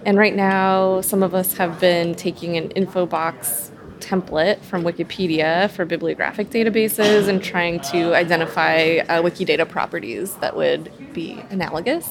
and 0.06 0.18
right 0.18 0.36
now, 0.36 1.02
some 1.02 1.22
of 1.22 1.36
us 1.36 1.54
have 1.58 1.80
been 1.80 2.16
taking 2.16 2.56
an 2.56 2.72
info 2.72 3.06
box 3.06 3.72
template 4.00 4.60
from 4.62 4.84
Wikipedia 4.84 5.70
for 5.70 5.86
bibliographic 5.86 6.50
databases 6.50 7.28
and 7.28 7.44
trying 7.44 7.80
to 7.82 8.16
identify 8.16 8.98
uh, 9.10 9.22
Wikidata 9.22 9.70
properties 9.70 10.36
that 10.38 10.56
would 10.56 10.92
be 11.14 11.44
analogous 11.52 12.10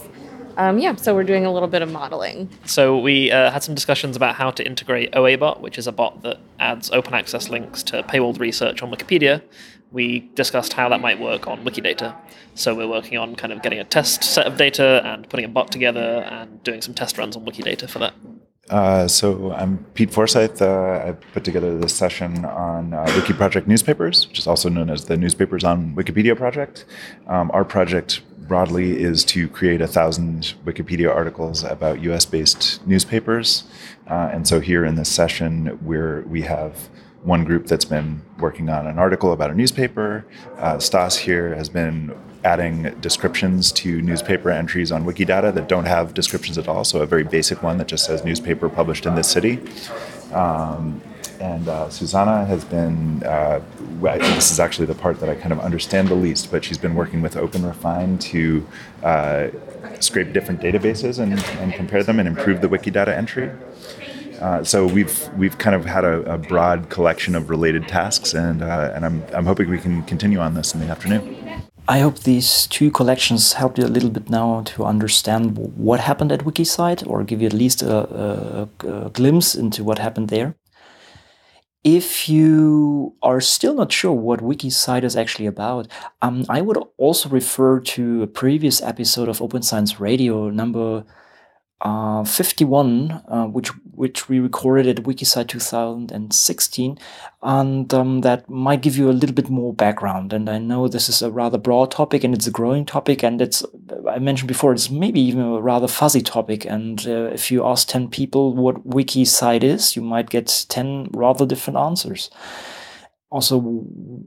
um, 0.57 0.78
yeah, 0.78 0.94
so 0.96 1.14
we're 1.14 1.24
doing 1.24 1.46
a 1.46 1.53
little 1.53 1.68
bit 1.68 1.82
of 1.82 1.90
modeling. 1.90 2.48
So 2.64 2.98
we 2.98 3.30
uh, 3.30 3.51
had 3.51 3.62
some 3.62 3.74
discussions 3.74 4.16
about 4.16 4.34
how 4.34 4.51
to 4.51 4.66
integrate 4.66 5.12
OABot, 5.12 5.61
which 5.61 5.78
is 5.78 5.86
a 5.86 5.92
bot 5.92 6.22
that 6.22 6.38
adds 6.59 6.90
open 6.90 7.14
access 7.14 7.48
links 7.48 7.82
to 7.84 8.03
paywalled 8.03 8.38
research 8.38 8.82
on 8.82 8.90
Wikipedia. 8.90 9.42
We 9.92 10.30
discussed 10.34 10.74
how 10.74 10.88
that 10.88 11.01
might 11.01 11.18
work 11.18 11.46
on 11.46 11.64
Wikidata. 11.64 12.16
So 12.55 12.74
we're 12.74 12.88
working 12.88 13.18
on 13.18 13.34
kind 13.34 13.53
of 13.53 13.62
getting 13.62 13.80
a 13.80 13.84
test 13.84 14.22
set 14.22 14.46
of 14.46 14.57
data 14.57 15.03
and 15.05 15.28
putting 15.28 15.44
a 15.44 15.48
bot 15.48 15.72
together 15.72 16.26
and 16.30 16.62
doing 16.62 16.80
some 16.80 16.94
test 16.94 17.18
runs 17.18 17.36
on 17.36 17.44
Wikidata 17.44 17.88
for 17.88 17.98
that. 17.98 18.14
Uh, 18.70 19.09
so 19.09 19.53
I'm 19.53 19.78
Pete 19.94 20.12
Forsyth. 20.12 20.62
Uh, 20.62 21.03
I 21.05 21.12
put 21.32 21.42
together 21.42 21.76
this 21.76 21.92
session 21.92 22.44
on 22.44 22.94
uh, 22.94 23.05
Wiki 23.16 23.32
Project 23.32 23.66
newspapers, 23.66 24.28
which 24.28 24.38
is 24.38 24.46
also 24.46 24.68
known 24.68 24.90
as 24.90 25.07
the 25.07 25.16
Newspapers 25.16 25.64
on 25.64 25.96
Wikipedia 25.96 26.36
project. 26.36 26.84
Um, 27.26 27.51
our 27.53 27.64
project 27.64 28.22
broadly 28.51 29.01
is 29.01 29.24
to 29.24 29.48
create 29.48 29.80
a 29.80 29.86
thousand 29.86 30.55
Wikipedia 30.66 31.09
articles 31.09 31.62
about 31.62 32.01
US 32.01 32.26
based 32.26 32.84
newspapers. 32.84 33.62
Uh, 34.09 34.28
and 34.32 34.46
so 34.46 34.59
here 34.59 34.84
in 34.84 34.96
this 34.96 35.09
session, 35.09 35.66
where 35.84 36.22
we 36.22 36.42
have 36.42 36.88
one 37.22 37.44
group 37.44 37.68
that's 37.68 37.84
been 37.84 38.20
working 38.40 38.68
on 38.68 38.88
an 38.88 38.98
article 38.98 39.32
about 39.32 39.53
a 39.53 39.55
newspaper. 39.55 40.26
Uh, 40.59 40.80
Stas 40.80 41.16
here 41.16 41.55
has 41.55 41.68
been 41.68 42.12
adding 42.42 42.92
descriptions 43.01 43.70
to 43.70 44.03
newspaper 44.03 44.51
entries 44.51 44.90
on 44.90 45.05
Wikidata 45.05 45.55
that 45.55 45.68
don't 45.68 45.84
have 45.86 46.12
descriptions 46.12 46.59
at 46.59 46.66
all. 46.66 46.82
So 46.82 47.03
a 47.03 47.07
very 47.07 47.22
basic 47.22 47.62
one 47.62 47.78
that 47.78 47.86
just 47.86 48.05
says 48.05 48.24
newspaper 48.24 48.68
published 48.68 49.07
in 49.07 49.14
this 49.14 49.30
city. 49.30 49.61
Um, 50.32 51.01
and 51.41 51.68
uh, 51.68 51.88
Susanna 51.88 52.45
has 52.45 52.64
been, 52.64 53.22
uh, 53.24 53.61
this 54.01 54.53
is 54.53 54.61
actually 54.61 54.86
the 54.86 54.95
part 54.95 55.20
that 55.20 55.28
I 55.28 55.34
kind 55.34 55.53
of 55.53 55.61
understand 55.61 56.09
the 56.09 56.14
least, 56.14 56.51
but 56.51 56.64
she's 56.64 56.78
been 56.78 56.95
working 56.95 57.22
with 57.22 57.34
OpenRefine 57.34 58.20
to 58.20 58.66
uh, 59.03 59.49
scrape 60.01 60.32
different 60.32 60.61
databases 60.61 61.18
and, 61.18 61.43
and, 61.61 61.72
compare 61.72 62.03
them 62.03 62.18
and 62.18 62.28
improve 62.28 62.61
the 62.61 62.68
Wikidata 62.68 63.09
entry. 63.09 63.51
Uh, 64.41 64.64
so 64.64 64.86
we've 64.86 65.28
we've 65.36 65.59
kind 65.59 65.76
of 65.76 65.84
had 65.84 66.05
a, 66.05 66.34
a, 66.34 66.38
broad 66.38 66.88
collection 66.88 67.34
of 67.34 67.51
related 67.51 67.86
tasks, 67.86 68.32
and 68.32 68.62
uh, 68.62 68.91
and 68.95 69.05
I'm 69.05 69.22
I'm 69.34 69.45
hoping 69.45 69.68
we 69.68 69.76
can 69.76 70.03
continue 70.05 70.38
on 70.38 70.55
this 70.55 70.72
in 70.72 70.80
the 70.80 70.86
afternoon. 70.86 71.36
I 71.86 71.99
hope 71.99 72.20
these 72.20 72.66
two 72.66 72.91
collections 72.91 73.55
help 73.55 73.76
you 73.76 73.84
a 73.84 73.93
little 73.97 74.09
bit 74.09 74.30
now 74.30 74.62
to 74.62 74.84
understand 74.84 75.59
what 75.59 76.01
happened 76.01 76.32
at 76.32 76.41
WikiCite, 76.41 77.07
or 77.07 77.22
give 77.22 77.43
you 77.43 77.49
at 77.49 77.53
least 77.53 77.82
a, 77.82 77.97
a, 78.24 78.68
a 78.88 79.11
glimpse 79.11 79.55
into 79.55 79.84
what 79.84 79.99
happened 79.99 80.28
there. 80.28 80.55
If 81.82 82.28
you 82.28 83.14
are 83.22 83.40
still 83.40 83.74
not 83.74 83.90
sure 83.90 84.12
what 84.12 84.40
WikiCite 84.40 85.02
is 85.02 85.16
actually 85.16 85.46
about, 85.46 85.88
um, 86.20 86.44
I 86.48 86.60
would 86.60 86.76
also 86.98 87.30
refer 87.30 87.80
to 87.80 88.22
a 88.22 88.26
previous 88.26 88.82
episode 88.82 89.30
of 89.30 89.40
Open 89.40 89.62
Science 89.62 89.98
Radio, 89.98 90.50
number 90.50 91.04
uh, 91.80 92.24
51, 92.24 93.10
uh, 93.26 93.46
which 93.46 93.70
which 94.01 94.30
we 94.30 94.40
recorded 94.40 94.86
at 94.86 95.05
WikiCite 95.05 95.48
2016, 95.48 96.98
and 97.42 97.92
um, 97.92 98.22
that 98.22 98.48
might 98.48 98.80
give 98.80 98.96
you 98.96 99.11
a 99.11 99.12
little 99.12 99.34
bit 99.34 99.51
more 99.51 99.74
background. 99.74 100.32
And 100.32 100.48
I 100.48 100.57
know 100.57 100.88
this 100.88 101.11
is 101.11 101.20
a 101.20 101.30
rather 101.30 101.59
broad 101.59 101.90
topic, 101.90 102.24
and 102.24 102.32
it's 102.32 102.46
a 102.46 102.51
growing 102.51 102.86
topic, 102.86 103.22
and 103.22 103.42
it's 103.42 103.62
I 104.09 104.18
mentioned 104.18 104.48
before 104.48 104.72
it's 104.72 104.88
maybe 104.88 105.20
even 105.20 105.42
a 105.42 105.61
rather 105.61 105.86
fuzzy 105.86 106.22
topic. 106.22 106.64
And 106.64 107.07
uh, 107.07 107.28
if 107.34 107.51
you 107.51 107.66
ask 107.66 107.88
10 107.88 108.09
people 108.09 108.55
what 108.57 108.88
WikiCite 108.88 109.62
is, 109.62 109.94
you 109.94 110.01
might 110.01 110.30
get 110.30 110.64
10 110.70 111.11
rather 111.12 111.44
different 111.44 111.78
answers 111.78 112.30
also 113.32 113.84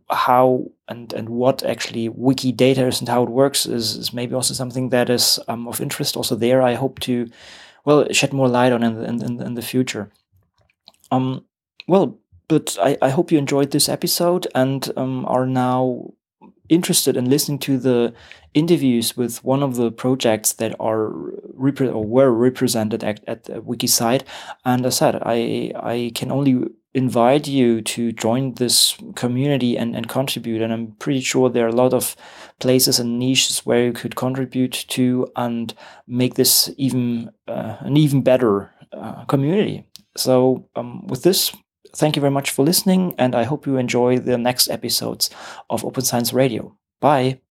how 0.09 0.63
and 0.87 1.11
and 1.11 1.27
what 1.27 1.61
actually 1.63 2.09
Wikidata 2.09 2.87
is 2.87 3.01
and 3.01 3.09
how 3.09 3.23
it 3.23 3.29
works 3.29 3.65
is, 3.65 3.97
is 3.97 4.13
maybe 4.13 4.33
also 4.33 4.53
something 4.53 4.89
that 4.89 5.09
is 5.09 5.39
um, 5.49 5.67
of 5.67 5.81
interest 5.81 6.15
also 6.15 6.35
there 6.35 6.61
i 6.61 6.73
hope 6.73 7.01
to 7.01 7.27
well 7.85 8.07
shed 8.11 8.33
more 8.33 8.47
light 8.47 8.71
on 8.71 8.83
in, 8.83 8.95
the, 8.95 9.25
in, 9.25 9.41
in 9.41 9.53
the 9.55 9.61
future 9.61 10.09
um 11.11 11.45
well 11.87 12.17
but 12.47 12.77
I, 12.81 12.97
I 13.01 13.09
hope 13.09 13.31
you 13.31 13.37
enjoyed 13.37 13.71
this 13.71 13.89
episode 13.89 14.47
and 14.53 14.91
um, 14.97 15.25
are 15.25 15.45
now 15.45 16.11
interested 16.69 17.17
in 17.17 17.29
listening 17.29 17.59
to 17.59 17.77
the 17.77 18.13
interviews 18.53 19.17
with 19.17 19.43
one 19.43 19.63
of 19.63 19.75
the 19.75 19.91
projects 19.91 20.53
that 20.53 20.75
are 20.79 21.09
repre- 21.57 21.93
or 21.93 22.05
were 22.05 22.31
represented 22.31 23.03
at, 23.03 23.23
at 23.27 23.45
WikiCite. 23.45 24.23
And 24.65 24.85
as 24.85 25.01
I 25.01 25.11
said, 25.11 25.21
I 25.23 25.71
I 25.75 26.11
can 26.15 26.31
only 26.31 26.65
invite 26.93 27.47
you 27.47 27.81
to 27.81 28.11
join 28.11 28.53
this 28.53 28.95
community 29.15 29.77
and, 29.77 29.95
and 29.95 30.07
contribute. 30.07 30.61
And 30.61 30.71
I'm 30.71 30.91
pretty 30.93 31.21
sure 31.21 31.49
there 31.49 31.65
are 31.65 31.69
a 31.69 31.75
lot 31.75 31.93
of 31.93 32.15
places 32.59 32.99
and 32.99 33.17
niches 33.19 33.65
where 33.65 33.85
you 33.85 33.93
could 33.93 34.15
contribute 34.15 34.85
to 34.89 35.31
and 35.35 35.73
make 36.07 36.35
this 36.35 36.69
even 36.77 37.31
uh, 37.47 37.77
an 37.79 37.97
even 37.97 38.21
better 38.21 38.71
uh, 38.91 39.25
community. 39.25 39.85
So 40.15 40.69
um, 40.75 41.07
with 41.07 41.23
this, 41.23 41.51
thank 41.95 42.15
you 42.15 42.21
very 42.21 42.31
much 42.31 42.51
for 42.51 42.63
listening, 42.63 43.15
and 43.17 43.33
I 43.33 43.43
hope 43.43 43.65
you 43.65 43.77
enjoy 43.77 44.19
the 44.19 44.37
next 44.37 44.69
episodes 44.69 45.29
of 45.69 45.83
Open 45.83 46.03
Science 46.03 46.33
Radio. 46.33 46.77
Bye. 47.01 47.39